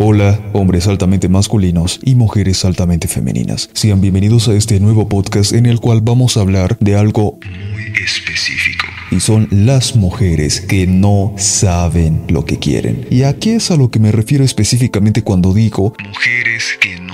Hola, 0.00 0.40
hombres 0.52 0.86
altamente 0.86 1.28
masculinos 1.28 1.98
y 2.04 2.14
mujeres 2.14 2.64
altamente 2.64 3.08
femeninas. 3.08 3.68
Sean 3.72 4.00
bienvenidos 4.00 4.46
a 4.46 4.54
este 4.54 4.78
nuevo 4.78 5.08
podcast 5.08 5.52
en 5.52 5.66
el 5.66 5.80
cual 5.80 6.02
vamos 6.02 6.36
a 6.36 6.42
hablar 6.42 6.76
de 6.78 6.94
algo 6.94 7.40
muy 7.44 7.92
específico. 8.04 8.86
Y 9.10 9.18
son 9.18 9.48
las 9.50 9.96
mujeres 9.96 10.60
que 10.60 10.86
no 10.86 11.34
saben 11.36 12.22
lo 12.28 12.44
que 12.44 12.60
quieren. 12.60 13.08
Y 13.10 13.24
aquí 13.24 13.50
es 13.50 13.72
a 13.72 13.76
lo 13.76 13.90
que 13.90 13.98
me 13.98 14.12
refiero 14.12 14.44
específicamente 14.44 15.24
cuando 15.24 15.52
digo 15.52 15.94
mujeres 16.06 16.78
que 16.80 17.00
no 17.00 17.07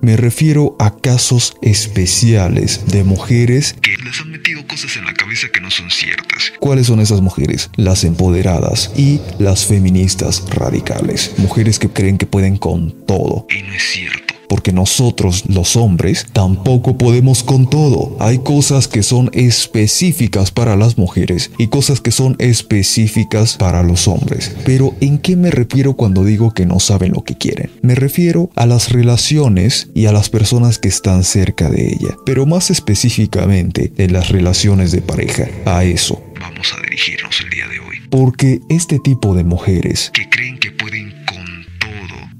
Me 0.00 0.16
refiero 0.16 0.76
a 0.78 0.96
casos 0.96 1.56
especiales 1.62 2.86
de 2.86 3.04
mujeres 3.04 3.74
que 3.82 3.96
les 3.96 4.20
han 4.20 4.30
metido 4.30 4.66
cosas 4.66 4.96
en 4.96 5.04
la 5.04 5.14
cabeza 5.14 5.48
que 5.52 5.60
no 5.60 5.70
son 5.70 5.90
ciertas. 5.90 6.52
¿Cuáles 6.60 6.86
son 6.86 7.00
esas 7.00 7.20
mujeres? 7.20 7.70
Las 7.76 8.04
empoderadas 8.04 8.92
y 8.96 9.20
las 9.38 9.66
feministas 9.66 10.44
radicales. 10.50 11.32
Mujeres 11.38 11.78
que 11.78 11.88
creen 11.88 12.18
que 12.18 12.26
pueden 12.26 12.56
con 12.56 12.92
todo. 13.06 13.46
Y 13.50 13.62
no 13.62 13.72
es 13.74 13.82
cierto 13.82 14.27
porque 14.48 14.72
nosotros 14.72 15.44
los 15.48 15.76
hombres 15.76 16.26
tampoco 16.32 16.96
podemos 16.96 17.42
con 17.42 17.68
todo. 17.68 18.16
Hay 18.20 18.38
cosas 18.38 18.88
que 18.88 19.02
son 19.02 19.30
específicas 19.32 20.50
para 20.50 20.76
las 20.76 20.98
mujeres 20.98 21.50
y 21.58 21.68
cosas 21.68 22.00
que 22.00 22.10
son 22.10 22.36
específicas 22.38 23.56
para 23.56 23.82
los 23.82 24.08
hombres. 24.08 24.54
Pero 24.64 24.94
¿en 25.00 25.18
qué 25.18 25.36
me 25.36 25.50
refiero 25.50 25.94
cuando 25.94 26.24
digo 26.24 26.52
que 26.52 26.66
no 26.66 26.80
saben 26.80 27.12
lo 27.12 27.24
que 27.24 27.36
quieren? 27.36 27.70
Me 27.82 27.94
refiero 27.94 28.50
a 28.56 28.66
las 28.66 28.90
relaciones 28.90 29.88
y 29.94 30.06
a 30.06 30.12
las 30.12 30.28
personas 30.30 30.78
que 30.78 30.88
están 30.88 31.24
cerca 31.24 31.68
de 31.70 31.88
ella, 31.88 32.16
pero 32.24 32.46
más 32.46 32.70
específicamente 32.70 33.92
en 33.98 34.12
las 34.12 34.28
relaciones 34.28 34.92
de 34.92 35.02
pareja. 35.02 35.48
A 35.64 35.84
eso 35.84 36.22
vamos 36.40 36.72
a 36.72 36.82
dirigirnos 36.82 37.40
el 37.40 37.50
día 37.50 37.68
de 37.68 37.80
hoy. 37.80 37.96
Porque 38.10 38.60
este 38.68 38.98
tipo 38.98 39.34
de 39.34 39.44
mujeres 39.44 40.10
que 40.14 40.28
creen 40.28 40.58
que 40.58 40.67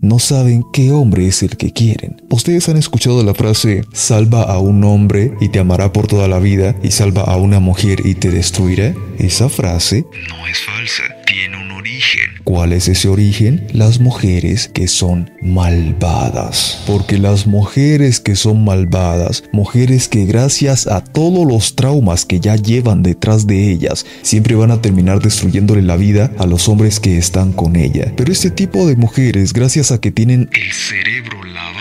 no 0.00 0.18
saben 0.18 0.64
qué 0.72 0.92
hombre 0.92 1.26
es 1.26 1.42
el 1.42 1.56
que 1.56 1.72
quieren. 1.72 2.22
Ustedes 2.30 2.68
han 2.68 2.76
escuchado 2.76 3.22
la 3.24 3.34
frase, 3.34 3.84
salva 3.92 4.42
a 4.42 4.58
un 4.58 4.84
hombre 4.84 5.32
y 5.40 5.48
te 5.48 5.58
amará 5.58 5.92
por 5.92 6.06
toda 6.06 6.28
la 6.28 6.38
vida 6.38 6.76
y 6.82 6.90
salva 6.90 7.22
a 7.22 7.36
una 7.36 7.60
mujer 7.60 8.06
y 8.06 8.14
te 8.14 8.30
destruirá. 8.30 8.94
Esa 9.18 9.48
frase 9.48 10.04
no 10.28 10.46
es 10.46 10.60
falsa, 10.60 11.02
tiene 11.26 11.56
un 11.56 11.67
origen. 11.88 12.30
¿Cuál 12.44 12.72
es 12.72 12.88
ese 12.88 13.08
origen? 13.08 13.66
Las 13.72 14.00
mujeres 14.00 14.68
que 14.68 14.88
son 14.88 15.30
malvadas. 15.42 16.82
Porque 16.86 17.18
las 17.18 17.46
mujeres 17.46 18.20
que 18.20 18.36
son 18.36 18.64
malvadas, 18.64 19.44
mujeres 19.52 20.08
que 20.08 20.24
gracias 20.24 20.86
a 20.86 21.02
todos 21.02 21.46
los 21.46 21.76
traumas 21.76 22.24
que 22.24 22.40
ya 22.40 22.56
llevan 22.56 23.02
detrás 23.02 23.46
de 23.46 23.70
ellas, 23.70 24.04
siempre 24.22 24.54
van 24.54 24.70
a 24.70 24.82
terminar 24.82 25.20
destruyéndole 25.20 25.82
la 25.82 25.96
vida 25.96 26.30
a 26.38 26.46
los 26.46 26.68
hombres 26.68 27.00
que 27.00 27.16
están 27.16 27.52
con 27.52 27.76
ella. 27.76 28.12
Pero 28.16 28.32
este 28.32 28.50
tipo 28.50 28.86
de 28.86 28.96
mujeres, 28.96 29.52
gracias 29.52 29.90
a 29.90 30.00
que 30.00 30.10
tienen 30.10 30.50
el 30.52 30.72
cerebro 30.72 31.42
lavado, 31.44 31.77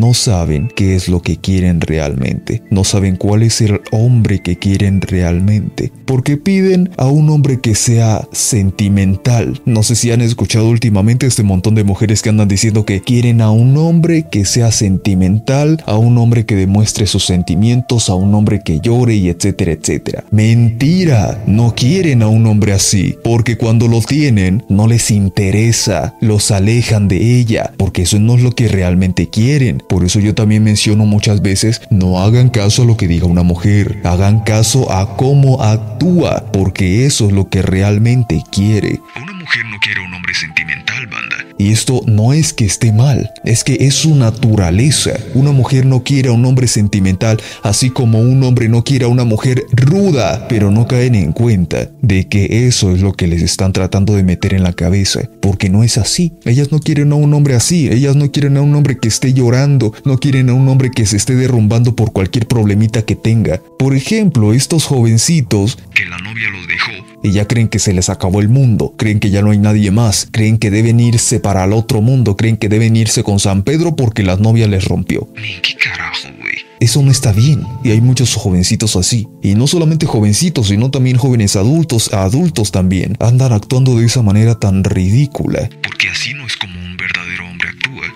no 0.00 0.14
saben 0.14 0.68
qué 0.74 0.94
es 0.94 1.08
lo 1.08 1.22
que 1.22 1.36
quieren 1.36 1.80
realmente, 1.80 2.62
no 2.70 2.84
saben 2.84 3.16
cuál 3.16 3.42
es 3.42 3.60
el 3.60 3.80
hombre 3.92 4.40
que 4.40 4.58
quieren 4.58 5.00
realmente, 5.00 5.92
porque 6.04 6.36
piden 6.36 6.90
a 6.96 7.06
un 7.06 7.30
hombre 7.30 7.60
que 7.60 7.74
sea 7.74 8.26
sentimental. 8.32 9.60
No 9.64 9.82
sé 9.82 9.94
si 9.94 10.10
han 10.10 10.20
escuchado 10.20 10.68
últimamente 10.68 11.26
este 11.26 11.42
montón 11.42 11.74
de 11.74 11.84
mujeres 11.84 12.22
que 12.22 12.30
andan 12.30 12.48
diciendo 12.48 12.84
que 12.84 13.00
quieren 13.00 13.40
a 13.40 13.50
un 13.50 13.76
hombre 13.76 14.26
que 14.30 14.44
sea 14.44 14.70
sentimental, 14.72 15.82
a 15.86 15.96
un 15.96 16.18
hombre 16.18 16.44
que 16.46 16.56
demuestre 16.56 17.06
sus 17.06 17.24
sentimientos, 17.24 18.08
a 18.08 18.14
un 18.14 18.34
hombre 18.34 18.60
que 18.64 18.80
llore 18.80 19.14
y 19.14 19.28
etcétera, 19.28 19.72
etcétera. 19.72 20.24
Mentira, 20.30 21.42
no 21.46 21.74
quieren 21.74 22.22
a 22.22 22.28
un 22.28 22.46
hombre 22.46 22.72
así, 22.72 23.16
porque 23.22 23.56
cuando 23.56 23.88
lo 23.88 24.00
tienen 24.00 24.64
no 24.68 24.86
les 24.86 25.10
interesa, 25.10 26.14
los 26.20 26.50
alejan 26.50 27.08
de 27.08 27.38
ella, 27.38 27.72
porque 27.76 28.02
eso 28.02 28.18
no 28.18 28.34
es 28.34 28.42
lo 28.42 28.52
que 28.52 28.68
realmente 28.68 29.28
quieren. 29.28 29.82
Por 29.88 30.04
eso 30.04 30.20
yo 30.20 30.34
también 30.34 30.64
menciono 30.64 31.06
muchas 31.06 31.42
veces, 31.42 31.82
no 31.90 32.20
hagan 32.20 32.48
caso 32.48 32.82
a 32.82 32.84
lo 32.86 32.96
que 32.96 33.08
diga 33.08 33.26
una 33.26 33.42
mujer, 33.42 34.00
hagan 34.04 34.40
caso 34.40 34.90
a 34.92 35.16
cómo 35.16 35.62
actúa, 35.62 36.44
porque 36.52 37.06
eso 37.06 37.26
es 37.26 37.32
lo 37.32 37.48
que 37.48 37.62
realmente 37.62 38.42
quiere. 38.50 39.00
Una 39.16 39.32
mujer 39.32 39.64
no 39.66 39.78
quiere 39.78 40.00
un 40.00 40.14
hombre 40.14 40.34
sentimental, 40.34 41.06
banda. 41.06 41.43
Y 41.58 41.70
esto 41.70 42.02
no 42.06 42.32
es 42.32 42.52
que 42.52 42.64
esté 42.64 42.92
mal, 42.92 43.30
es 43.44 43.64
que 43.64 43.76
es 43.80 43.94
su 43.94 44.14
naturaleza. 44.14 45.12
Una 45.34 45.52
mujer 45.52 45.86
no 45.86 46.02
quiere 46.02 46.28
a 46.28 46.32
un 46.32 46.44
hombre 46.44 46.66
sentimental, 46.66 47.40
así 47.62 47.90
como 47.90 48.20
un 48.20 48.42
hombre 48.42 48.68
no 48.68 48.82
quiere 48.82 49.04
a 49.04 49.08
una 49.08 49.24
mujer 49.24 49.64
ruda, 49.72 50.46
pero 50.48 50.70
no 50.70 50.86
caen 50.86 51.14
en 51.14 51.32
cuenta 51.32 51.90
de 52.02 52.28
que 52.28 52.66
eso 52.66 52.92
es 52.92 53.00
lo 53.00 53.12
que 53.12 53.26
les 53.26 53.42
están 53.42 53.72
tratando 53.72 54.14
de 54.14 54.24
meter 54.24 54.54
en 54.54 54.62
la 54.62 54.72
cabeza, 54.72 55.28
porque 55.40 55.68
no 55.68 55.84
es 55.84 55.98
así. 55.98 56.32
Ellas 56.44 56.72
no 56.72 56.80
quieren 56.80 57.12
a 57.12 57.16
un 57.16 57.32
hombre 57.34 57.54
así, 57.54 57.88
ellas 57.88 58.16
no 58.16 58.30
quieren 58.30 58.56
a 58.56 58.62
un 58.62 58.74
hombre 58.74 58.98
que 58.98 59.08
esté 59.08 59.32
llorando, 59.32 59.92
no 60.04 60.18
quieren 60.18 60.50
a 60.50 60.54
un 60.54 60.68
hombre 60.68 60.90
que 60.90 61.06
se 61.06 61.16
esté 61.16 61.36
derrumbando 61.36 61.94
por 61.94 62.12
cualquier 62.12 62.46
problemita 62.46 63.02
que 63.02 63.16
tenga. 63.16 63.60
Por 63.78 63.94
ejemplo, 63.94 64.52
estos 64.52 64.84
jovencitos 64.84 65.78
que 65.94 66.04
la 66.06 66.18
novia 66.18 66.48
los 66.50 66.66
dejó 66.66 67.13
y 67.24 67.32
ya 67.32 67.48
creen 67.48 67.68
que 67.68 67.78
se 67.78 67.94
les 67.94 68.10
acabó 68.10 68.40
el 68.40 68.50
mundo, 68.50 68.94
creen 68.98 69.18
que 69.18 69.30
ya 69.30 69.40
no 69.40 69.50
hay 69.50 69.58
nadie 69.58 69.90
más, 69.90 70.28
creen 70.30 70.58
que 70.58 70.70
deben 70.70 71.00
irse 71.00 71.40
para 71.40 71.64
el 71.64 71.72
otro 71.72 72.02
mundo, 72.02 72.36
creen 72.36 72.58
que 72.58 72.68
deben 72.68 72.94
irse 72.94 73.24
con 73.24 73.40
San 73.40 73.62
Pedro 73.62 73.96
porque 73.96 74.22
la 74.22 74.36
novia 74.36 74.68
les 74.68 74.84
rompió. 74.84 75.26
¿Qué 75.34 75.74
carajo, 75.74 76.28
güey? 76.38 76.54
Eso 76.80 77.00
no 77.02 77.10
está 77.10 77.32
bien. 77.32 77.62
Y 77.82 77.92
hay 77.92 78.02
muchos 78.02 78.34
jovencitos 78.34 78.94
así. 78.96 79.26
Y 79.42 79.54
no 79.54 79.66
solamente 79.66 80.04
jovencitos, 80.04 80.68
sino 80.68 80.90
también 80.90 81.16
jóvenes 81.16 81.56
adultos, 81.56 82.12
adultos 82.12 82.72
también, 82.72 83.16
andan 83.20 83.54
actuando 83.54 83.96
de 83.96 84.04
esa 84.04 84.20
manera 84.20 84.56
tan 84.56 84.84
ridícula. 84.84 85.70
Porque 85.82 86.08
así 86.10 86.34
no 86.34 86.46
es 86.46 86.58
como 86.58 86.78
un 86.78 86.96
verdadero. 86.98 87.23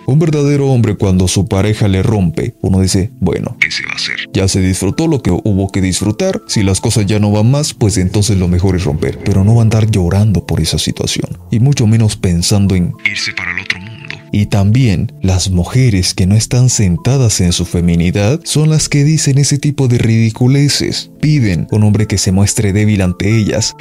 Un 0.09 0.19
verdadero 0.19 0.71
hombre 0.71 0.97
cuando 0.97 1.29
su 1.29 1.49
pareja 1.49 1.87
le 1.87 2.03
rompe, 2.03 2.55
uno 2.63 2.81
dice, 2.81 3.11
bueno, 3.21 3.59
¿qué 3.61 3.71
se 3.71 3.85
va 3.85 3.93
a 3.93 3.97
hacer? 3.97 4.17
Ya 4.33 4.49
se 4.49 4.63
disfrutó 4.63 5.07
lo 5.07 5.23
que 5.23 5.31
hubo 5.31 5.71
que 5.71 5.83
disfrutar. 5.83 6.41
Si 6.47 6.63
las 6.63 6.81
cosas 6.81 7.05
ya 7.05 7.19
no 7.19 7.31
van 7.31 7.51
más, 7.51 7.75
pues 7.75 7.99
entonces 7.99 8.39
lo 8.39 8.49
mejor 8.49 8.75
es 8.75 8.85
romper. 8.85 9.19
Pero 9.23 9.45
no 9.45 9.55
va 9.55 9.61
a 9.61 9.65
andar 9.65 9.91
llorando 9.91 10.47
por 10.47 10.63
esa 10.63 10.79
situación. 10.79 11.37
Y 11.51 11.61
mucho 11.61 11.87
menos 11.87 12.17
pensando 12.17 12.75
en 12.75 12.95
irse 13.05 13.35
para 13.35 13.51
el 13.51 13.61
otro 13.61 13.81
mundo. 13.81 14.17
Y 14.33 14.47
también 14.47 15.13
las 15.21 15.51
mujeres 15.51 16.15
que 16.15 16.27
no 16.27 16.37
están 16.37 16.71
sentadas 16.71 17.43
en 17.43 17.53
su 17.53 17.67
feminidad 17.67 18.41
son 18.45 18.71
las 18.71 18.89
que 18.89 19.05
dicen 19.05 19.37
ese 19.37 19.59
tipo 19.59 19.89
de 19.89 19.99
ridiculeces. 19.99 21.11
Piden 21.21 21.67
un 21.71 21.83
hombre 21.83 22.07
que 22.07 22.17
se 22.17 22.33
muestre 22.33 22.73
débil 22.73 23.03
ante 23.03 23.37
ellas. 23.37 23.75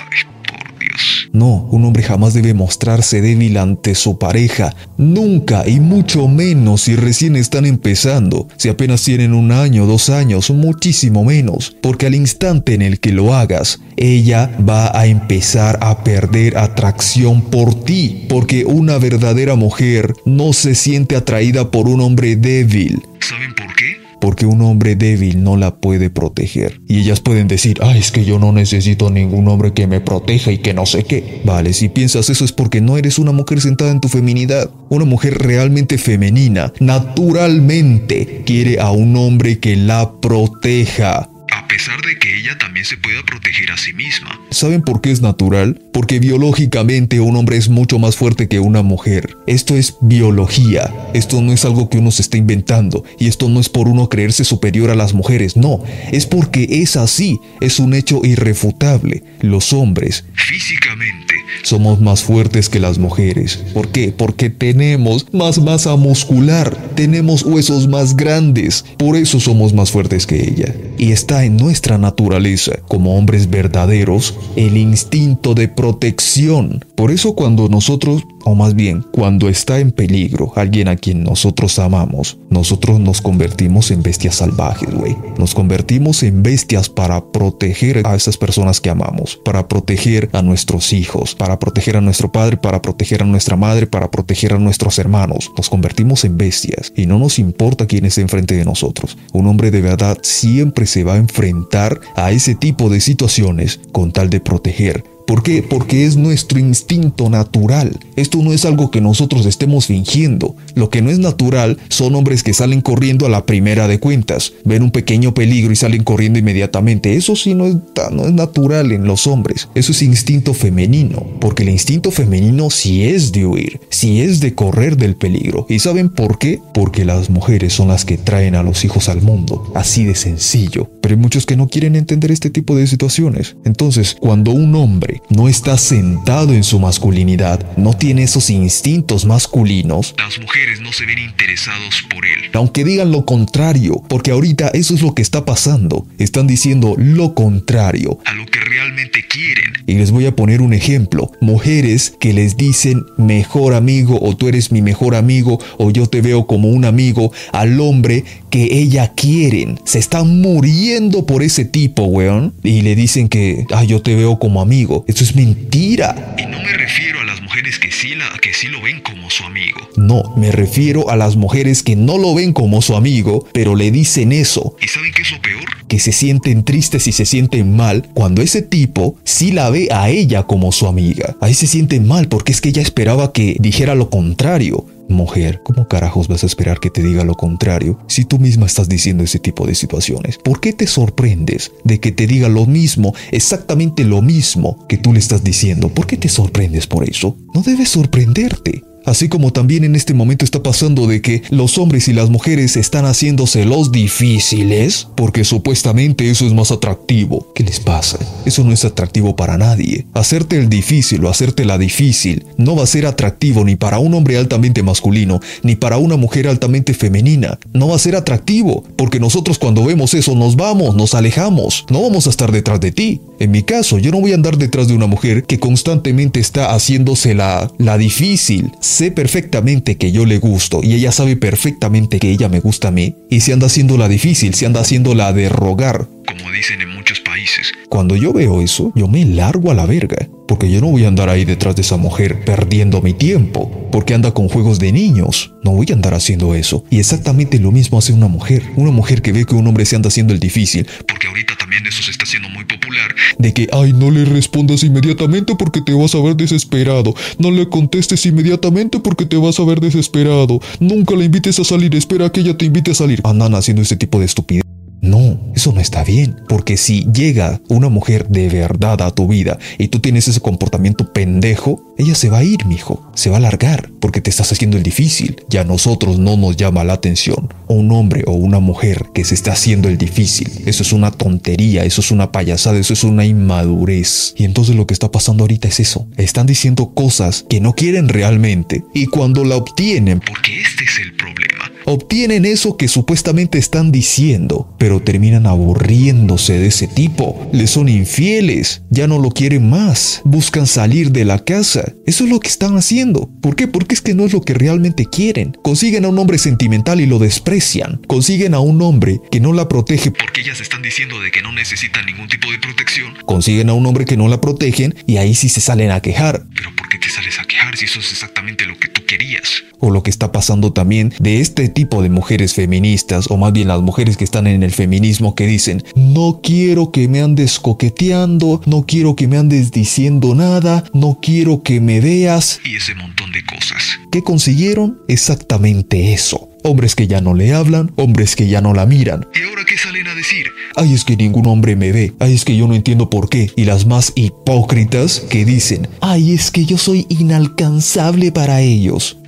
No, 1.33 1.67
un 1.71 1.85
hombre 1.85 2.03
jamás 2.03 2.33
debe 2.33 2.53
mostrarse 2.53 3.21
débil 3.21 3.57
ante 3.57 3.95
su 3.95 4.17
pareja, 4.17 4.75
nunca 4.97 5.67
y 5.67 5.79
mucho 5.79 6.27
menos 6.27 6.81
si 6.81 6.95
recién 6.95 7.35
están 7.35 7.65
empezando, 7.65 8.47
si 8.57 8.69
apenas 8.69 9.03
tienen 9.03 9.33
un 9.33 9.51
año, 9.51 9.85
dos 9.85 10.09
años, 10.09 10.49
muchísimo 10.49 11.23
menos, 11.23 11.75
porque 11.81 12.07
al 12.07 12.15
instante 12.15 12.73
en 12.73 12.81
el 12.81 12.99
que 12.99 13.11
lo 13.11 13.33
hagas, 13.33 13.79
ella 13.97 14.51
va 14.67 14.97
a 14.97 15.07
empezar 15.07 15.79
a 15.81 16.03
perder 16.03 16.57
atracción 16.57 17.41
por 17.41 17.83
ti, 17.83 18.25
porque 18.29 18.65
una 18.65 18.97
verdadera 18.97 19.55
mujer 19.55 20.13
no 20.25 20.53
se 20.53 20.75
siente 20.75 21.15
atraída 21.15 21.71
por 21.71 21.87
un 21.87 22.01
hombre 22.01 22.35
débil. 22.35 23.01
¿Saben 23.19 23.53
por 23.55 23.75
qué? 23.75 24.06
Porque 24.19 24.45
un 24.45 24.61
hombre 24.61 24.95
débil 24.95 25.43
no 25.43 25.57
la 25.57 25.75
puede 25.75 26.09
proteger. 26.09 26.81
Y 26.87 26.99
ellas 26.99 27.19
pueden 27.19 27.47
decir, 27.47 27.77
ah, 27.81 27.97
es 27.97 28.11
que 28.11 28.25
yo 28.25 28.39
no 28.39 28.51
necesito 28.51 29.09
ningún 29.09 29.47
hombre 29.47 29.73
que 29.73 29.87
me 29.87 30.01
proteja 30.01 30.51
y 30.51 30.59
que 30.59 30.73
no 30.73 30.85
sé 30.85 31.03
qué. 31.03 31.41
Vale, 31.43 31.73
si 31.73 31.89
piensas 31.89 32.29
eso 32.29 32.45
es 32.45 32.51
porque 32.51 32.81
no 32.81 32.97
eres 32.97 33.19
una 33.19 33.31
mujer 33.31 33.61
sentada 33.61 33.91
en 33.91 34.01
tu 34.01 34.07
feminidad. 34.07 34.69
Una 34.89 35.05
mujer 35.05 35.37
realmente 35.37 35.97
femenina, 35.97 36.73
naturalmente, 36.79 38.43
quiere 38.45 38.79
a 38.79 38.91
un 38.91 39.15
hombre 39.15 39.59
que 39.59 39.75
la 39.75 40.11
proteja 40.21 41.29
a 41.53 41.67
pesar 41.67 42.01
de 42.01 42.17
que 42.17 42.37
ella 42.37 42.57
también 42.57 42.85
se 42.85 42.97
pueda 42.97 43.23
proteger 43.23 43.71
a 43.71 43.77
sí 43.77 43.93
misma. 43.93 44.39
¿Saben 44.51 44.81
por 44.81 45.01
qué 45.01 45.11
es 45.11 45.21
natural? 45.21 45.81
Porque 45.93 46.19
biológicamente 46.19 47.19
un 47.19 47.35
hombre 47.35 47.57
es 47.57 47.69
mucho 47.69 47.99
más 47.99 48.15
fuerte 48.15 48.47
que 48.47 48.59
una 48.59 48.81
mujer. 48.81 49.35
Esto 49.47 49.75
es 49.75 49.95
biología. 50.01 50.93
Esto 51.13 51.41
no 51.41 51.53
es 51.53 51.65
algo 51.65 51.89
que 51.89 51.97
uno 51.97 52.11
se 52.11 52.21
está 52.21 52.37
inventando. 52.37 53.03
Y 53.19 53.27
esto 53.27 53.49
no 53.49 53.59
es 53.59 53.69
por 53.69 53.87
uno 53.87 54.09
creerse 54.09 54.43
superior 54.43 54.89
a 54.89 54.95
las 54.95 55.13
mujeres. 55.13 55.55
No, 55.55 55.83
es 56.11 56.25
porque 56.25 56.67
es 56.69 56.95
así. 56.95 57.39
Es 57.61 57.79
un 57.79 57.93
hecho 57.93 58.21
irrefutable. 58.23 59.23
Los 59.41 59.73
hombres, 59.73 60.25
físicamente, 60.33 61.26
somos 61.67 61.99
más 61.99 62.23
fuertes 62.23 62.69
que 62.69 62.79
las 62.79 62.97
mujeres. 62.97 63.59
¿Por 63.73 63.89
qué? 63.89 64.13
Porque 64.15 64.49
tenemos 64.49 65.25
más 65.31 65.59
masa 65.59 65.95
muscular, 65.95 66.75
tenemos 66.95 67.43
huesos 67.43 67.87
más 67.87 68.15
grandes, 68.15 68.85
por 68.97 69.15
eso 69.15 69.39
somos 69.39 69.73
más 69.73 69.91
fuertes 69.91 70.25
que 70.25 70.37
ella. 70.37 70.73
Y 70.97 71.11
está 71.11 71.43
en 71.45 71.57
nuestra 71.57 71.97
naturaleza, 71.97 72.79
como 72.87 73.17
hombres 73.17 73.49
verdaderos, 73.49 74.35
el 74.55 74.77
instinto 74.77 75.53
de 75.53 75.67
protección. 75.67 76.85
Por 76.97 77.11
eso 77.11 77.35
cuando 77.35 77.69
nosotros, 77.69 78.23
o 78.43 78.55
más 78.55 78.73
bien, 78.73 79.05
cuando 79.11 79.49
está 79.49 79.77
en 79.77 79.91
peligro 79.91 80.51
alguien 80.55 80.87
a 80.87 80.95
quien 80.95 81.23
nosotros 81.23 81.77
amamos, 81.77 82.39
nosotros 82.49 82.99
nos 82.99 83.21
convertimos 83.21 83.91
en 83.91 84.01
bestias 84.01 84.37
salvajes, 84.37 84.91
güey. 84.91 85.15
Nos 85.37 85.53
convertimos 85.53 86.23
en 86.23 86.41
bestias 86.41 86.89
para 86.89 87.23
proteger 87.23 88.01
a 88.07 88.15
esas 88.15 88.35
personas 88.35 88.81
que 88.81 88.89
amamos, 88.89 89.39
para 89.45 89.67
proteger 89.67 90.31
a 90.33 90.41
nuestros 90.41 90.91
hijos, 90.91 91.35
para 91.35 91.59
proteger 91.59 91.97
a 91.97 92.01
nuestro 92.01 92.31
padre, 92.31 92.57
para 92.57 92.81
proteger 92.81 93.21
a 93.21 93.27
nuestra 93.27 93.55
madre, 93.55 93.85
para 93.85 94.09
proteger 94.09 94.53
a 94.53 94.57
nuestros 94.57 94.97
hermanos. 94.97 95.51
Nos 95.55 95.69
convertimos 95.69 96.25
en 96.25 96.35
bestias 96.35 96.91
y 96.95 97.05
no 97.05 97.19
nos 97.19 97.37
importa 97.37 97.85
quién 97.85 98.05
esté 98.05 98.21
enfrente 98.21 98.55
de 98.55 98.65
nosotros. 98.65 99.19
Un 99.33 99.45
hombre 99.45 99.69
de 99.69 99.81
verdad 99.81 100.17
siempre 100.23 100.87
se 100.87 101.03
va 101.03 101.13
a 101.13 101.17
enfrentar 101.17 102.01
a 102.15 102.31
ese 102.31 102.55
tipo 102.55 102.89
de 102.89 103.01
situaciones 103.01 103.79
con 103.91 104.11
tal 104.11 104.31
de 104.31 104.39
proteger 104.39 105.16
¿Por 105.27 105.43
qué? 105.43 105.61
Porque 105.61 106.05
es 106.05 106.15
nuestro 106.15 106.57
instinto 106.57 107.29
natural. 107.29 107.99
Esto 108.15 108.41
no 108.41 108.53
es 108.53 108.63
algo 108.63 108.91
que 108.91 109.01
nosotros 109.01 109.45
estemos 109.45 109.87
fingiendo. 109.87 110.55
Lo 110.73 110.89
que 110.89 111.01
no 111.01 111.09
es 111.09 111.19
natural 111.19 111.77
son 111.89 112.15
hombres 112.15 112.43
que 112.43 112.53
salen 112.53 112.79
corriendo 112.79 113.25
a 113.25 113.29
la 113.29 113.45
primera 113.45 113.89
de 113.89 113.99
cuentas. 113.99 114.53
Ven 114.63 114.83
un 114.83 114.91
pequeño 114.91 115.33
peligro 115.33 115.73
y 115.73 115.75
salen 115.75 116.05
corriendo 116.05 116.39
inmediatamente. 116.39 117.17
Eso 117.17 117.35
sí 117.35 117.55
no 117.55 117.65
es, 117.65 117.75
no 118.13 118.25
es 118.25 118.31
natural 118.31 118.93
en 118.93 119.03
los 119.03 119.27
hombres. 119.27 119.67
Eso 119.75 119.91
es 119.91 120.01
instinto 120.01 120.53
femenino. 120.53 121.27
Porque 121.41 121.63
el 121.63 121.69
instinto 121.69 122.09
femenino 122.09 122.69
sí 122.69 123.03
es 123.03 123.33
de 123.33 123.45
huir, 123.45 123.81
sí 123.89 124.21
es 124.21 124.39
de 124.39 124.55
correr 124.55 124.95
del 124.95 125.17
peligro. 125.17 125.65
¿Y 125.67 125.79
saben 125.79 126.07
por 126.07 126.39
qué? 126.39 126.61
Porque 126.73 127.03
las 127.03 127.29
mujeres 127.29 127.73
son 127.73 127.89
las 127.89 128.05
que 128.05 128.17
traen 128.17 128.55
a 128.55 128.63
los 128.63 128.85
hijos 128.85 129.09
al 129.09 129.21
mundo. 129.21 129.73
Así 129.75 130.05
de 130.05 130.15
sencillo. 130.15 130.89
Pero 131.01 131.15
hay 131.15 131.21
muchos 131.21 131.45
que 131.45 131.57
no 131.57 131.67
quieren 131.67 131.97
entender 131.97 132.31
este 132.31 132.49
tipo 132.49 132.77
de 132.77 132.87
situaciones. 132.87 133.57
Entonces, 133.65 134.15
cuando 134.17 134.51
un 134.51 134.71
hombre 135.17 135.27
no 135.29 135.47
está 135.47 135.77
sentado 135.77 136.53
en 136.53 136.63
su 136.63 136.79
masculinidad, 136.79 137.65
no 137.77 137.93
tiene 137.93 138.23
esos 138.23 138.49
instintos 138.49 139.25
masculinos, 139.25 140.15
las 140.17 140.39
mujeres 140.39 140.81
no 140.81 140.91
se 140.91 141.05
ven 141.05 141.19
interesados 141.19 142.03
por 142.09 142.25
él. 142.25 142.49
Aunque 142.53 142.83
digan 142.83 143.11
lo 143.11 143.25
contrario, 143.25 144.03
porque 144.07 144.31
ahorita 144.31 144.69
eso 144.69 144.93
es 144.93 145.01
lo 145.01 145.13
que 145.13 145.21
está 145.21 145.45
pasando. 145.45 146.07
Están 146.17 146.47
diciendo 146.47 146.95
lo 146.97 147.33
contrario 147.33 148.19
a 148.25 148.33
lo 148.33 148.45
que 148.45 148.59
realmente 148.59 149.25
quieren. 149.27 149.73
Y 149.85 149.95
les 149.95 150.11
voy 150.11 150.25
a 150.25 150.35
poner 150.35 150.61
un 150.61 150.73
ejemplo. 150.73 151.31
Mujeres 151.39 152.13
que 152.19 152.33
les 152.33 152.57
dicen 152.57 153.05
mejor 153.17 153.73
amigo 153.73 154.19
o 154.21 154.35
tú 154.35 154.47
eres 154.47 154.71
mi 154.71 154.81
mejor 154.81 155.15
amigo 155.15 155.59
o 155.77 155.91
yo 155.91 156.07
te 156.07 156.21
veo 156.21 156.47
como 156.47 156.69
un 156.69 156.85
amigo 156.85 157.31
al 157.51 157.79
hombre 157.79 158.23
que 158.49 158.69
ella 158.71 159.13
quieren. 159.13 159.79
Se 159.83 159.99
están 159.99 160.41
muriendo 160.41 161.25
por 161.25 161.43
ese 161.43 161.65
tipo, 161.65 162.03
weón. 162.05 162.53
Y 162.63 162.81
le 162.81 162.95
dicen 162.95 163.29
que, 163.29 163.65
ah, 163.71 163.83
yo 163.83 164.01
te 164.01 164.15
veo 164.15 164.39
como 164.39 164.61
amigo. 164.61 165.05
Eso 165.07 165.23
es 165.23 165.35
mentira. 165.35 166.35
Y 166.37 166.45
no 166.45 166.61
me 166.61 166.73
refiero 166.73 167.21
a 167.21 167.23
las 167.23 167.41
mujeres 167.41 167.79
que 167.79 167.91
sí, 167.91 168.13
la, 168.15 168.29
que 168.41 168.53
sí 168.53 168.67
lo 168.67 168.81
ven 168.81 169.01
como 169.01 169.29
su 169.29 169.43
amigo. 169.43 169.89
No, 169.95 170.35
me 170.35 170.51
refiero 170.51 171.09
a 171.09 171.15
las 171.15 171.37
mujeres 171.37 171.81
que 171.81 171.95
no 171.95 172.17
lo 172.17 172.35
ven 172.35 172.51
como 172.51 172.81
su 172.81 172.95
amigo, 172.95 173.47
pero 173.53 173.75
le 173.75 173.89
dicen 173.89 174.33
eso. 174.33 174.75
¿Y 174.81 174.87
saben 174.87 175.13
qué 175.13 175.21
es 175.21 175.31
lo 175.31 175.41
peor? 175.41 175.63
Que 175.87 175.99
se 175.99 176.11
sienten 176.11 176.65
tristes 176.65 177.07
y 177.07 177.13
se 177.13 177.25
sienten 177.25 177.73
mal 177.73 178.09
cuando 178.13 178.41
ese 178.41 178.61
tipo 178.61 179.17
sí 179.23 179.53
la 179.53 179.69
ve 179.69 179.87
a 179.91 180.09
ella 180.09 180.43
como 180.43 180.73
su 180.73 180.87
amiga. 180.87 181.37
Ahí 181.39 181.53
se 181.53 181.67
sienten 181.67 182.05
mal 182.05 182.27
porque 182.27 182.51
es 182.51 182.59
que 182.59 182.69
ella 182.69 182.81
esperaba 182.81 183.31
que 183.31 183.55
dijera 183.59 183.95
lo 183.95 184.09
contrario. 184.09 184.85
Mujer, 185.09 185.61
¿cómo 185.63 185.87
carajos 185.87 186.27
vas 186.27 186.43
a 186.43 186.47
esperar 186.47 186.79
que 186.79 186.89
te 186.89 187.01
diga 187.01 187.23
lo 187.23 187.35
contrario 187.35 187.97
si 188.07 188.25
tú 188.25 188.39
misma 188.39 188.65
estás 188.65 188.89
diciendo 188.89 189.23
ese 189.23 189.39
tipo 189.39 189.65
de 189.65 189.75
situaciones? 189.75 190.37
¿Por 190.37 190.59
qué 190.59 190.73
te 190.73 190.87
sorprendes 190.87 191.71
de 191.83 191.99
que 191.99 192.11
te 192.11 192.27
diga 192.27 192.49
lo 192.49 192.65
mismo, 192.65 193.13
exactamente 193.31 194.03
lo 194.03 194.21
mismo 194.21 194.85
que 194.87 194.97
tú 194.97 195.13
le 195.13 195.19
estás 195.19 195.43
diciendo? 195.43 195.89
¿Por 195.89 196.07
qué 196.07 196.17
te 196.17 196.29
sorprendes 196.29 196.87
por 196.87 197.07
eso? 197.07 197.37
No 197.53 197.61
debes 197.61 197.89
sorprenderte. 197.89 198.83
Así 199.07 199.29
como 199.29 199.53
también 199.53 199.85
en 199.85 199.95
este 199.95 200.13
momento 200.13 200.43
está 200.43 200.61
pasando 200.61 201.07
de 201.07 201.21
que 201.21 201.41
los 201.49 201.77
hombres 201.77 202.09
y 202.09 202.13
las 202.13 202.29
mujeres 202.29 202.75
están 202.75 203.05
haciéndose 203.05 203.63
los 203.63 203.93
difíciles 203.93 205.07
porque 205.15 205.45
supuestamente 205.45 206.29
eso 206.29 206.45
es 206.45 206.53
más 206.53 206.71
atractivo. 206.71 207.47
¿Qué 207.55 207.63
les 207.63 207.79
pasa? 207.79 208.19
Eso 208.45 208.65
no 208.65 208.73
es 208.73 208.83
atractivo 208.83 209.33
para 209.37 209.57
nadie. 209.57 210.05
Hacerte 210.13 210.57
el 210.57 210.67
difícil 210.67 211.23
o 211.23 211.29
hacerte 211.29 211.63
la 211.63 211.77
difícil 211.77 212.45
no 212.57 212.75
va 212.75 212.83
a 212.83 212.87
ser 212.87 213.05
atractivo 213.05 213.63
ni 213.63 213.77
para 213.77 213.99
un 213.99 214.13
hombre 214.13 214.37
altamente 214.37 214.83
masculino 214.83 215.39
ni 215.63 215.77
para 215.77 215.97
una 215.99 216.17
mujer 216.17 216.49
altamente 216.49 216.93
femenina. 216.93 217.57
No 217.71 217.87
va 217.87 217.95
a 217.95 217.99
ser 217.99 218.17
atractivo 218.17 218.83
porque 218.97 219.21
nosotros 219.21 219.57
cuando 219.57 219.85
vemos 219.85 220.13
eso 220.15 220.35
nos 220.35 220.57
vamos, 220.57 220.95
nos 220.95 221.15
alejamos. 221.15 221.85
No 221.89 222.01
vamos 222.01 222.27
a 222.27 222.29
estar 222.29 222.51
detrás 222.51 222.81
de 222.81 222.91
ti. 222.91 223.21
En 223.39 223.51
mi 223.51 223.63
caso, 223.63 223.99
yo 223.99 224.11
no 224.11 224.19
voy 224.19 224.33
a 224.33 224.35
andar 224.35 224.57
detrás 224.57 224.89
de 224.89 224.95
una 224.95 225.07
mujer 225.07 225.45
que 225.45 225.59
constantemente 225.59 226.41
está 226.41 226.73
haciéndose 226.73 227.35
la, 227.35 227.71
la 227.77 227.97
difícil 227.97 228.71
sé 228.97 229.11
perfectamente 229.11 229.95
que 229.95 230.11
yo 230.11 230.25
le 230.25 230.39
gusto 230.39 230.81
y 230.81 230.95
ella 230.95 231.11
sabe 231.11 231.35
perfectamente 231.35 232.17
que 232.17 232.31
ella 232.31 232.49
me 232.49 232.59
gusta 232.59 232.87
a 232.87 232.91
mí 232.91 233.15
y 233.29 233.41
se 233.41 233.53
anda 233.53 233.67
haciendo 233.67 233.95
la 233.95 234.07
difícil, 234.07 234.55
se 234.55 234.65
anda 234.65 234.81
haciendo 234.81 235.13
la 235.13 235.33
de 235.33 235.49
rogar. 235.49 236.07
Como 236.25 236.51
dicen 236.51 236.81
en 236.81 236.89
muchos 236.89 237.19
países. 237.19 237.71
Cuando 237.89 238.15
yo 238.15 238.33
veo 238.33 238.59
eso, 238.59 238.91
yo 238.95 239.07
me 239.07 239.23
largo 239.23 239.69
a 239.69 239.75
la 239.75 239.85
verga. 239.85 240.27
Porque 240.47 240.71
yo 240.71 240.79
no 240.79 240.87
voy 240.87 241.03
a 241.03 241.09
andar 241.09 241.29
ahí 241.29 241.43
detrás 241.45 241.75
de 241.75 241.81
esa 241.81 241.97
mujer 241.97 242.43
perdiendo 242.45 243.01
mi 243.01 243.13
tiempo. 243.13 243.89
Porque 243.91 244.13
anda 244.13 244.33
con 244.33 244.47
juegos 244.47 244.79
de 244.79 244.91
niños. 244.91 245.53
No 245.63 245.71
voy 245.71 245.87
a 245.89 245.93
andar 245.93 246.13
haciendo 246.13 246.55
eso. 246.55 246.85
Y 246.89 246.99
exactamente 246.99 247.59
lo 247.59 247.71
mismo 247.71 247.97
hace 247.97 248.13
una 248.13 248.27
mujer. 248.27 248.63
Una 248.75 248.91
mujer 248.91 249.21
que 249.21 249.33
ve 249.33 249.45
que 249.45 249.55
un 249.55 249.67
hombre 249.67 249.85
se 249.85 249.95
anda 249.95 250.07
haciendo 250.07 250.33
el 250.33 250.39
difícil. 250.39 250.87
Porque 251.07 251.27
ahorita 251.27 251.55
también 251.57 251.85
eso 251.85 252.01
se 252.01 252.11
está 252.11 252.23
haciendo 252.23 252.49
muy 252.49 252.63
popular. 252.65 253.13
De 253.39 253.53
que, 253.53 253.67
ay, 253.71 253.93
no 253.93 254.11
le 254.11 254.25
respondas 254.25 254.83
inmediatamente 254.83 255.55
porque 255.55 255.81
te 255.81 255.93
vas 255.93 256.15
a 256.15 256.21
ver 256.21 256.35
desesperado. 256.35 257.13
No 257.37 257.51
le 257.51 257.69
contestes 257.69 258.25
inmediatamente 258.25 258.99
porque 258.99 259.25
te 259.25 259.37
vas 259.37 259.59
a 259.59 259.65
ver 259.65 259.79
desesperado. 259.79 260.59
Nunca 260.79 261.15
la 261.15 261.23
invites 261.23 261.59
a 261.59 261.63
salir. 261.63 261.95
Espera 261.95 262.25
a 262.25 262.31
que 262.31 262.41
ella 262.41 262.57
te 262.57 262.65
invite 262.65 262.91
a 262.91 262.95
salir. 262.95 263.21
Andan 263.23 263.55
haciendo 263.55 263.81
ese 263.81 263.95
tipo 263.95 264.19
de 264.19 264.25
estupidez. 264.25 264.66
No, 265.01 265.39
eso 265.55 265.71
no 265.71 265.79
está 265.79 266.03
bien, 266.03 266.35
porque 266.47 266.77
si 266.77 267.07
llega 267.13 267.61
una 267.67 267.89
mujer 267.89 268.27
de 268.29 268.49
verdad 268.49 269.01
a 269.01 269.11
tu 269.11 269.27
vida 269.27 269.57
y 269.77 269.89
tú 269.89 269.99
tienes 269.99 270.27
ese 270.27 270.41
comportamiento 270.41 271.13
pendejo, 271.13 271.93
ella 271.97 272.15
se 272.15 272.29
va 272.29 272.39
a 272.39 272.43
ir, 272.43 272.65
mijo, 272.65 273.11
se 273.15 273.29
va 273.29 273.37
a 273.37 273.41
largar, 273.41 273.89
porque 273.99 274.21
te 274.21 274.29
estás 274.29 274.51
haciendo 274.51 274.77
el 274.77 274.83
difícil. 274.83 275.37
Ya 275.49 275.61
a 275.61 275.65
nosotros 275.65 276.19
no 276.19 276.37
nos 276.37 276.57
llama 276.57 276.83
la 276.83 276.93
atención 276.93 277.49
un 277.67 277.91
hombre 277.91 278.23
o 278.25 278.31
una 278.31 278.59
mujer 278.59 279.05
que 279.13 279.23
se 279.23 279.35
está 279.35 279.53
haciendo 279.53 279.89
el 279.89 279.97
difícil. 279.97 280.49
Eso 280.65 280.83
es 280.83 280.93
una 280.93 281.11
tontería, 281.11 281.83
eso 281.83 282.01
es 282.01 282.11
una 282.11 282.31
payasada, 282.31 282.77
eso 282.77 282.93
es 282.93 283.03
una 283.03 283.25
inmadurez. 283.25 284.33
Y 284.37 284.45
entonces 284.45 284.75
lo 284.75 284.87
que 284.87 284.93
está 284.93 285.11
pasando 285.11 285.43
ahorita 285.43 285.67
es 285.67 285.79
eso. 285.79 286.07
Están 286.17 286.47
diciendo 286.47 286.93
cosas 286.93 287.45
que 287.49 287.59
no 287.59 287.73
quieren 287.73 288.09
realmente 288.09 288.83
y 288.93 289.05
cuando 289.07 289.43
la 289.43 289.57
obtienen, 289.57 290.19
porque 290.19 290.61
este 290.61 290.83
es 290.83 290.99
el 291.03 291.15
problema 291.15 291.66
obtienen 291.87 292.45
eso 292.45 292.77
que 292.77 292.87
supuestamente 292.87 293.57
están 293.57 293.91
diciendo, 293.91 294.73
pero 294.77 295.01
terminan 295.01 295.47
aburriéndose 295.47 296.59
de 296.59 296.67
ese 296.67 296.87
tipo. 296.87 297.49
Les 297.53 297.71
son 297.71 297.89
infieles, 297.89 298.83
ya 298.89 299.07
no 299.07 299.19
lo 299.19 299.31
quieren 299.31 299.69
más, 299.69 300.21
buscan 300.25 300.67
salir 300.67 301.11
de 301.11 301.25
la 301.25 301.39
casa. 301.39 301.93
Eso 302.05 302.25
es 302.25 302.29
lo 302.29 302.39
que 302.39 302.49
están 302.49 302.75
haciendo. 302.75 303.29
¿Por 303.41 303.55
qué? 303.55 303.67
Porque 303.67 303.95
es 303.95 304.01
que 304.01 304.13
no 304.13 304.25
es 304.25 304.33
lo 304.33 304.41
que 304.41 304.53
realmente 304.53 305.05
quieren. 305.05 305.57
Consiguen 305.63 306.05
a 306.05 306.09
un 306.09 306.19
hombre 306.19 306.37
sentimental 306.37 307.01
y 307.01 307.05
lo 307.05 307.19
desprecian. 307.19 308.01
Consiguen 308.07 308.53
a 308.53 308.59
un 308.59 308.81
hombre 308.81 309.19
que 309.31 309.39
no 309.39 309.53
la 309.53 309.67
protege 309.67 310.11
porque 310.11 310.41
ellas 310.41 310.59
están 310.59 310.81
diciendo 310.81 311.19
de 311.21 311.31
que 311.31 311.41
no 311.41 311.51
necesitan 311.51 312.05
ningún 312.05 312.27
tipo 312.27 312.51
de 312.51 312.59
protección. 312.59 313.13
Consiguen 313.25 313.69
a 313.69 313.73
un 313.73 313.85
hombre 313.85 314.05
que 314.05 314.17
no 314.17 314.27
la 314.27 314.41
protegen 314.41 314.93
y 315.05 315.17
ahí 315.17 315.33
sí 315.33 315.49
se 315.49 315.61
salen 315.61 315.91
a 315.91 316.01
quejar. 316.01 316.45
Pero 316.55 316.75
¿por 316.75 316.89
qué 316.89 316.97
te 316.97 317.09
sales 317.09 317.39
a 317.39 317.45
quejar 317.45 317.77
si 317.77 317.85
eso 317.85 317.99
es 317.99 318.11
exactamente 318.11 318.65
lo 318.65 318.77
que 318.77 318.89
tú 318.89 319.05
querías? 319.05 319.63
O 319.79 319.91
lo 319.91 320.03
que 320.03 320.09
está 320.09 320.31
pasando 320.31 320.73
también 320.73 321.13
de 321.19 321.39
este 321.39 321.69
tipo 321.77 322.01
de 322.01 322.09
mujeres 322.09 322.55
feministas, 322.55 323.27
o 323.29 323.37
más 323.37 323.53
bien 323.53 323.67
las 323.67 323.81
mujeres 323.81 324.17
que 324.17 324.23
están 324.23 324.47
en 324.47 324.63
el 324.63 324.71
feminismo 324.71 325.35
que 325.35 325.45
dicen, 325.45 325.83
no 325.95 326.39
quiero 326.41 326.91
que 326.91 327.07
me 327.07 327.21
andes 327.21 327.59
coqueteando, 327.59 328.63
no 328.65 328.87
quiero 328.87 329.15
que 329.15 329.27
me 329.27 329.37
andes 329.37 329.69
diciendo 329.69 330.33
nada, 330.33 330.83
no 330.95 331.19
quiero 331.21 331.61
que 331.61 331.79
me 331.79 332.01
veas. 332.01 332.59
Y 332.65 332.77
ese 332.77 332.95
montón 332.95 333.31
de 333.31 333.45
cosas. 333.45 333.99
¿Qué 334.11 334.23
consiguieron? 334.23 334.97
Exactamente 335.07 336.13
eso. 336.13 336.49
Hombres 336.63 336.95
que 336.95 337.05
ya 337.05 337.21
no 337.21 337.35
le 337.35 337.53
hablan, 337.53 337.91
hombres 337.95 338.35
que 338.35 338.47
ya 338.47 338.59
no 338.59 338.73
la 338.73 338.87
miran. 338.87 339.27
¿Y 339.35 339.47
ahora 339.47 339.61
qué 339.63 339.77
salen 339.77 340.07
a 340.07 340.15
decir? 340.15 340.47
Ay, 340.75 340.95
es 340.95 341.05
que 341.05 341.15
ningún 341.15 341.45
hombre 341.45 341.75
me 341.75 341.91
ve. 341.91 342.15
Ay, 342.19 342.33
es 342.33 342.43
que 342.43 342.57
yo 342.57 342.67
no 342.67 342.73
entiendo 342.73 343.11
por 343.11 343.29
qué. 343.29 343.51
Y 343.55 343.65
las 343.65 343.85
más 343.85 344.13
hipócritas 344.15 345.19
que 345.19 345.45
dicen, 345.45 345.87
ay, 346.01 346.33
es 346.33 346.49
que 346.49 346.65
yo 346.65 346.79
soy 346.79 347.05
inalcanzable 347.09 348.31
para 348.31 348.61
ellos. 348.61 349.19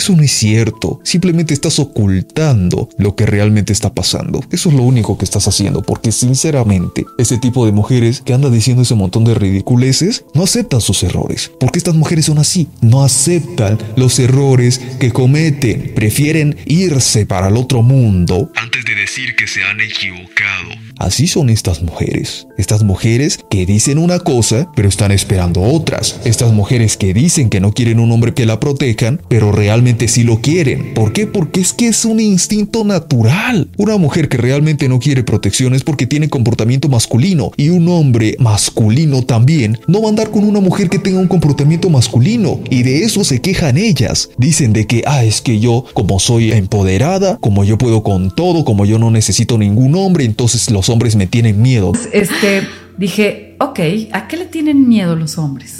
Eso 0.00 0.16
no 0.16 0.22
es 0.22 0.32
cierto. 0.32 0.98
Simplemente 1.04 1.52
estás 1.52 1.78
ocultando 1.78 2.88
lo 2.96 3.14
que 3.16 3.26
realmente 3.26 3.74
está 3.74 3.92
pasando. 3.92 4.42
Eso 4.50 4.70
es 4.70 4.74
lo 4.74 4.82
único 4.82 5.18
que 5.18 5.26
estás 5.26 5.46
haciendo, 5.46 5.82
porque 5.82 6.10
sinceramente, 6.10 7.04
ese 7.18 7.36
tipo 7.36 7.66
de 7.66 7.72
mujeres 7.72 8.22
que 8.24 8.32
anda 8.32 8.48
diciendo 8.48 8.80
ese 8.80 8.94
montón 8.94 9.26
de 9.26 9.34
ridiculeces 9.34 10.24
no 10.32 10.44
aceptan 10.44 10.80
sus 10.80 11.02
errores. 11.02 11.52
Porque 11.60 11.76
estas 11.78 11.96
mujeres 11.96 12.24
son 12.24 12.38
así. 12.38 12.66
No 12.80 13.04
aceptan 13.04 13.76
los 13.94 14.18
errores 14.18 14.80
que 14.98 15.12
cometen. 15.12 15.92
Prefieren 15.94 16.56
irse 16.64 17.26
para 17.26 17.48
el 17.48 17.58
otro 17.58 17.82
mundo 17.82 18.50
antes 18.56 18.82
de 18.86 18.94
decir 18.94 19.36
que 19.36 19.46
se 19.46 19.62
han 19.62 19.82
equivocado. 19.82 20.89
Así 21.00 21.26
son 21.26 21.48
estas 21.48 21.82
mujeres. 21.82 22.46
Estas 22.58 22.82
mujeres 22.82 23.40
que 23.48 23.64
dicen 23.64 23.96
una 23.96 24.18
cosa, 24.18 24.70
pero 24.76 24.86
están 24.86 25.12
esperando 25.12 25.62
otras. 25.62 26.20
Estas 26.24 26.52
mujeres 26.52 26.98
que 26.98 27.14
dicen 27.14 27.48
que 27.48 27.58
no 27.58 27.72
quieren 27.72 28.00
un 28.00 28.12
hombre 28.12 28.34
que 28.34 28.44
la 28.44 28.60
protejan, 28.60 29.18
pero 29.28 29.50
realmente 29.50 30.08
sí 30.08 30.24
lo 30.24 30.42
quieren. 30.42 30.92
¿Por 30.92 31.14
qué? 31.14 31.26
Porque 31.26 31.60
es 31.60 31.72
que 31.72 31.88
es 31.88 32.04
un 32.04 32.20
instinto 32.20 32.84
natural. 32.84 33.70
Una 33.78 33.96
mujer 33.96 34.28
que 34.28 34.36
realmente 34.36 34.90
no 34.90 34.98
quiere 34.98 35.24
protección 35.24 35.74
es 35.74 35.84
porque 35.84 36.06
tiene 36.06 36.28
comportamiento 36.28 36.90
masculino. 36.90 37.50
Y 37.56 37.70
un 37.70 37.88
hombre 37.88 38.36
masculino 38.38 39.22
también 39.22 39.80
no 39.86 40.02
va 40.02 40.08
a 40.08 40.10
andar 40.10 40.30
con 40.30 40.44
una 40.44 40.60
mujer 40.60 40.90
que 40.90 40.98
tenga 40.98 41.18
un 41.18 41.28
comportamiento 41.28 41.88
masculino. 41.88 42.60
Y 42.68 42.82
de 42.82 43.04
eso 43.04 43.24
se 43.24 43.40
quejan 43.40 43.78
ellas. 43.78 44.28
Dicen 44.36 44.74
de 44.74 44.86
que, 44.86 45.02
ah, 45.06 45.24
es 45.24 45.40
que 45.40 45.60
yo, 45.60 45.86
como 45.94 46.20
soy 46.20 46.52
empoderada, 46.52 47.38
como 47.38 47.64
yo 47.64 47.78
puedo 47.78 48.02
con 48.02 48.30
todo, 48.34 48.66
como 48.66 48.84
yo 48.84 48.98
no 48.98 49.10
necesito 49.10 49.56
ningún 49.56 49.94
hombre, 49.94 50.26
entonces 50.26 50.70
los 50.70 50.89
hombres 50.90 51.16
me 51.16 51.26
tienen 51.26 51.62
miedo. 51.62 51.92
Este, 52.12 52.66
dije, 52.98 53.56
ok, 53.58 53.80
¿a 54.12 54.28
qué 54.28 54.36
le 54.36 54.46
tienen 54.46 54.88
miedo 54.88 55.16
los 55.16 55.38
hombres? 55.38 55.78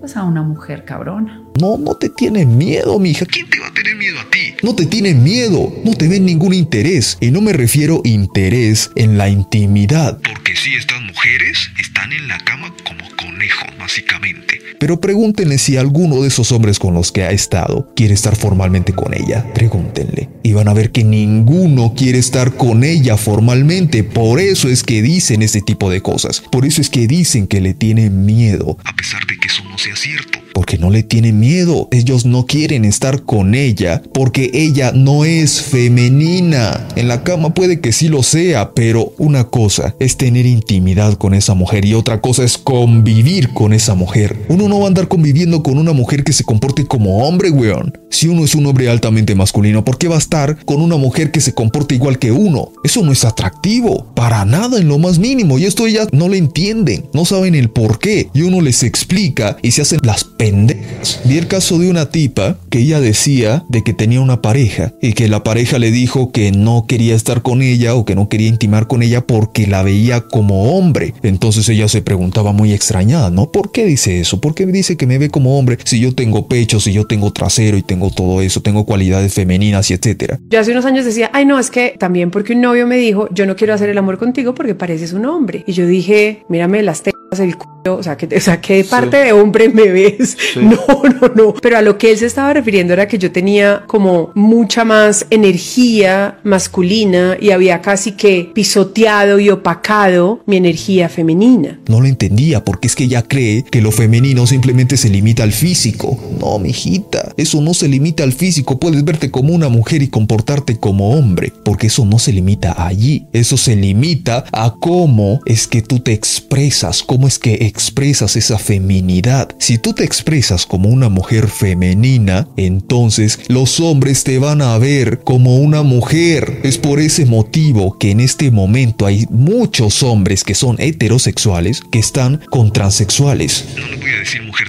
Pues 0.00 0.16
a 0.16 0.24
una 0.24 0.42
mujer 0.42 0.84
cabrona. 0.84 1.42
No, 1.60 1.76
no 1.76 1.94
te 1.96 2.08
tienen 2.08 2.56
miedo, 2.56 2.98
mija. 2.98 3.26
¿Quién 3.26 3.48
te 3.50 3.58
va 3.58 3.66
a 3.66 3.74
tener 3.74 3.96
miedo 3.96 4.20
a 4.20 4.30
ti? 4.30 4.54
No 4.62 4.74
te 4.74 4.86
tienen 4.86 5.24
miedo, 5.24 5.72
no 5.84 5.94
te 5.94 6.06
ven 6.06 6.24
ningún 6.24 6.54
interés. 6.54 7.18
Y 7.20 7.30
no 7.30 7.40
me 7.40 7.52
refiero 7.52 8.00
interés 8.04 8.90
en 8.94 9.18
la 9.18 9.28
intimidad. 9.28 10.20
Porque 10.22 10.54
si 10.54 10.74
estas 10.74 11.00
mujeres 11.02 11.70
están 11.80 12.12
en 12.12 12.28
la 12.28 12.38
cama 12.38 12.72
como 12.86 13.04
conejos, 13.16 13.68
básicamente. 13.78 14.67
Pero 14.78 15.00
pregúntenle 15.00 15.58
si 15.58 15.76
alguno 15.76 16.22
de 16.22 16.28
esos 16.28 16.52
hombres 16.52 16.78
con 16.78 16.94
los 16.94 17.12
que 17.12 17.24
ha 17.24 17.30
estado 17.30 17.92
quiere 17.96 18.14
estar 18.14 18.36
formalmente 18.36 18.92
con 18.92 19.14
ella. 19.14 19.44
Pregúntenle. 19.54 20.28
Y 20.42 20.52
van 20.52 20.68
a 20.68 20.74
ver 20.74 20.92
que 20.92 21.04
ninguno 21.04 21.94
quiere 21.96 22.18
estar 22.18 22.56
con 22.56 22.84
ella 22.84 23.16
formalmente. 23.16 24.04
Por 24.04 24.40
eso 24.40 24.68
es 24.68 24.82
que 24.82 25.02
dicen 25.02 25.42
ese 25.42 25.60
tipo 25.60 25.90
de 25.90 26.00
cosas. 26.00 26.42
Por 26.52 26.64
eso 26.64 26.80
es 26.80 26.90
que 26.90 27.06
dicen 27.06 27.46
que 27.46 27.60
le 27.60 27.74
tienen 27.74 28.24
miedo. 28.24 28.78
A 28.84 28.94
pesar 28.94 29.26
de 29.26 29.36
que 29.36 29.48
eso 29.48 29.62
no 29.64 29.78
sea 29.78 29.96
cierto. 29.96 30.37
Porque 30.58 30.76
no 30.76 30.90
le 30.90 31.04
tienen 31.04 31.38
miedo. 31.38 31.86
Ellos 31.92 32.26
no 32.26 32.44
quieren 32.44 32.84
estar 32.84 33.22
con 33.22 33.54
ella 33.54 34.02
porque 34.12 34.50
ella 34.52 34.90
no 34.90 35.24
es 35.24 35.62
femenina. 35.62 36.84
En 36.96 37.06
la 37.06 37.22
cama 37.22 37.54
puede 37.54 37.78
que 37.78 37.92
sí 37.92 38.08
lo 38.08 38.24
sea, 38.24 38.72
pero 38.74 39.12
una 39.18 39.44
cosa 39.44 39.94
es 40.00 40.16
tener 40.16 40.46
intimidad 40.46 41.14
con 41.14 41.32
esa 41.34 41.54
mujer 41.54 41.84
y 41.84 41.94
otra 41.94 42.20
cosa 42.20 42.42
es 42.42 42.58
convivir 42.58 43.50
con 43.50 43.72
esa 43.72 43.94
mujer. 43.94 44.46
Uno 44.48 44.68
no 44.68 44.80
va 44.80 44.86
a 44.86 44.88
andar 44.88 45.06
conviviendo 45.06 45.62
con 45.62 45.78
una 45.78 45.92
mujer 45.92 46.24
que 46.24 46.32
se 46.32 46.42
comporte 46.42 46.86
como 46.86 47.18
hombre, 47.18 47.50
weón. 47.50 47.96
Si 48.10 48.28
uno 48.28 48.44
es 48.44 48.54
un 48.54 48.66
hombre 48.66 48.88
altamente 48.88 49.34
masculino, 49.34 49.84
¿por 49.84 49.98
qué 49.98 50.08
va 50.08 50.16
a 50.16 50.18
estar 50.18 50.64
con 50.64 50.80
una 50.80 50.96
mujer 50.96 51.30
que 51.30 51.40
se 51.40 51.54
comporte 51.54 51.94
igual 51.94 52.18
que 52.18 52.32
uno? 52.32 52.72
Eso 52.82 53.02
no 53.02 53.12
es 53.12 53.24
atractivo. 53.24 54.06
Para 54.14 54.44
nada 54.44 54.78
en 54.78 54.88
lo 54.88 54.98
más 54.98 55.18
mínimo. 55.18 55.58
Y 55.58 55.64
esto 55.64 55.86
ellas 55.86 56.08
no 56.12 56.28
lo 56.28 56.34
entienden. 56.34 57.08
No 57.12 57.24
saben 57.24 57.54
el 57.54 57.70
por 57.70 57.98
qué. 57.98 58.28
Y 58.34 58.42
uno 58.42 58.60
les 58.60 58.82
explica 58.82 59.56
y 59.62 59.72
se 59.72 59.82
hacen 59.82 60.00
las 60.02 60.24
pendejas. 60.24 61.20
Vi 61.24 61.38
el 61.38 61.48
caso 61.48 61.78
de 61.78 61.90
una 61.90 62.10
tipa 62.10 62.58
que 62.70 62.80
ella 62.80 63.00
decía 63.00 63.64
de 63.68 63.82
que 63.82 63.92
tenía 63.92 64.20
una 64.20 64.40
pareja 64.42 64.92
y 65.02 65.12
que 65.12 65.28
la 65.28 65.44
pareja 65.44 65.78
le 65.78 65.90
dijo 65.90 66.32
que 66.32 66.52
no 66.52 66.86
quería 66.86 67.14
estar 67.14 67.42
con 67.42 67.62
ella 67.62 67.94
o 67.94 68.04
que 68.04 68.14
no 68.14 68.28
quería 68.28 68.48
intimar 68.48 68.86
con 68.86 69.02
ella 69.02 69.26
porque 69.26 69.66
la 69.66 69.82
veía 69.82 70.22
como 70.22 70.76
hombre. 70.76 71.14
Entonces 71.22 71.68
ella 71.68 71.88
se 71.88 72.02
preguntaba 72.02 72.52
muy 72.52 72.72
extrañada, 72.72 73.30
¿no? 73.30 73.50
¿Por 73.50 73.72
qué 73.72 73.84
dice 73.84 74.20
eso? 74.20 74.40
¿Por 74.40 74.54
qué 74.54 74.66
dice 74.66 74.96
que 74.96 75.06
me 75.06 75.18
ve 75.18 75.30
como 75.30 75.58
hombre 75.58 75.78
si 75.84 76.00
yo 76.00 76.14
tengo 76.14 76.48
pecho, 76.48 76.80
si 76.80 76.92
yo 76.92 77.06
tengo 77.06 77.32
trasero 77.32 77.76
y 77.76 77.82
tengo 77.82 77.97
todo 78.10 78.40
eso, 78.40 78.62
tengo 78.62 78.86
cualidades 78.86 79.34
femeninas 79.34 79.90
y 79.90 79.94
etcétera? 79.94 80.38
Yo 80.48 80.60
hace 80.60 80.72
unos 80.72 80.84
años 80.84 81.04
decía, 81.04 81.30
ay 81.32 81.44
no, 81.44 81.58
es 81.58 81.70
que 81.70 81.94
también 81.98 82.30
porque 82.30 82.52
un 82.52 82.60
novio 82.60 82.86
me 82.86 82.96
dijo, 82.96 83.28
yo 83.32 83.46
no 83.46 83.56
quiero 83.56 83.74
hacer 83.74 83.88
el 83.88 83.98
amor 83.98 84.18
contigo 84.18 84.54
porque 84.54 84.74
pareces 84.74 85.12
un 85.12 85.26
hombre. 85.26 85.64
Y 85.66 85.72
yo 85.72 85.86
dije, 85.86 86.44
mírame 86.48 86.82
las 86.82 87.02
tetas, 87.02 87.17
el 87.32 87.56
culo, 87.56 87.96
o 87.96 88.02
sea, 88.02 88.16
que, 88.16 88.34
o 88.34 88.40
sea, 88.40 88.60
¿qué 88.60 88.84
parte 88.84 89.18
de 89.18 89.32
hombre 89.32 89.68
me 89.68 89.88
ves? 89.88 90.36
No, 90.58 91.02
no, 91.02 91.28
no. 91.34 91.54
Pero 91.54 91.78
a 91.78 91.82
lo 91.82 91.98
que 91.98 92.10
él 92.10 92.18
se 92.18 92.26
estaba 92.26 92.52
refiriendo 92.52 92.92
era 92.92 93.06
que 93.06 93.18
yo 93.18 93.30
tenía 93.30 93.84
como 93.86 94.32
mucha 94.34 94.84
más 94.84 95.26
energía 95.30 96.38
masculina 96.42 97.36
y 97.40 97.50
había 97.50 97.80
casi 97.80 98.12
que 98.12 98.50
pisoteado 98.54 99.38
y 99.38 99.50
opacado 99.50 100.40
mi 100.46 100.56
energía 100.56 101.08
femenina. 101.08 101.78
No 101.88 102.00
lo 102.00 102.06
entendía 102.06 102.64
porque 102.64 102.88
es 102.88 102.96
que 102.96 103.04
ella 103.04 103.22
cree 103.22 103.62
que 103.62 103.80
lo 103.80 103.92
femenino 103.92 104.46
simplemente 104.46 104.96
se 104.96 105.10
limita 105.10 105.42
al 105.42 105.52
físico. 105.52 106.18
No, 106.40 106.58
mijita, 106.58 107.32
eso 107.36 107.60
no 107.60 107.72
se 107.74 107.88
limita 107.88 108.24
al 108.24 108.32
físico. 108.32 108.78
Puedes 108.78 109.04
verte 109.04 109.30
como 109.30 109.54
una 109.54 109.68
mujer 109.68 110.02
y 110.02 110.08
comportarte 110.08 110.78
como 110.78 111.10
hombre, 111.10 111.52
porque 111.64 111.86
eso 111.86 112.04
no 112.04 112.18
se 112.18 112.32
limita 112.32 112.86
allí. 112.86 113.26
Eso 113.32 113.56
se 113.56 113.76
limita 113.76 114.44
a 114.52 114.74
cómo 114.78 115.40
es 115.46 115.66
que 115.66 115.82
tú 115.82 116.00
te 116.00 116.12
expresas, 116.12 117.02
cómo 117.02 117.17
es 117.26 117.38
que 117.38 117.54
expresas 117.66 118.36
esa 118.36 118.58
feminidad. 118.58 119.48
Si 119.58 119.78
tú 119.78 119.92
te 119.92 120.04
expresas 120.04 120.66
como 120.66 120.88
una 120.88 121.08
mujer 121.08 121.48
femenina, 121.48 122.46
entonces 122.56 123.40
los 123.48 123.80
hombres 123.80 124.24
te 124.24 124.38
van 124.38 124.62
a 124.62 124.76
ver 124.78 125.20
como 125.20 125.56
una 125.56 125.82
mujer. 125.82 126.60
Es 126.62 126.78
por 126.78 127.00
ese 127.00 127.26
motivo 127.26 127.98
que 127.98 128.10
en 128.10 128.20
este 128.20 128.50
momento 128.50 129.06
hay 129.06 129.26
muchos 129.30 130.02
hombres 130.02 130.44
que 130.44 130.54
son 130.54 130.76
heterosexuales 130.78 131.80
que 131.90 131.98
están 131.98 132.40
con 132.50 132.72
transexuales. 132.72 133.64
No 133.76 133.86
le 133.86 133.96
voy 133.96 134.10
a 134.10 134.18
decir 134.20 134.42
mujer. 134.42 134.68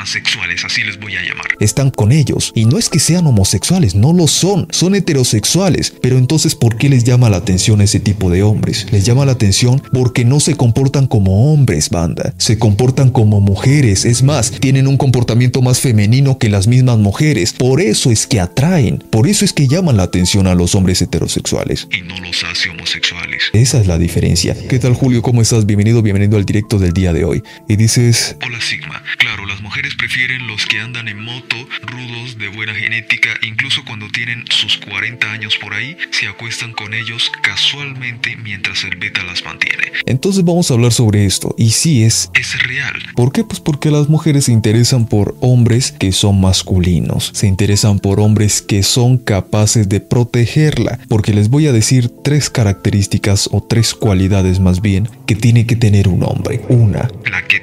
Transexuales, 0.00 0.64
así 0.64 0.82
les 0.82 0.98
voy 0.98 1.14
a 1.14 1.22
llamar. 1.22 1.46
Están 1.60 1.90
con 1.90 2.10
ellos. 2.10 2.52
Y 2.54 2.64
no 2.64 2.78
es 2.78 2.88
que 2.88 2.98
sean 2.98 3.26
homosexuales, 3.26 3.94
no 3.94 4.14
lo 4.14 4.28
son. 4.28 4.66
Son 4.70 4.94
heterosexuales. 4.94 5.92
Pero 6.00 6.16
entonces, 6.16 6.54
¿por 6.54 6.78
qué 6.78 6.88
les 6.88 7.04
llama 7.04 7.28
la 7.28 7.36
atención 7.36 7.82
ese 7.82 8.00
tipo 8.00 8.30
de 8.30 8.42
hombres? 8.42 8.86
Les 8.92 9.04
llama 9.04 9.26
la 9.26 9.32
atención 9.32 9.82
porque 9.92 10.24
no 10.24 10.40
se 10.40 10.56
comportan 10.56 11.06
como 11.06 11.52
hombres, 11.52 11.90
banda. 11.90 12.32
Se 12.38 12.58
comportan 12.58 13.10
como 13.10 13.42
mujeres. 13.42 14.06
Es 14.06 14.22
más, 14.22 14.52
tienen 14.52 14.86
un 14.86 14.96
comportamiento 14.96 15.60
más 15.60 15.80
femenino 15.80 16.38
que 16.38 16.48
las 16.48 16.66
mismas 16.66 16.96
mujeres. 16.96 17.52
Por 17.52 17.82
eso 17.82 18.10
es 18.10 18.26
que 18.26 18.40
atraen. 18.40 19.04
Por 19.10 19.28
eso 19.28 19.44
es 19.44 19.52
que 19.52 19.68
llaman 19.68 19.98
la 19.98 20.04
atención 20.04 20.46
a 20.46 20.54
los 20.54 20.74
hombres 20.74 21.02
heterosexuales. 21.02 21.88
Y 21.92 22.00
no 22.00 22.18
los 22.20 22.42
hace 22.44 22.70
homosexuales. 22.70 23.50
Esa 23.52 23.78
es 23.78 23.86
la 23.86 23.98
diferencia. 23.98 24.56
¿Qué 24.66 24.78
tal 24.78 24.94
Julio? 24.94 25.20
¿Cómo 25.20 25.42
estás? 25.42 25.66
Bienvenido, 25.66 26.00
bienvenido 26.00 26.38
al 26.38 26.46
directo 26.46 26.78
del 26.78 26.94
día 26.94 27.12
de 27.12 27.24
hoy. 27.24 27.42
Y 27.68 27.76
dices, 27.76 28.36
Hola 28.42 28.62
Sigma. 28.62 29.02
Claro, 29.18 29.44
las 29.44 29.60
mujeres 29.60 29.89
prefieren 29.94 30.46
los 30.46 30.66
que 30.66 30.80
andan 30.80 31.08
en 31.08 31.22
moto, 31.22 31.56
rudos, 31.82 32.38
de 32.38 32.48
buena 32.48 32.74
genética, 32.74 33.30
incluso 33.42 33.84
cuando 33.84 34.08
tienen 34.08 34.44
sus 34.50 34.78
40 34.78 35.32
años 35.32 35.56
por 35.56 35.74
ahí, 35.74 35.96
se 36.10 36.26
acuestan 36.26 36.72
con 36.72 36.94
ellos 36.94 37.30
casualmente 37.42 38.36
mientras 38.36 38.84
el 38.84 38.96
beta 38.96 39.22
las 39.22 39.44
mantiene. 39.44 39.92
entonces 40.06 40.44
vamos 40.44 40.70
a 40.70 40.74
hablar 40.74 40.92
sobre 40.92 41.24
esto. 41.26 41.54
Y 41.58 41.70
sí 41.70 42.02
es 42.04 42.30
Es 42.34 42.62
real. 42.62 42.94
¿Por 43.14 43.32
qué? 43.32 43.44
Pues 43.44 43.60
porque 43.60 43.90
las 43.90 44.08
mujeres 44.08 44.44
se 44.46 44.52
interesan 44.52 45.06
por 45.06 45.36
hombres 45.40 45.92
que 45.92 46.12
son 46.12 46.40
masculinos, 46.40 47.30
se 47.34 47.46
interesan 47.46 47.98
por 47.98 48.20
hombres 48.20 48.62
que 48.62 48.82
son 48.82 49.18
capaces 49.18 49.88
de 49.88 50.00
protegerla, 50.00 50.98
porque 51.08 51.32
les 51.32 51.48
voy 51.48 51.66
a 51.66 51.72
decir 51.72 52.10
tres 52.22 52.50
características 52.50 53.48
o 53.52 53.62
tres 53.62 53.94
cualidades 53.94 54.60
más 54.60 54.80
bien 54.80 55.08
que 55.26 55.34
tiene 55.34 55.66
que 55.66 55.76
tener 55.76 56.08
un 56.08 56.22
hombre. 56.24 56.60
Una, 56.68 57.10
La 57.30 57.46
que 57.46 57.60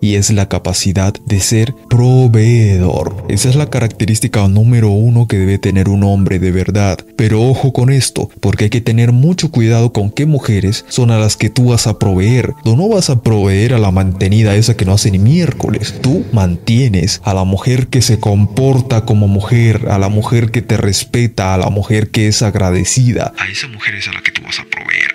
y 0.00 0.14
es 0.14 0.30
la 0.30 0.48
capacidad 0.48 1.14
de 1.26 1.40
ser 1.40 1.74
proveedor. 1.88 3.24
Esa 3.28 3.48
es 3.48 3.56
la 3.56 3.70
característica 3.70 4.46
número 4.48 4.90
uno 4.90 5.26
que 5.26 5.38
debe 5.38 5.58
tener 5.58 5.88
un 5.88 6.02
hombre 6.04 6.38
de 6.38 6.52
verdad. 6.52 6.98
Pero 7.16 7.42
ojo 7.42 7.72
con 7.72 7.90
esto, 7.90 8.30
porque 8.40 8.64
hay 8.64 8.70
que 8.70 8.80
tener 8.80 9.12
mucho 9.12 9.50
cuidado 9.50 9.92
con 9.92 10.10
qué 10.10 10.26
mujeres 10.26 10.84
son 10.88 11.10
a 11.10 11.18
las 11.18 11.36
que 11.36 11.50
tú 11.50 11.70
vas 11.70 11.86
a 11.86 11.98
proveer. 11.98 12.52
Tú 12.64 12.76
no 12.76 12.88
vas 12.88 13.10
a 13.10 13.22
proveer 13.22 13.74
a 13.74 13.78
la 13.78 13.90
mantenida 13.90 14.54
esa 14.54 14.76
que 14.76 14.84
no 14.84 14.92
hace 14.92 15.10
ni 15.10 15.18
miércoles. 15.18 15.94
Tú 16.00 16.24
mantienes 16.32 17.20
a 17.24 17.34
la 17.34 17.44
mujer 17.44 17.88
que 17.88 18.02
se 18.02 18.18
comporta 18.18 19.04
como 19.04 19.28
mujer, 19.28 19.88
a 19.90 19.98
la 19.98 20.08
mujer 20.08 20.50
que 20.50 20.62
te 20.62 20.76
respeta, 20.76 21.54
a 21.54 21.58
la 21.58 21.70
mujer 21.70 22.10
que 22.10 22.28
es 22.28 22.42
agradecida. 22.42 23.32
A 23.38 23.48
esa 23.48 23.68
mujer 23.68 23.94
es 23.94 24.08
a 24.08 24.12
la 24.12 24.22
que 24.22 24.32
tú 24.32 24.42
vas 24.42 24.58
a 24.58 24.64
proveer, 24.64 25.09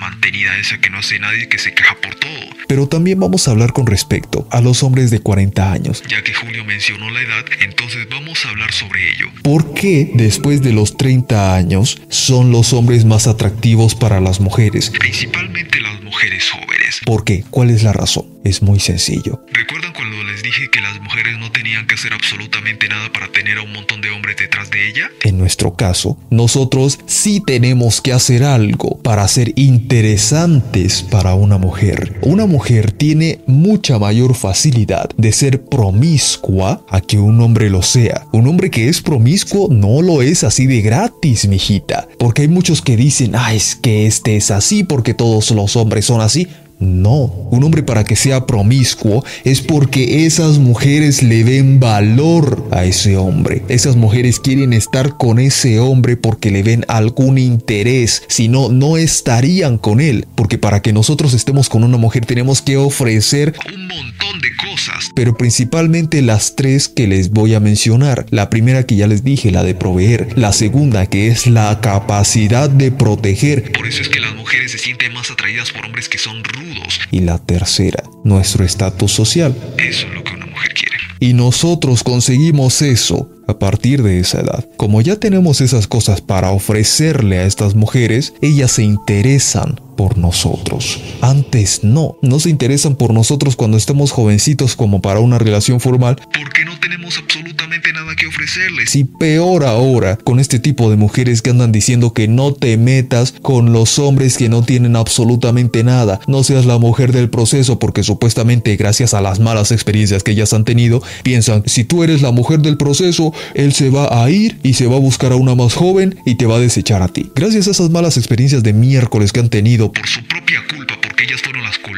mantenida 0.00 0.56
esa 0.56 0.78
que 0.78 0.90
no 0.90 0.98
hace 0.98 1.18
nadie 1.18 1.48
que 1.48 1.58
se 1.58 1.72
queja 1.74 1.94
por 2.02 2.14
todo. 2.16 2.30
Pero 2.66 2.88
también 2.88 3.20
vamos 3.20 3.46
a 3.46 3.52
hablar 3.52 3.72
con 3.72 3.86
respecto 3.86 4.48
a 4.50 4.60
los 4.60 4.82
hombres 4.82 5.10
de 5.10 5.20
40 5.20 5.72
años. 5.72 6.02
Ya 6.08 6.22
que 6.22 6.34
Julio 6.34 6.64
mencionó 6.64 7.10
la 7.10 7.20
edad, 7.20 7.44
entonces 7.60 8.08
vamos 8.10 8.44
a 8.44 8.48
hablar 8.48 8.72
sobre 8.72 9.10
ello. 9.10 9.26
¿Por 9.42 9.74
qué 9.74 10.10
después 10.14 10.62
de 10.62 10.72
los 10.72 10.96
30 10.96 11.54
años 11.54 12.00
son 12.08 12.50
los 12.50 12.72
hombres 12.72 13.04
más 13.04 13.26
atractivos 13.26 13.94
para 13.94 14.20
las 14.20 14.40
mujeres? 14.40 14.90
Principalmente 14.90 15.80
las 15.80 16.02
mujeres 16.02 16.50
jóvenes. 16.50 17.00
¿Por 17.04 17.24
qué? 17.24 17.44
¿Cuál 17.50 17.70
es 17.70 17.82
la 17.82 17.92
razón? 17.92 18.26
Es 18.44 18.62
muy 18.62 18.80
sencillo. 18.80 19.44
¿Recuerdan 19.52 19.92
cuando 19.92 20.22
les 20.24 20.42
dije 20.42 20.68
que 20.70 20.80
las 20.80 21.00
mujeres 21.00 21.38
no 21.38 21.52
tenían 21.52 21.86
que 21.86 21.94
hacer 21.94 22.12
absolutamente 22.12 22.88
nada 22.88 23.12
para 23.12 23.28
tener 23.28 23.58
a 23.58 23.62
un 23.62 23.72
montón 23.72 24.00
de 24.00 24.10
hombres 24.10 24.36
detrás 24.36 24.70
de 24.70 24.88
ella? 24.88 25.10
En 25.22 25.38
nuestro 25.38 25.74
caso, 25.74 26.18
nosotros 26.30 26.98
sí 27.06 27.42
tenemos 27.44 28.00
que 28.00 28.12
hacer 28.12 28.44
algo 28.44 28.98
para 29.02 29.26
ser 29.28 29.52
interesantes 29.56 31.02
para 31.02 31.34
una 31.34 31.58
mujer. 31.58 32.18
Una 32.22 32.46
mujer 32.46 32.92
tiene 32.92 33.40
mucha 33.46 33.98
mayor 33.98 34.34
facilidad 34.34 35.10
de 35.16 35.32
ser 35.32 35.62
promiscua 35.64 36.84
a 36.88 37.00
que 37.00 37.18
un 37.18 37.40
hombre 37.40 37.68
lo 37.68 37.82
sea. 37.82 38.26
Un 38.32 38.46
hombre 38.46 38.70
que 38.70 38.88
es 38.88 39.02
promiscuo 39.02 39.68
no 39.70 40.00
lo 40.02 40.22
es 40.22 40.44
así 40.44 40.66
de 40.66 40.80
gratis, 40.80 41.46
mijita. 41.46 42.08
Porque 42.18 42.42
hay 42.42 42.48
muchos 42.48 42.80
que 42.80 42.96
dicen, 42.96 43.32
ah, 43.34 43.54
es 43.54 43.76
que 43.76 44.06
este 44.06 44.36
es 44.36 44.50
así 44.50 44.84
porque 44.84 45.14
todos 45.14 45.50
los 45.50 45.76
hombres 45.76 46.06
son 46.06 46.20
así. 46.20 46.48
No, 46.80 47.24
un 47.50 47.62
hombre 47.62 47.82
para 47.82 48.04
que 48.04 48.16
sea 48.16 48.46
promiscuo 48.46 49.22
es 49.44 49.60
porque 49.60 50.24
esas 50.24 50.58
mujeres 50.58 51.22
le 51.22 51.44
den 51.44 51.78
valor 51.78 52.66
a 52.70 52.86
ese 52.86 53.18
hombre. 53.18 53.62
Esas 53.68 53.96
mujeres 53.96 54.40
quieren 54.40 54.72
estar 54.72 55.18
con 55.18 55.38
ese 55.38 55.78
hombre 55.78 56.16
porque 56.16 56.50
le 56.50 56.62
ven 56.62 56.86
algún 56.88 57.36
interés. 57.36 58.22
Si 58.28 58.48
no, 58.48 58.70
no 58.70 58.96
estarían 58.96 59.76
con 59.76 60.00
él. 60.00 60.26
Porque 60.34 60.56
para 60.56 60.80
que 60.80 60.94
nosotros 60.94 61.34
estemos 61.34 61.68
con 61.68 61.84
una 61.84 61.98
mujer 61.98 62.24
tenemos 62.24 62.62
que 62.62 62.78
ofrecer 62.78 63.54
Un 63.74 63.86
montón 63.86 64.40
de 64.40 64.48
cosas. 64.56 65.10
pero 65.14 65.36
principalmente 65.36 66.22
las 66.22 66.56
tres 66.56 66.88
que 66.88 67.06
les 67.06 67.28
voy 67.30 67.52
a 67.54 67.60
mencionar. 67.60 68.24
La 68.30 68.48
primera 68.48 68.86
que 68.86 68.96
ya 68.96 69.06
les 69.06 69.22
dije, 69.22 69.50
la 69.50 69.64
de 69.64 69.74
proveer. 69.74 70.28
La 70.38 70.54
segunda 70.54 71.04
que 71.06 71.28
es 71.28 71.46
la 71.46 71.78
capacidad 71.82 72.70
de 72.70 72.90
proteger. 72.90 73.70
Por 73.72 73.86
eso 73.86 74.00
es 74.00 74.08
que 74.08 74.20
las 74.20 74.34
mujeres 74.34 74.72
se 74.72 74.78
sienten 74.78 75.12
más 75.12 75.30
atraídas 75.30 75.70
por 75.72 75.84
hombres 75.84 76.08
que 76.08 76.16
son 76.16 76.42
rudos. 76.42 76.69
Y 77.10 77.20
la 77.20 77.38
tercera, 77.38 78.02
nuestro 78.24 78.64
estatus 78.64 79.12
social. 79.12 79.54
Eso 79.78 80.06
es 80.06 80.14
lo 80.14 80.24
que 80.24 80.34
una 80.34 80.46
mujer 80.46 80.72
quiere. 80.74 80.96
Y 81.20 81.34
nosotros 81.34 82.02
conseguimos 82.02 82.82
eso 82.82 83.30
a 83.50 83.58
partir 83.58 84.02
de 84.02 84.18
esa 84.18 84.40
edad. 84.40 84.64
Como 84.76 85.00
ya 85.00 85.16
tenemos 85.16 85.60
esas 85.60 85.86
cosas 85.86 86.20
para 86.20 86.50
ofrecerle 86.50 87.38
a 87.38 87.44
estas 87.44 87.74
mujeres, 87.74 88.34
ellas 88.40 88.72
se 88.72 88.82
interesan 88.82 89.80
por 90.00 90.16
nosotros. 90.16 90.98
Antes 91.20 91.84
no, 91.84 92.16
no 92.22 92.40
se 92.40 92.48
interesan 92.48 92.96
por 92.96 93.12
nosotros 93.12 93.54
cuando 93.54 93.76
estamos 93.76 94.12
jovencitos 94.12 94.74
como 94.74 95.02
para 95.02 95.20
una 95.20 95.38
relación 95.38 95.78
formal. 95.78 96.16
Porque 96.32 96.64
no 96.64 96.80
tenemos 96.80 97.18
absolutamente 97.18 97.92
nada 97.92 98.16
que 98.16 98.26
ofrecerles. 98.26 98.96
Y 98.96 99.04
peor 99.04 99.64
ahora 99.64 100.16
con 100.16 100.40
este 100.40 100.58
tipo 100.58 100.88
de 100.88 100.96
mujeres 100.96 101.42
que 101.42 101.50
andan 101.50 101.70
diciendo 101.70 102.14
que 102.14 102.28
no 102.28 102.54
te 102.54 102.78
metas 102.78 103.34
con 103.42 103.74
los 103.74 103.98
hombres 103.98 104.38
que 104.38 104.48
no 104.48 104.62
tienen 104.62 104.96
absolutamente 104.96 105.84
nada. 105.84 106.18
No 106.26 106.44
seas 106.44 106.64
la 106.64 106.78
mujer 106.78 107.12
del 107.12 107.28
proceso 107.28 107.78
porque 107.78 108.02
supuestamente 108.02 108.76
gracias 108.76 109.12
a 109.12 109.20
las 109.20 109.38
malas 109.38 109.70
experiencias 109.70 110.22
que 110.22 110.30
ellas 110.30 110.54
han 110.54 110.64
tenido, 110.64 111.02
piensan, 111.22 111.62
si 111.66 111.84
tú 111.84 112.04
eres 112.04 112.22
la 112.22 112.30
mujer 112.30 112.60
del 112.60 112.78
proceso, 112.78 113.34
él 113.54 113.72
se 113.72 113.90
va 113.90 114.22
a 114.22 114.30
ir 114.30 114.58
y 114.62 114.74
se 114.74 114.86
va 114.86 114.96
a 114.96 115.00
buscar 115.00 115.32
a 115.32 115.36
una 115.36 115.54
más 115.54 115.74
joven 115.74 116.16
y 116.24 116.36
te 116.36 116.46
va 116.46 116.56
a 116.56 116.60
desechar 116.60 117.02
a 117.02 117.08
ti. 117.08 117.30
Gracias 117.34 117.68
a 117.68 117.70
esas 117.72 117.90
malas 117.90 118.16
experiencias 118.16 118.62
de 118.62 118.72
miércoles 118.72 119.32
que 119.32 119.40
han 119.40 119.48
tenido, 119.48 119.92
Por 119.92 120.06
su 120.06 120.22
propia 120.24 120.60
culpa, 120.68 120.79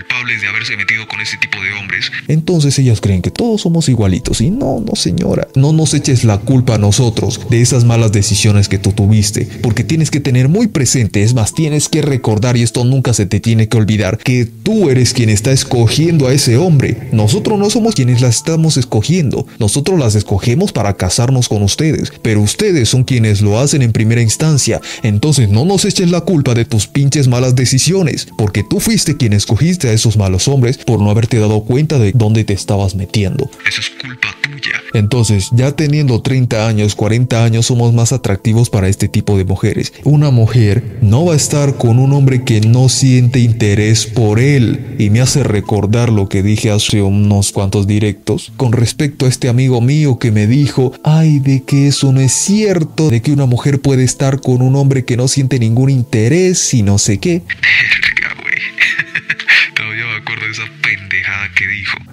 culpables 0.03 0.43
de 0.43 0.49
haberse 0.49 0.77
metido 0.77 1.07
con 1.07 1.21
ese 1.21 1.37
tipo 1.37 1.63
de 1.63 1.73
hombres. 1.73 2.11
entonces 2.29 2.79
ellas 2.79 3.01
creen 3.01 3.23
que 3.23 3.31
todos 3.31 3.61
somos 3.61 3.89
igualitos. 3.89 4.41
Y 4.41 4.51
no, 4.51 4.81
no 4.81 4.97
señora, 4.97 5.49
no 5.55 5.73
nos 5.73 5.95
eches 5.95 6.25
la 6.25 6.39
culpa 6.39 6.75
a 6.75 6.79
nosotros 6.79 7.41
de 7.51 7.61
esas 7.61 7.85
malas 7.85 8.13
decisiones 8.13 8.69
que 8.69 8.79
tú 8.79 8.93
tuviste, 8.93 9.47
porque 9.63 9.85
tienes 9.85 10.11
que 10.11 10.21
tener 10.21 10.49
muy 10.49 10.67
presente, 10.67 11.23
es 11.23 11.35
más, 11.35 11.55
tienes 11.55 11.89
que 11.89 12.03
recordar, 12.03 12.57
y 12.57 12.63
esto 12.63 12.85
nunca 12.85 13.13
se 13.13 13.27
te 13.27 13.41
tiene 13.41 13.69
que 13.69 13.77
olvidar, 13.77 14.19
que 14.19 14.47
tú 14.47 14.91
eres 14.91 15.13
quien 15.13 15.29
está 15.29 15.53
escogiendo 15.53 16.27
a 16.27 16.33
ese 16.33 16.57
hombre. 16.57 17.09
Nosotros 17.13 17.59
no 17.59 17.71
somos 17.71 17.95
quienes 17.95 18.21
las 18.21 18.37
estamos 18.37 18.77
escogiendo, 18.77 19.47
nosotros 19.59 19.99
las 19.99 20.15
escogemos 20.15 20.73
para 20.73 20.97
casarnos 20.97 21.49
con 21.49 21.63
ustedes, 21.63 22.13
pero 22.23 22.41
ustedes 22.41 22.89
son 22.89 23.05
quienes 23.05 23.41
lo 23.41 23.59
hacen 23.59 23.83
en 23.83 23.93
primera 23.93 24.23
instancia. 24.23 24.81
Entonces 25.03 25.49
no 25.49 25.65
nos 25.65 25.85
eches 25.85 26.11
la 26.11 26.23
culpa 26.23 26.55
de 26.55 26.65
tus 26.65 26.87
pinches 26.87 27.29
malas 27.29 27.55
decisiones, 27.55 28.29
porque 28.37 28.65
tú 28.65 28.81
fuiste 28.81 29.17
quien 29.17 29.33
escogiste 29.33 29.89
a 29.89 29.92
esos 29.93 30.17
malos 30.17 30.49
hombres 30.49 30.79
por 30.79 31.01
no 31.01 31.11
haberte 31.11 31.39
dado 31.39 31.63
cuenta 31.65 31.99
de 31.99 32.13
dónde 32.13 32.45
te 32.45 32.53
estabas 32.53 32.95
metiendo. 32.95 33.51
Eso 33.69 33.81
es 33.81 33.91
culpa 33.91 34.29
tuya. 34.43 34.83
Entonces, 34.95 35.49
ya 35.53 35.73
teniendo 35.73 36.21
30 36.21 36.69
años, 36.69 36.95
40 36.95 37.45
años, 37.45 37.67
somos 37.67 37.93
más 37.95 38.13
atractivos 38.13 38.71
para 38.71 38.89
este 38.89 39.09
tipo 39.09 39.37
de 39.37 39.45
mujeres. 39.45 39.93
Una 40.05 40.31
mujer 40.31 40.99
no 41.01 41.25
va 41.25 41.33
a 41.33 41.37
estar 41.37 41.77
con 41.77 41.99
un 41.99 42.13
hombre 42.13 42.45
que 42.45 42.61
no 42.61 42.89
siente 42.89 43.39
interés 43.41 44.07
por 44.07 44.39
él. 44.39 44.97
Y 44.99 45.11
me 45.11 45.21
hace 45.21 45.43
recordar 45.43 46.11
lo 46.11 46.29
que 46.29 46.43
dije 46.43 46.71
hace 46.71 47.03
unos 47.03 47.53
cuantos 47.53 47.87
directos 47.87 48.53
con 48.57 48.73
respecto 48.73 49.27
a 49.27 49.29
este 49.29 49.49
amigo 49.49 49.81
mío 49.81 50.19
que 50.19 50.31
me 50.31 50.47
dijo, 50.47 50.93
ay, 51.05 51.39
de 51.39 51.63
que 51.63 51.89
eso 51.89 52.13
no 52.13 52.21
es 52.21 52.33
cierto, 52.33 53.09
de 53.09 53.23
que 53.23 53.33
una 53.33 53.47
mujer 53.47 53.81
puede 53.81 54.05
estar 54.05 54.41
con 54.41 54.63
un 54.63 54.77
hombre 54.77 55.05
que 55.05 55.17
no 55.17 55.29
siente 55.29 55.59
ningún 55.59 55.91
interés 55.91 56.75
y 56.75 56.83
no 56.83 56.99
sé 56.99 57.19
qué. 57.19 57.43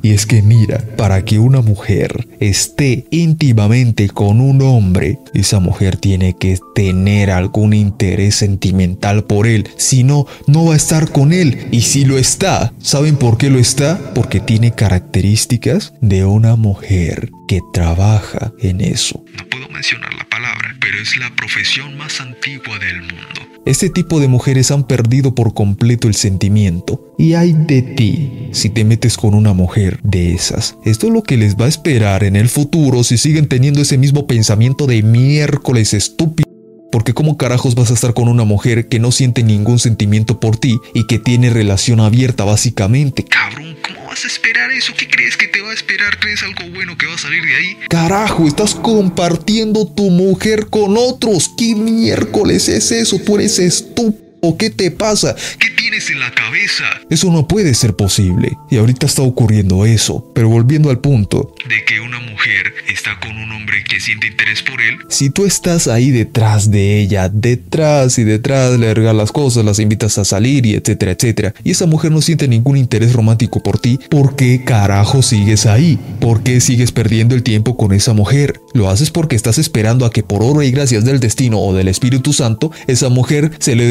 Y 0.01 0.11
es 0.11 0.25
que 0.25 0.41
mira, 0.41 0.83
para 0.97 1.23
que 1.23 1.39
una 1.39 1.61
mujer 1.61 2.27
esté 2.39 3.05
íntimamente 3.11 4.09
con 4.09 4.41
un 4.41 4.61
hombre, 4.61 5.19
esa 5.33 5.59
mujer 5.59 5.97
tiene 5.97 6.35
que 6.35 6.57
tener 6.73 7.31
algún 7.31 7.73
interés 7.73 8.35
sentimental 8.35 9.23
por 9.23 9.47
él. 9.47 9.67
Si 9.77 10.03
no, 10.03 10.25
no 10.47 10.65
va 10.65 10.73
a 10.73 10.77
estar 10.77 11.11
con 11.11 11.33
él. 11.33 11.67
Y 11.71 11.81
si 11.81 12.05
lo 12.05 12.17
está, 12.17 12.73
¿saben 12.79 13.17
por 13.17 13.37
qué 13.37 13.49
lo 13.49 13.59
está? 13.59 14.13
Porque 14.13 14.39
tiene 14.39 14.71
características 14.71 15.93
de 16.01 16.25
una 16.25 16.55
mujer 16.55 17.31
que 17.47 17.59
trabaja 17.73 18.53
en 18.59 18.81
eso. 18.81 19.23
No 19.37 19.49
puedo 19.49 19.69
mencionar 19.69 20.13
la 20.13 20.25
palabra, 20.25 20.58
es 20.95 21.17
la 21.17 21.33
profesión 21.35 21.97
más 21.97 22.21
antigua 22.21 22.79
del 22.79 23.01
mundo. 23.01 23.49
Este 23.65 23.89
tipo 23.89 24.19
de 24.19 24.27
mujeres 24.27 24.71
han 24.71 24.87
perdido 24.87 25.35
por 25.35 25.53
completo 25.53 26.07
el 26.07 26.15
sentimiento. 26.15 27.13
Y 27.17 27.33
hay 27.33 27.53
de 27.53 27.81
ti 27.81 28.49
si 28.51 28.69
te 28.69 28.83
metes 28.83 29.17
con 29.17 29.35
una 29.35 29.53
mujer 29.53 29.99
de 30.03 30.33
esas. 30.33 30.77
Esto 30.85 31.07
es 31.07 31.13
lo 31.13 31.21
que 31.21 31.37
les 31.37 31.55
va 31.55 31.65
a 31.65 31.69
esperar 31.69 32.23
en 32.23 32.35
el 32.35 32.49
futuro 32.49 33.03
si 33.03 33.17
siguen 33.17 33.47
teniendo 33.47 33.81
ese 33.81 33.97
mismo 33.97 34.25
pensamiento 34.25 34.87
de 34.87 35.03
miércoles 35.03 35.93
estúpido. 35.93 36.48
Porque 36.91 37.13
cómo 37.13 37.37
carajos 37.37 37.75
vas 37.75 37.91
a 37.91 37.93
estar 37.93 38.13
con 38.13 38.27
una 38.27 38.43
mujer 38.43 38.87
que 38.87 38.99
no 38.99 39.11
siente 39.11 39.43
ningún 39.43 39.79
sentimiento 39.79 40.39
por 40.39 40.57
ti 40.57 40.77
y 40.93 41.05
que 41.07 41.19
tiene 41.19 41.49
relación 41.49 41.99
abierta 41.99 42.43
básicamente. 42.43 43.23
Cabrón, 43.25 43.77
¿cómo 43.85 44.07
vas 44.07 44.23
a 44.23 44.27
esperar 44.27 44.71
eso? 44.71 44.93
¿Qué 44.97 45.07
crees 45.07 45.37
que 45.37 45.47
te 45.47 45.61
va 45.61 45.71
a 45.71 45.73
esperar? 45.73 46.19
¿Crees 46.19 46.41
algo 46.43 46.73
bueno 46.73 46.97
que 46.97 47.05
va 47.05 47.15
a 47.15 47.17
salir 47.17 47.43
de 47.43 47.55
ahí? 47.55 47.77
Carajo, 47.89 48.47
estás 48.47 48.73
compartiendo 48.75 49.87
tu 49.87 50.09
mujer 50.09 50.67
con 50.69 50.97
otros. 50.97 51.51
¿Qué 51.57 51.75
miércoles 51.75 52.67
es 52.69 52.91
eso? 52.91 53.19
Tú 53.19 53.35
eres 53.35 53.59
estúpido. 53.59 54.28
¿Qué 54.59 54.69
te 54.69 54.91
pasa? 54.91 55.35
¿Qué 55.57 55.69
tienes 55.77 56.09
en 56.09 56.19
la 56.19 56.31
cabeza? 56.31 56.83
Eso 57.09 57.31
no 57.31 57.47
puede 57.47 57.73
ser 57.73 57.95
posible. 57.95 58.57
Y 58.69 58.77
ahorita 58.77 59.05
está 59.05 59.21
ocurriendo 59.21 59.85
eso. 59.85 60.31
Pero 60.35 60.49
volviendo 60.49 60.89
al 60.89 60.99
punto, 60.99 61.55
De 61.67 61.85
que 61.85 61.99
una 61.99 62.19
mujer 62.19 62.73
está 62.91 63.17
con 63.19 63.37
un 63.37 63.51
hombre 63.51 63.83
que 63.89 63.99
siente 63.99 64.27
interés 64.27 64.61
por 64.61 64.81
él. 64.81 64.97
si 65.07 65.29
tú 65.29 65.45
estás 65.45 65.87
ahí 65.87 66.11
detrás 66.11 66.71
de 66.71 66.99
ella, 66.99 67.29
detrás 67.29 68.19
y 68.19 68.23
detrás, 68.23 68.77
le 68.77 68.93
regalas 68.93 69.31
cosas, 69.31 69.63
las 69.63 69.79
invitas 69.79 70.17
a 70.17 70.25
salir 70.25 70.65
y 70.65 70.73
etcétera, 70.73 71.11
etcétera, 71.11 71.53
y 71.63 71.71
esa 71.71 71.85
mujer 71.85 72.11
no 72.11 72.21
siente 72.21 72.47
ningún 72.47 72.77
interés 72.77 73.13
romántico 73.13 73.61
por 73.61 73.79
ti, 73.79 73.99
¿por 74.09 74.35
qué 74.35 74.63
carajo 74.65 75.21
sigues 75.21 75.65
ahí? 75.65 75.99
¿Por 76.19 76.43
qué 76.43 76.59
sigues 76.59 76.91
perdiendo 76.91 77.35
el 77.35 77.43
tiempo 77.43 77.77
con 77.77 77.93
esa 77.93 78.13
mujer? 78.13 78.59
Lo 78.73 78.89
haces 78.89 79.11
porque 79.11 79.35
estás 79.35 79.57
esperando 79.57 80.05
a 80.05 80.11
que 80.11 80.23
por 80.23 80.43
obra 80.43 80.65
y 80.65 80.71
gracias 80.71 81.05
del 81.05 81.19
destino 81.19 81.59
o 81.59 81.73
del 81.73 81.87
Espíritu 81.87 82.33
Santo, 82.33 82.71
esa 82.87 83.09
mujer 83.09 83.51
se 83.59 83.75
le 83.75 83.85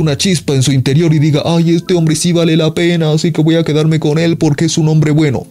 una 0.00 0.16
chispa 0.16 0.54
en 0.54 0.62
su 0.62 0.72
interior 0.72 1.12
y 1.14 1.18
diga, 1.18 1.42
ay, 1.44 1.74
este 1.74 1.94
hombre 1.94 2.16
sí 2.16 2.32
vale 2.32 2.56
la 2.56 2.74
pena, 2.74 3.12
así 3.12 3.32
que 3.32 3.42
voy 3.42 3.56
a 3.56 3.64
quedarme 3.64 4.00
con 4.00 4.18
él 4.18 4.36
porque 4.36 4.64
es 4.66 4.78
un 4.78 4.88
hombre 4.88 5.10
bueno. 5.10 5.46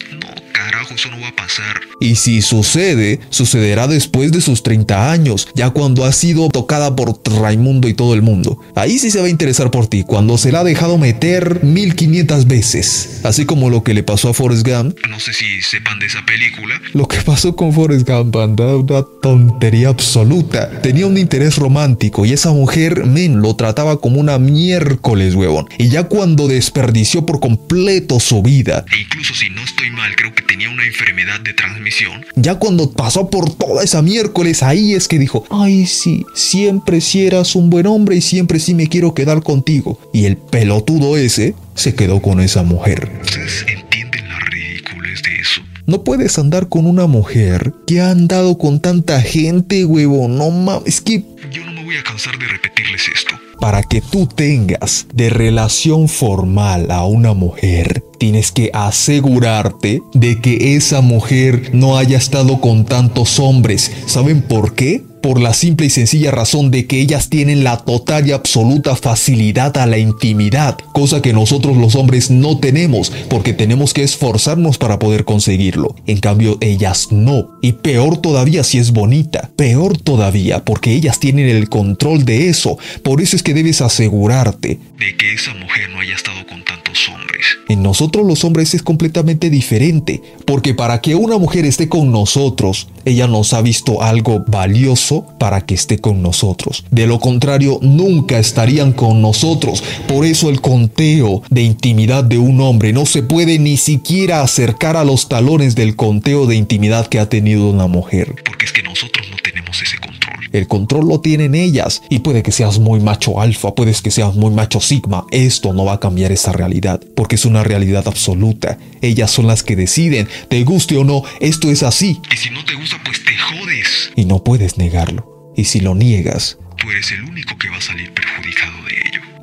Carajo, 0.63 0.93
eso 0.93 1.09
no 1.09 1.19
va 1.19 1.27
a 1.27 1.35
pasar. 1.35 1.81
Y 1.99 2.15
si 2.15 2.41
sucede, 2.41 3.19
sucederá 3.29 3.87
después 3.87 4.31
de 4.31 4.39
sus 4.39 4.63
30 4.63 5.11
años, 5.11 5.49
ya 5.55 5.71
cuando 5.71 6.05
ha 6.05 6.11
sido 6.13 6.47
tocada 6.49 6.95
por 6.95 7.19
Raimundo 7.41 7.89
y 7.89 7.93
todo 7.93 8.13
el 8.13 8.21
mundo. 8.21 8.59
Ahí 8.75 8.97
sí 8.97 9.11
se 9.11 9.19
va 9.19 9.25
a 9.25 9.29
interesar 9.29 9.71
por 9.71 9.87
ti, 9.87 10.03
cuando 10.07 10.37
se 10.37 10.53
la 10.53 10.61
ha 10.61 10.63
dejado 10.63 10.97
meter 10.97 11.63
1500 11.63 12.47
veces. 12.47 13.21
Así 13.23 13.45
como 13.45 13.69
lo 13.69 13.83
que 13.83 13.93
le 13.93 14.03
pasó 14.03 14.29
a 14.29 14.33
Forrest 14.33 14.65
Gump. 14.65 14.97
No 15.09 15.19
sé 15.19 15.33
si 15.33 15.61
sepan 15.61 15.99
de 15.99 16.05
esa 16.05 16.25
película. 16.25 16.79
Lo 16.93 17.07
que 17.07 17.17
pasó 17.21 17.55
con 17.55 17.73
Forrest 17.73 18.07
Gump, 18.07 18.35
anda, 18.37 18.77
una 18.77 19.03
tontería 19.21 19.89
absoluta. 19.89 20.81
Tenía 20.81 21.07
un 21.07 21.17
interés 21.17 21.57
romántico 21.57 22.25
y 22.25 22.31
esa 22.31 22.51
mujer, 22.51 23.05
men, 23.05 23.41
lo 23.41 23.55
trataba 23.57 23.99
como 23.99 24.21
una 24.21 24.39
miércoles, 24.39 25.35
huevón. 25.35 25.67
Y 25.77 25.89
ya 25.89 26.03
cuando 26.03 26.47
desperdició 26.47 27.25
por 27.25 27.41
completo 27.41 28.19
su 28.19 28.41
vida, 28.41 28.85
E 28.91 29.01
incluso 29.01 29.33
si 29.33 29.49
no 29.49 29.61
estoy 29.61 29.89
mal, 29.91 30.15
creo 30.15 30.33
que 30.33 30.43
tenía 30.53 30.69
una 30.69 30.85
enfermedad 30.85 31.39
de 31.39 31.51
transmisión. 31.53 32.23
Ya 32.35 32.53
cuando 32.59 32.91
pasó 32.91 33.27
por 33.31 33.51
toda 33.55 33.83
esa 33.83 34.03
miércoles, 34.03 34.61
ahí 34.61 34.93
es 34.93 35.07
que 35.07 35.17
dijo, 35.17 35.47
ay 35.49 35.87
sí, 35.87 36.27
siempre 36.35 37.01
si 37.01 37.25
eras 37.25 37.55
un 37.55 37.71
buen 37.71 37.87
hombre 37.87 38.17
y 38.17 38.21
siempre 38.21 38.59
sí 38.59 38.75
me 38.75 38.85
quiero 38.85 39.15
quedar 39.15 39.41
contigo. 39.41 39.99
Y 40.13 40.25
el 40.25 40.37
pelotudo 40.37 41.17
ese 41.17 41.55
se 41.73 41.95
quedó 41.95 42.21
con 42.21 42.39
esa 42.39 42.61
mujer. 42.61 43.11
¿Ustedes 43.23 43.65
entienden 43.67 44.29
la 44.29 44.39
ridiculez 44.41 45.23
de 45.23 45.39
eso? 45.39 45.61
No 45.87 46.03
puedes 46.03 46.37
andar 46.37 46.69
con 46.69 46.85
una 46.85 47.07
mujer 47.07 47.73
que 47.87 48.01
ha 48.01 48.11
andado 48.11 48.59
con 48.59 48.79
tanta 48.79 49.23
gente, 49.23 49.85
huevo. 49.85 50.27
No 50.27 50.51
mames, 50.51 50.83
es 50.85 51.01
que 51.01 51.23
Yo 51.51 51.65
no 51.65 51.71
me 51.71 51.83
voy 51.83 51.97
a 51.97 52.03
cansar 52.03 52.37
de 52.37 52.47
repetirles 52.47 53.07
esto. 53.07 53.32
Para 53.59 53.83
que 53.83 54.01
tú 54.01 54.27
tengas 54.27 55.07
de 55.13 55.29
relación 55.29 56.07
formal 56.07 56.91
a 56.91 57.05
una 57.05 57.33
mujer, 57.33 58.03
tienes 58.17 58.51
que 58.51 58.69
asegurarte 58.73 60.01
de 60.13 60.41
que 60.41 60.75
esa 60.75 61.01
mujer 61.01 61.71
no 61.73 61.97
haya 61.97 62.17
estado 62.17 62.61
con 62.61 62.85
tantos 62.85 63.39
hombres. 63.39 63.91
¿Saben 64.05 64.41
por 64.41 64.75
qué? 64.75 65.03
Por 65.23 65.39
la 65.39 65.53
simple 65.53 65.85
y 65.85 65.89
sencilla 65.89 66.31
razón 66.31 66.69
de 66.69 66.85
que 66.85 66.99
ellas 66.99 67.29
tienen 67.29 67.63
la 67.63 67.77
total 67.77 68.27
y 68.27 68.33
absoluta 68.33 68.93
facilidad 68.97 69.77
a 69.77 69.85
la 69.85 69.97
intimidad, 69.97 70.77
cosa 70.91 71.21
que 71.21 71.31
nosotros 71.31 71.77
los 71.77 71.95
hombres 71.95 72.29
no 72.29 72.59
tenemos, 72.59 73.09
porque 73.29 73.53
tenemos 73.53 73.93
que 73.93 74.03
esforzarnos 74.03 74.77
para 74.77 74.99
poder 74.99 75.23
conseguirlo. 75.23 75.95
En 76.07 76.19
cambio, 76.19 76.57
ellas 76.59 77.07
no. 77.11 77.51
Y 77.61 77.71
peor 77.71 78.17
todavía 78.17 78.65
si 78.65 78.79
es 78.79 78.91
bonita. 78.91 79.49
Peor 79.55 79.97
todavía, 79.97 80.65
porque 80.65 80.91
ellas 80.91 81.21
tienen 81.21 81.47
el 81.47 81.69
control 81.69 82.25
de 82.25 82.49
eso. 82.49 82.77
Por 83.01 83.21
eso 83.21 83.37
es 83.37 83.43
que 83.43 83.53
debes 83.53 83.79
asegurarte 83.79 84.77
De 84.99 85.15
que 85.15 85.33
esa 85.33 85.53
mujer 85.53 85.89
no 85.89 86.01
haya 86.01 86.15
estado 86.15 86.45
con 86.47 86.65
tantos 86.65 87.07
hombres. 87.07 87.45
en 87.69 87.81
nosotros 87.81 88.25
los 88.27 88.43
hombres 88.43 88.73
es 88.73 88.83
completamente 88.83 89.49
diferente, 89.49 90.21
porque 90.45 90.73
para 90.73 90.99
que 90.99 91.15
una 91.15 91.37
mujer 91.37 91.63
esté 91.63 91.87
con 91.87 92.11
nosotros, 92.11 92.89
ella 93.05 93.27
nos 93.27 93.53
ha 93.53 93.61
visto 93.61 94.01
algo 94.01 94.43
valioso 94.47 95.12
para 95.21 95.61
que 95.61 95.75
esté 95.75 95.99
con 95.99 96.21
nosotros. 96.21 96.85
De 96.91 97.07
lo 97.07 97.19
contrario, 97.19 97.79
nunca 97.81 98.39
estarían 98.39 98.93
con 98.93 99.21
nosotros. 99.21 99.83
Por 100.07 100.25
eso 100.25 100.49
el 100.49 100.61
conteo 100.61 101.43
de 101.49 101.61
intimidad 101.61 102.23
de 102.23 102.37
un 102.37 102.61
hombre 102.61 102.93
no 102.93 103.05
se 103.05 103.23
puede 103.23 103.59
ni 103.59 103.77
siquiera 103.77 104.41
acercar 104.41 104.97
a 104.97 105.03
los 105.03 105.29
talones 105.29 105.75
del 105.75 105.95
conteo 105.95 106.45
de 106.45 106.55
intimidad 106.55 107.07
que 107.07 107.19
ha 107.19 107.29
tenido 107.29 107.69
una 107.69 107.87
mujer. 107.87 108.35
Porque 108.43 108.65
es 108.65 108.71
que 108.71 108.83
nosotros 108.83 109.27
no 109.29 109.37
tenemos 109.43 109.81
ese 109.81 109.97
control. 109.97 110.22
El 110.53 110.67
control 110.67 111.09
lo 111.09 111.19
tienen 111.19 111.55
ellas 111.55 112.01
y 112.09 112.19
puede 112.19 112.43
que 112.43 112.51
seas 112.53 112.79
muy 112.79 112.99
macho 113.01 113.41
alfa, 113.41 113.75
puedes 113.75 114.01
que 114.01 114.11
seas 114.11 114.35
muy 114.35 114.53
macho 114.53 114.79
sigma. 114.79 115.25
Esto 115.31 115.73
no 115.73 115.83
va 115.83 115.93
a 115.93 115.99
cambiar 115.99 116.31
esa 116.31 116.53
realidad 116.53 117.01
porque 117.15 117.35
es 117.35 117.43
una 117.43 117.63
realidad 117.63 118.07
absoluta. 118.07 118.77
Ellas 119.01 119.31
son 119.31 119.47
las 119.47 119.63
que 119.63 119.75
deciden, 119.75 120.29
te 120.49 120.63
guste 120.63 120.95
o 120.97 121.03
no, 121.03 121.23
esto 121.41 121.69
es 121.69 121.83
así 121.83 122.21
Y 122.31 122.37
si 122.37 122.49
no 122.51 122.63
te 122.63 122.75
gusta, 122.75 122.97
pues 123.03 123.23
te 123.25 123.35
jodes. 123.37 124.11
y 124.15 124.25
no 124.25 124.43
puedes 124.43 124.77
negarlo. 124.77 125.51
Y 125.57 125.65
si 125.65 125.81
lo 125.81 125.95
niegas, 125.95 126.57
Tú 126.77 126.89
eres 126.91 127.11
el 127.11 127.23
único 127.23 127.57
que 127.57 127.69
va 127.69 127.77
a 127.77 127.81
salir 127.81 128.11
perjudicado. 128.13 128.72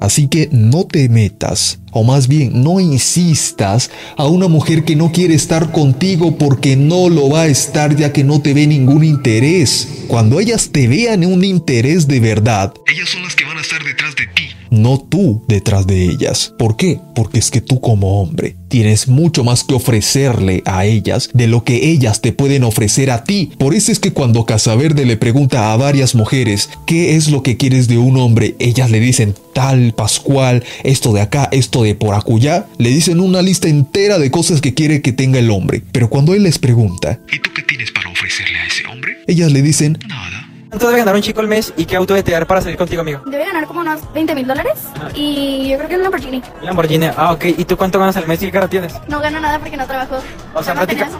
Así 0.00 0.28
que 0.28 0.48
no 0.50 0.86
te 0.86 1.08
metas, 1.10 1.78
o 1.92 2.04
más 2.04 2.26
bien 2.26 2.62
no 2.64 2.80
insistas 2.80 3.90
a 4.16 4.26
una 4.26 4.48
mujer 4.48 4.84
que 4.84 4.96
no 4.96 5.12
quiere 5.12 5.34
estar 5.34 5.72
contigo 5.72 6.38
porque 6.38 6.74
no 6.74 7.10
lo 7.10 7.28
va 7.28 7.42
a 7.42 7.46
estar 7.48 7.94
ya 7.94 8.12
que 8.12 8.24
no 8.24 8.40
te 8.40 8.54
ve 8.54 8.66
ningún 8.66 9.04
interés. 9.04 10.04
Cuando 10.08 10.40
ellas 10.40 10.70
te 10.72 10.88
vean 10.88 11.24
un 11.24 11.44
interés 11.44 12.08
de 12.08 12.18
verdad, 12.18 12.72
Ellas 12.86 13.08
son 13.10 13.22
las 13.22 13.36
que 13.36 13.44
van 13.44 13.58
a 13.58 13.60
estar 13.60 13.84
detrás 13.84 14.16
de 14.16 14.26
ti. 14.28 14.49
No 14.70 14.98
tú 14.98 15.42
detrás 15.48 15.86
de 15.86 16.04
ellas. 16.04 16.54
¿Por 16.58 16.76
qué? 16.76 17.00
Porque 17.14 17.38
es 17.38 17.50
que 17.50 17.60
tú 17.60 17.80
como 17.80 18.20
hombre 18.20 18.56
tienes 18.68 19.08
mucho 19.08 19.42
más 19.42 19.64
que 19.64 19.74
ofrecerle 19.74 20.62
a 20.64 20.84
ellas 20.86 21.28
de 21.34 21.48
lo 21.48 21.64
que 21.64 21.90
ellas 21.90 22.20
te 22.20 22.32
pueden 22.32 22.62
ofrecer 22.62 23.10
a 23.10 23.24
ti. 23.24 23.50
Por 23.58 23.74
eso 23.74 23.90
es 23.90 23.98
que 23.98 24.12
cuando 24.12 24.46
Casaverde 24.46 25.04
le 25.04 25.16
pregunta 25.16 25.72
a 25.72 25.76
varias 25.76 26.14
mujeres 26.14 26.70
qué 26.86 27.16
es 27.16 27.30
lo 27.30 27.42
que 27.42 27.56
quieres 27.56 27.88
de 27.88 27.98
un 27.98 28.16
hombre, 28.16 28.54
ellas 28.60 28.90
le 28.90 29.00
dicen 29.00 29.34
tal, 29.54 29.92
Pascual, 29.92 30.62
esto 30.84 31.12
de 31.12 31.20
acá, 31.20 31.48
esto 31.50 31.82
de 31.82 31.94
por 31.96 32.14
acullá, 32.14 32.66
le 32.78 32.90
dicen 32.90 33.18
una 33.20 33.42
lista 33.42 33.68
entera 33.68 34.18
de 34.18 34.30
cosas 34.30 34.60
que 34.60 34.72
quiere 34.72 35.02
que 35.02 35.12
tenga 35.12 35.40
el 35.40 35.50
hombre. 35.50 35.82
Pero 35.90 36.08
cuando 36.08 36.34
él 36.34 36.44
les 36.44 36.58
pregunta, 36.58 37.18
¿Y 37.32 37.40
tú 37.40 37.50
qué 37.54 37.62
tienes 37.62 37.90
para 37.90 38.08
ofrecerle 38.10 38.58
a 38.58 38.66
ese 38.66 38.86
hombre? 38.86 39.16
ellas 39.26 39.50
le 39.52 39.62
dicen, 39.62 39.98
Nada. 40.08 40.49
¿Cuánto 40.70 40.86
debe 40.86 41.00
ganar 41.00 41.16
un 41.16 41.20
chico 41.22 41.40
al 41.40 41.48
mes 41.48 41.74
y 41.76 41.84
qué 41.84 41.96
auto 41.96 42.14
debe 42.14 42.22
tener 42.22 42.46
para 42.46 42.60
salir 42.60 42.76
contigo, 42.78 43.00
amigo? 43.02 43.22
Debe 43.26 43.44
ganar 43.44 43.66
como 43.66 43.80
unos 43.80 44.00
20 44.14 44.36
mil 44.36 44.46
dólares 44.46 44.74
y 45.16 45.68
yo 45.68 45.76
creo 45.78 45.88
que 45.88 45.94
es 45.94 45.98
un 45.98 46.04
Lamborghini. 46.04 46.42
Lamborghini. 46.62 47.06
Ah, 47.16 47.32
ok. 47.32 47.44
¿Y 47.58 47.64
tú 47.64 47.76
cuánto 47.76 47.98
ganas 47.98 48.16
al 48.16 48.28
mes 48.28 48.40
y 48.40 48.46
qué 48.46 48.52
carro 48.52 48.68
tienes? 48.68 48.94
No 49.08 49.18
gano 49.18 49.40
nada 49.40 49.58
porque 49.58 49.76
no 49.76 49.84
trabajo. 49.86 50.22
O 50.54 50.62
sea, 50.62 50.74
práctica-. 50.74 51.10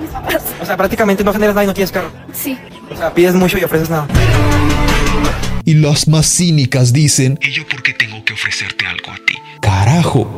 O 0.63 0.65
sea, 0.65 0.77
prácticamente 0.77 1.25
no 1.25 1.33
generas 1.33 1.57
nada 1.57 1.65
y 1.65 1.67
no 1.67 1.75
tienes 1.75 1.91
carro. 1.91 2.13
Sí. 2.33 2.57
O 2.93 2.97
sea, 2.97 3.13
pides 3.13 3.35
mucho 3.35 3.59
y 3.59 3.65
ofreces 3.65 3.91
nada. 3.91 4.07
y 5.65 5.75
las 5.75 6.07
más 6.07 6.27
cínicas 6.27 6.93
dicen, 6.93 7.37
¿Y 7.43 7.51
yo 7.51 7.67
por 7.67 7.83
qué 7.83 7.93
tengo 7.93 8.25
que 8.25 8.35
ofrecerte 8.35 8.87
algo 8.87 9.11
a 9.11 9.17
ti? 9.17 9.35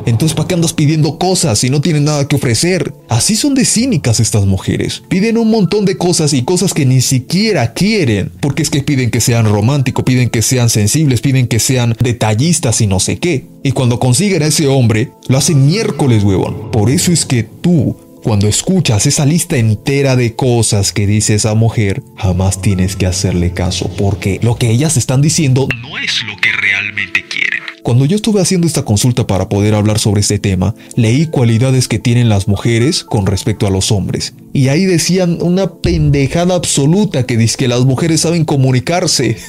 Entonces 0.05 0.35
¿para 0.35 0.47
qué 0.47 0.55
andas 0.55 0.73
pidiendo 0.73 1.17
cosas 1.17 1.59
si 1.59 1.69
no 1.69 1.81
tienen 1.81 2.05
nada 2.05 2.27
que 2.27 2.35
ofrecer? 2.35 2.93
Así 3.09 3.35
son 3.35 3.55
de 3.55 3.65
cínicas 3.65 4.19
estas 4.19 4.45
mujeres. 4.45 5.03
Piden 5.07 5.37
un 5.37 5.49
montón 5.49 5.85
de 5.85 5.97
cosas 5.97 6.33
y 6.33 6.43
cosas 6.43 6.73
que 6.73 6.85
ni 6.85 7.01
siquiera 7.01 7.73
quieren. 7.73 8.31
Porque 8.39 8.63
es 8.63 8.69
que 8.69 8.83
piden 8.83 9.11
que 9.11 9.21
sean 9.21 9.45
románticos, 9.45 10.03
piden 10.03 10.29
que 10.29 10.41
sean 10.41 10.69
sensibles, 10.69 11.21
piden 11.21 11.47
que 11.47 11.59
sean 11.59 11.95
detallistas 11.99 12.81
y 12.81 12.87
no 12.87 12.99
sé 12.99 13.17
qué. 13.17 13.45
Y 13.63 13.71
cuando 13.71 13.99
consiguen 13.99 14.43
a 14.43 14.47
ese 14.47 14.67
hombre, 14.67 15.11
lo 15.27 15.37
hacen 15.37 15.65
miércoles, 15.65 16.23
huevón. 16.23 16.71
Por 16.71 16.89
eso 16.89 17.11
es 17.11 17.25
que 17.25 17.43
tú, 17.43 17.95
cuando 18.23 18.47
escuchas 18.47 19.05
esa 19.05 19.25
lista 19.25 19.57
entera 19.57 20.15
de 20.15 20.35
cosas 20.35 20.91
que 20.91 21.07
dice 21.07 21.35
esa 21.35 21.53
mujer, 21.55 22.03
jamás 22.17 22.61
tienes 22.61 22.95
que 22.95 23.05
hacerle 23.05 23.51
caso. 23.51 23.89
Porque 23.97 24.39
lo 24.41 24.57
que 24.57 24.69
ellas 24.69 24.97
están 24.97 25.21
diciendo 25.21 25.67
No 25.81 25.97
es 25.97 26.23
lo 26.23 26.35
que 26.37 26.51
realmente. 26.51 27.22
Cuando 27.83 28.05
yo 28.05 28.15
estuve 28.15 28.41
haciendo 28.41 28.65
esta 28.65 28.85
consulta 28.85 29.27
para 29.27 29.49
poder 29.49 29.75
hablar 29.75 29.99
sobre 29.99 30.21
este 30.21 30.39
tema, 30.39 30.73
leí 30.95 31.27
cualidades 31.27 31.89
que 31.89 31.99
tienen 31.99 32.29
las 32.29 32.47
mujeres 32.47 33.03
con 33.03 33.25
respecto 33.25 33.67
a 33.67 33.69
los 33.69 33.91
hombres. 33.91 34.33
Y 34.53 34.69
ahí 34.69 34.85
decían 34.85 35.37
una 35.41 35.69
pendejada 35.69 36.55
absoluta 36.55 37.25
que 37.25 37.35
dice 37.37 37.57
que 37.57 37.67
las 37.67 37.81
mujeres 37.81 38.21
saben 38.21 38.45
comunicarse. 38.45 39.37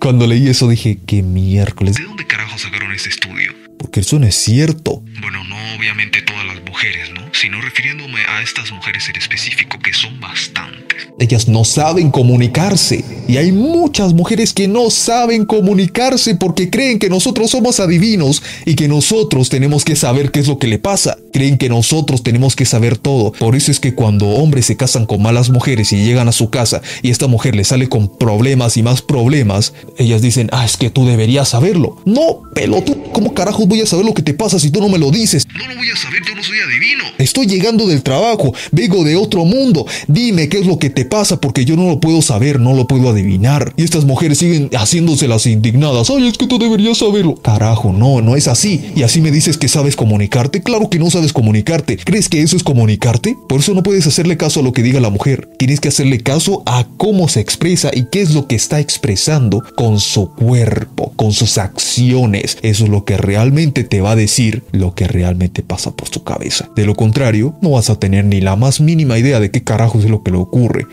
Cuando 0.00 0.26
leí 0.26 0.48
eso 0.48 0.68
dije, 0.68 0.98
qué 1.06 1.22
miércoles, 1.22 1.96
¿De 1.96 2.04
dónde 2.04 2.26
carajo 2.26 2.58
sacaron 2.58 2.92
este 2.92 3.08
estudio? 3.08 3.52
porque 3.78 4.00
eso 4.00 4.18
no 4.18 4.26
es 4.26 4.34
cierto. 4.36 5.02
Bueno, 5.20 5.42
no 5.44 5.56
obviamente 5.76 6.22
todas 6.22 6.44
las 6.46 6.62
mujeres, 6.64 7.10
¿no? 7.12 7.21
Sino 7.32 7.60
refiriéndome 7.60 8.20
a 8.28 8.42
estas 8.42 8.70
mujeres 8.72 9.08
en 9.08 9.16
específico, 9.16 9.78
que 9.78 9.92
son 9.92 10.20
bastantes. 10.20 11.08
Ellas 11.18 11.48
no 11.48 11.64
saben 11.64 12.10
comunicarse. 12.10 13.04
Y 13.26 13.36
hay 13.36 13.52
muchas 13.52 14.12
mujeres 14.12 14.52
que 14.52 14.68
no 14.68 14.90
saben 14.90 15.46
comunicarse 15.46 16.34
porque 16.34 16.70
creen 16.70 16.98
que 16.98 17.08
nosotros 17.08 17.50
somos 17.50 17.80
adivinos 17.80 18.42
y 18.66 18.74
que 18.74 18.88
nosotros 18.88 19.48
tenemos 19.48 19.84
que 19.84 19.96
saber 19.96 20.30
qué 20.30 20.40
es 20.40 20.48
lo 20.48 20.58
que 20.58 20.66
le 20.66 20.78
pasa. 20.78 21.18
Creen 21.32 21.58
que 21.58 21.68
nosotros 21.68 22.22
tenemos 22.22 22.56
que 22.56 22.64
saber 22.64 22.98
todo. 22.98 23.32
Por 23.32 23.56
eso 23.56 23.70
es 23.70 23.80
que 23.80 23.94
cuando 23.94 24.28
hombres 24.28 24.66
se 24.66 24.76
casan 24.76 25.06
con 25.06 25.22
malas 25.22 25.50
mujeres 25.50 25.92
y 25.92 26.04
llegan 26.04 26.28
a 26.28 26.32
su 26.32 26.50
casa 26.50 26.82
y 27.02 27.10
esta 27.10 27.26
mujer 27.26 27.54
le 27.54 27.64
sale 27.64 27.88
con 27.88 28.08
problemas 28.08 28.76
y 28.76 28.82
más 28.82 29.02
problemas, 29.02 29.72
ellas 29.98 30.22
dicen, 30.22 30.48
ah, 30.52 30.64
es 30.64 30.76
que 30.76 30.90
tú 30.90 31.06
deberías 31.06 31.48
saberlo. 31.48 31.96
No, 32.04 32.42
pelotudo, 32.54 33.02
¿cómo 33.12 33.34
carajos 33.34 33.66
voy 33.66 33.80
a 33.80 33.86
saber 33.86 34.04
lo 34.04 34.14
que 34.14 34.22
te 34.22 34.34
pasa 34.34 34.58
si 34.58 34.70
tú 34.70 34.80
no 34.80 34.88
me 34.88 34.98
lo 34.98 35.10
dices? 35.10 35.46
No 35.56 35.66
lo 35.66 35.76
voy 35.76 35.90
a 35.90 35.96
saber, 35.96 36.20
yo 36.26 36.34
no 36.34 36.42
soy 36.42 36.58
adivino. 36.58 37.04
Estoy 37.18 37.46
llegando 37.46 37.86
del 37.86 38.02
trabajo, 38.02 38.52
vengo 38.70 39.04
de 39.04 39.16
otro 39.16 39.44
mundo. 39.44 39.86
Dime 40.08 40.48
qué 40.48 40.58
es 40.58 40.66
lo 40.66 40.78
que 40.78 40.90
te 40.90 41.04
pasa 41.04 41.40
porque 41.40 41.64
yo 41.64 41.76
no 41.76 41.86
lo 41.86 42.00
puedo 42.00 42.20
saber, 42.22 42.60
no 42.60 42.74
lo 42.74 42.86
puedo 42.86 43.08
adivinar. 43.08 43.72
Y 43.76 43.84
estas 43.84 44.04
mujeres 44.04 44.38
siguen 44.38 44.70
haciéndose 44.74 45.28
las 45.28 45.46
indignadas. 45.46 46.10
Ay, 46.10 46.28
es 46.28 46.36
que 46.36 46.46
tú 46.46 46.58
deberías 46.58 46.98
saberlo. 46.98 47.36
Carajo, 47.36 47.92
no, 47.92 48.20
no 48.20 48.36
es 48.36 48.48
así. 48.48 48.92
Y 48.96 49.02
así 49.02 49.20
me 49.20 49.30
dices 49.30 49.56
que 49.56 49.68
sabes 49.68 49.96
comunicarte. 49.96 50.62
Claro 50.62 50.90
que 50.90 50.98
no 50.98 51.10
sabes 51.10 51.21
comunicarte. 51.30 51.98
¿Crees 51.98 52.30
que 52.30 52.40
eso 52.40 52.56
es 52.56 52.62
comunicarte? 52.62 53.36
Por 53.48 53.60
eso 53.60 53.74
no 53.74 53.82
puedes 53.82 54.06
hacerle 54.06 54.36
caso 54.36 54.60
a 54.60 54.62
lo 54.62 54.72
que 54.72 54.82
diga 54.82 54.98
la 54.98 55.10
mujer. 55.10 55.48
Tienes 55.58 55.80
que 55.80 55.88
hacerle 55.88 56.20
caso 56.20 56.62
a 56.64 56.88
cómo 56.96 57.28
se 57.28 57.40
expresa 57.40 57.90
y 57.92 58.06
qué 58.10 58.22
es 58.22 58.34
lo 58.34 58.46
que 58.46 58.56
está 58.56 58.80
expresando 58.80 59.62
con 59.76 60.00
su 60.00 60.32
cuerpo, 60.32 61.12
con 61.16 61.32
sus 61.32 61.58
acciones. 61.58 62.58
Eso 62.62 62.84
es 62.84 62.90
lo 62.90 63.04
que 63.04 63.16
realmente 63.16 63.84
te 63.84 64.00
va 64.00 64.12
a 64.12 64.16
decir 64.16 64.62
lo 64.72 64.94
que 64.94 65.06
realmente 65.06 65.62
pasa 65.62 65.90
por 65.92 66.08
su 66.08 66.24
cabeza. 66.24 66.70
De 66.74 66.86
lo 66.86 66.94
contrario, 66.94 67.54
no 67.60 67.72
vas 67.72 67.90
a 67.90 67.98
tener 67.98 68.24
ni 68.24 68.40
la 68.40 68.56
más 68.56 68.80
mínima 68.80 69.18
idea 69.18 69.40
de 69.40 69.50
qué 69.50 69.62
carajos 69.62 70.04
es 70.04 70.10
lo 70.10 70.22
que 70.22 70.30
le 70.30 70.38
ocurre. 70.38 70.86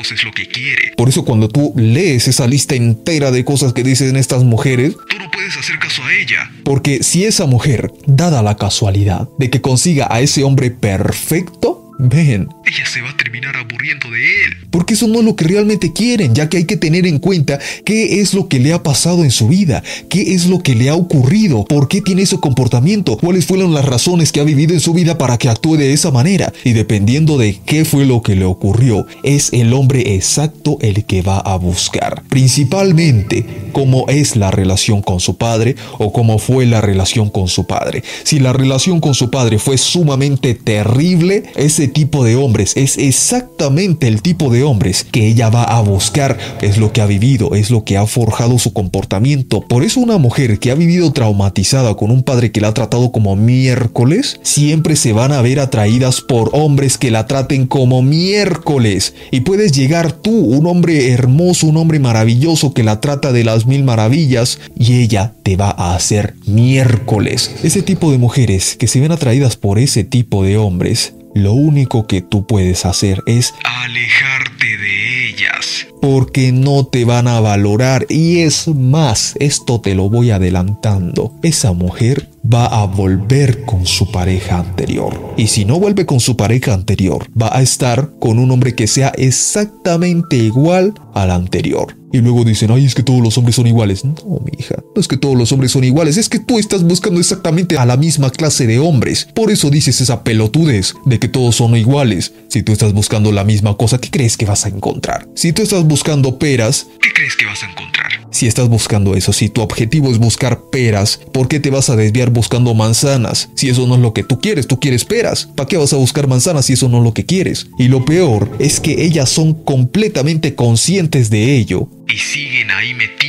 Es 0.00 0.24
lo 0.24 0.32
que 0.32 0.46
quiere. 0.46 0.92
Por 0.96 1.08
eso 1.08 1.24
cuando 1.24 1.48
tú 1.48 1.72
lees 1.76 2.28
esa 2.28 2.46
lista 2.46 2.74
entera 2.74 3.30
de 3.30 3.44
cosas 3.44 3.72
que 3.72 3.82
dicen 3.82 4.16
estas 4.16 4.44
mujeres, 4.44 4.94
Tú 5.08 5.18
no 5.18 5.30
puedes 5.30 5.56
hacer 5.56 5.78
caso 5.78 6.02
a 6.04 6.12
ella. 6.14 6.50
porque 6.64 7.02
si 7.02 7.24
esa 7.24 7.46
mujer, 7.46 7.90
dada 8.06 8.42
la 8.42 8.56
casualidad 8.56 9.28
de 9.38 9.50
que 9.50 9.60
consiga 9.60 10.08
a 10.10 10.20
ese 10.20 10.44
hombre 10.44 10.70
perfecto, 10.70 11.85
ven, 11.98 12.48
ella 12.64 12.86
se 12.86 13.00
va 13.00 13.10
a 13.10 13.16
terminar 13.16 13.56
aburriendo 13.56 14.10
de 14.10 14.44
él. 14.44 14.56
porque 14.70 14.94
eso 14.94 15.08
no 15.08 15.20
es 15.20 15.24
lo 15.24 15.36
que 15.36 15.46
realmente 15.46 15.92
quieren, 15.92 16.34
ya 16.34 16.48
que 16.48 16.58
hay 16.58 16.64
que 16.64 16.76
tener 16.76 17.06
en 17.06 17.18
cuenta 17.18 17.58
qué 17.84 18.20
es 18.20 18.34
lo 18.34 18.48
que 18.48 18.58
le 18.58 18.72
ha 18.72 18.82
pasado 18.82 19.24
en 19.24 19.30
su 19.30 19.48
vida, 19.48 19.82
qué 20.10 20.34
es 20.34 20.46
lo 20.46 20.62
que 20.62 20.74
le 20.74 20.90
ha 20.90 20.94
ocurrido, 20.94 21.64
por 21.64 21.88
qué 21.88 22.02
tiene 22.02 22.22
ese 22.22 22.38
comportamiento, 22.38 23.16
cuáles 23.16 23.46
fueron 23.46 23.72
las 23.72 23.84
razones 23.84 24.32
que 24.32 24.40
ha 24.40 24.44
vivido 24.44 24.74
en 24.74 24.80
su 24.80 24.92
vida 24.92 25.18
para 25.18 25.38
que 25.38 25.48
actúe 25.48 25.76
de 25.76 25.92
esa 25.92 26.10
manera. 26.10 26.52
Y 26.64 26.72
dependiendo 26.72 27.38
de 27.38 27.58
qué 27.64 27.84
fue 27.84 28.04
lo 28.04 28.22
que 28.22 28.36
le 28.36 28.44
ocurrió, 28.44 29.06
es 29.22 29.52
el 29.52 29.72
hombre 29.72 30.14
exacto 30.14 30.78
el 30.80 31.04
que 31.04 31.22
va 31.22 31.38
a 31.38 31.56
buscar. 31.56 32.22
Principalmente 32.28 33.46
cómo 33.72 34.06
es 34.08 34.36
la 34.36 34.50
relación 34.50 35.02
con 35.02 35.20
su 35.20 35.36
padre 35.36 35.76
o 35.98 36.12
cómo 36.12 36.38
fue 36.38 36.66
la 36.66 36.80
relación 36.80 37.30
con 37.30 37.48
su 37.48 37.66
padre. 37.66 38.02
Si 38.24 38.38
la 38.38 38.52
relación 38.52 39.00
con 39.00 39.14
su 39.14 39.30
padre 39.30 39.58
fue 39.58 39.78
sumamente 39.78 40.54
terrible, 40.54 41.44
ese 41.56 41.85
tipo 41.86 42.24
de 42.24 42.36
hombres 42.36 42.76
es 42.76 42.98
exactamente 42.98 44.08
el 44.08 44.22
tipo 44.22 44.50
de 44.50 44.62
hombres 44.62 45.04
que 45.04 45.26
ella 45.26 45.50
va 45.50 45.64
a 45.64 45.80
buscar. 45.80 46.38
Es 46.60 46.78
lo 46.78 46.92
que 46.92 47.00
ha 47.00 47.06
vivido, 47.06 47.54
es 47.54 47.70
lo 47.70 47.84
que 47.84 47.96
ha 47.96 48.06
forjado 48.06 48.58
su 48.58 48.72
comportamiento. 48.72 49.60
Por 49.60 49.82
eso 49.82 50.00
una 50.00 50.18
mujer 50.18 50.58
que 50.58 50.70
ha 50.70 50.74
vivido 50.74 51.12
traumatizada 51.12 51.94
con 51.94 52.10
un 52.10 52.22
padre 52.22 52.52
que 52.52 52.60
la 52.60 52.68
ha 52.68 52.74
tratado 52.74 53.12
como 53.12 53.36
miércoles, 53.36 54.40
siempre 54.42 54.96
se 54.96 55.12
van 55.12 55.32
a 55.32 55.42
ver 55.42 55.60
atraídas 55.60 56.20
por 56.20 56.50
hombres 56.52 56.98
que 56.98 57.10
la 57.10 57.26
traten 57.26 57.66
como 57.66 58.02
miércoles. 58.02 59.14
Y 59.30 59.40
puedes 59.40 59.72
llegar 59.72 60.12
tú, 60.12 60.30
un 60.30 60.66
hombre 60.66 61.10
hermoso, 61.10 61.66
un 61.66 61.76
hombre 61.76 61.98
maravilloso 61.98 62.74
que 62.74 62.82
la 62.82 63.00
trata 63.00 63.32
de 63.32 63.44
las 63.44 63.66
mil 63.66 63.84
maravillas, 63.84 64.58
y 64.78 65.00
ella 65.00 65.34
te 65.42 65.56
va 65.56 65.70
a 65.70 65.94
hacer 65.94 66.34
miércoles. 66.46 67.50
Ese 67.62 67.82
tipo 67.82 68.10
de 68.10 68.18
mujeres 68.18 68.76
que 68.76 68.86
se 68.86 69.00
ven 69.00 69.12
atraídas 69.12 69.56
por 69.56 69.78
ese 69.78 70.04
tipo 70.04 70.42
de 70.42 70.56
hombres, 70.56 71.14
lo 71.36 71.52
único 71.52 72.06
que 72.06 72.22
tú 72.22 72.46
puedes 72.46 72.86
hacer 72.86 73.22
es 73.26 73.54
Alejarte 73.62 74.76
de 74.78 75.28
ellas. 75.28 75.86
porque 76.00 76.50
no 76.50 76.86
te 76.86 77.04
van 77.04 77.28
a 77.28 77.40
valorar. 77.40 78.06
Y 78.08 78.40
es 78.40 78.68
más, 78.68 79.34
esto 79.38 79.80
te 79.80 79.94
lo 79.94 80.08
voy 80.08 80.30
adelantando. 80.30 81.34
Esa 81.42 81.72
mujer 81.72 82.28
va 82.52 82.66
a 82.66 82.86
volver 82.86 83.64
con 83.64 83.86
su 83.86 84.10
pareja 84.10 84.58
anterior. 84.58 85.34
Y 85.36 85.48
si 85.48 85.64
no 85.64 85.78
vuelve 85.78 86.06
con 86.06 86.20
su 86.20 86.36
pareja 86.36 86.74
anterior, 86.74 87.26
va 87.40 87.56
a 87.56 87.62
estar 87.62 88.10
con 88.20 88.38
un 88.38 88.50
hombre 88.50 88.74
que 88.74 88.86
sea 88.86 89.12
exactamente 89.16 90.36
igual 90.36 90.94
al 91.14 91.30
anterior. 91.30 91.96
Y 92.12 92.18
luego 92.18 92.44
dicen, 92.44 92.70
ay, 92.70 92.84
es 92.84 92.94
que 92.94 93.02
todos 93.02 93.20
los 93.20 93.36
hombres 93.36 93.56
son 93.56 93.66
iguales. 93.66 94.04
No, 94.04 94.14
mi 94.44 94.52
hija, 94.58 94.76
no 94.94 95.00
es 95.00 95.08
que 95.08 95.16
todos 95.16 95.36
los 95.36 95.52
hombres 95.52 95.72
son 95.72 95.84
iguales, 95.84 96.16
es 96.16 96.28
que 96.28 96.38
tú 96.38 96.58
estás 96.58 96.82
buscando 96.82 97.20
exactamente 97.20 97.76
a 97.76 97.84
la 97.84 97.96
misma 97.96 98.30
clase 98.30 98.66
de 98.66 98.78
hombres. 98.78 99.28
Por 99.34 99.50
eso 99.50 99.70
dices 99.70 100.00
esa 100.00 100.22
pelotudez 100.22 100.94
de 101.04 101.18
que 101.18 101.28
todos 101.28 101.56
son 101.56 101.76
iguales. 101.76 102.32
Si 102.48 102.62
tú 102.62 102.72
estás 102.72 102.92
buscando 102.92 103.32
la 103.32 103.44
misma 103.44 103.76
cosa, 103.76 103.98
¿qué 103.98 104.10
crees 104.10 104.36
que 104.36 104.46
vas 104.46 104.64
a 104.64 104.68
encontrar? 104.68 105.28
Si 105.34 105.52
tú 105.52 105.62
estás 105.62 105.84
buscando 105.84 106.38
peras, 106.38 106.86
¿Qué 107.00 107.12
crees 107.12 107.36
que 107.36 107.46
vas 107.46 107.62
a 107.62 107.70
encontrar? 107.70 108.25
Si 108.36 108.46
estás 108.46 108.68
buscando 108.68 109.14
eso, 109.14 109.32
si 109.32 109.48
tu 109.48 109.62
objetivo 109.62 110.10
es 110.10 110.18
buscar 110.18 110.60
peras, 110.70 111.20
¿por 111.32 111.48
qué 111.48 111.58
te 111.58 111.70
vas 111.70 111.88
a 111.88 111.96
desviar 111.96 112.30
buscando 112.30 112.74
manzanas? 112.74 113.48
Si 113.54 113.68
eso 113.68 113.86
no 113.86 113.94
es 113.94 114.00
lo 114.00 114.12
que 114.12 114.24
tú 114.24 114.40
quieres, 114.40 114.66
tú 114.66 114.78
quieres 114.78 115.04
peras. 115.04 115.48
¿Para 115.56 115.66
qué 115.66 115.76
vas 115.76 115.92
a 115.92 115.96
buscar 115.96 116.28
manzanas 116.28 116.66
si 116.66 116.74
eso 116.74 116.88
no 116.88 116.98
es 116.98 117.04
lo 117.04 117.14
que 117.14 117.24
quieres? 117.24 117.66
Y 117.78 117.88
lo 117.88 118.04
peor 118.04 118.50
es 118.58 118.78
que 118.78 119.04
ellas 119.04 119.30
son 119.30 119.54
completamente 119.54 120.54
conscientes 120.54 121.30
de 121.30 121.56
ello. 121.56 121.88
Y 122.08 122.18
siguen 122.18 122.70
ahí 122.70 122.94
metidas. 122.94 123.25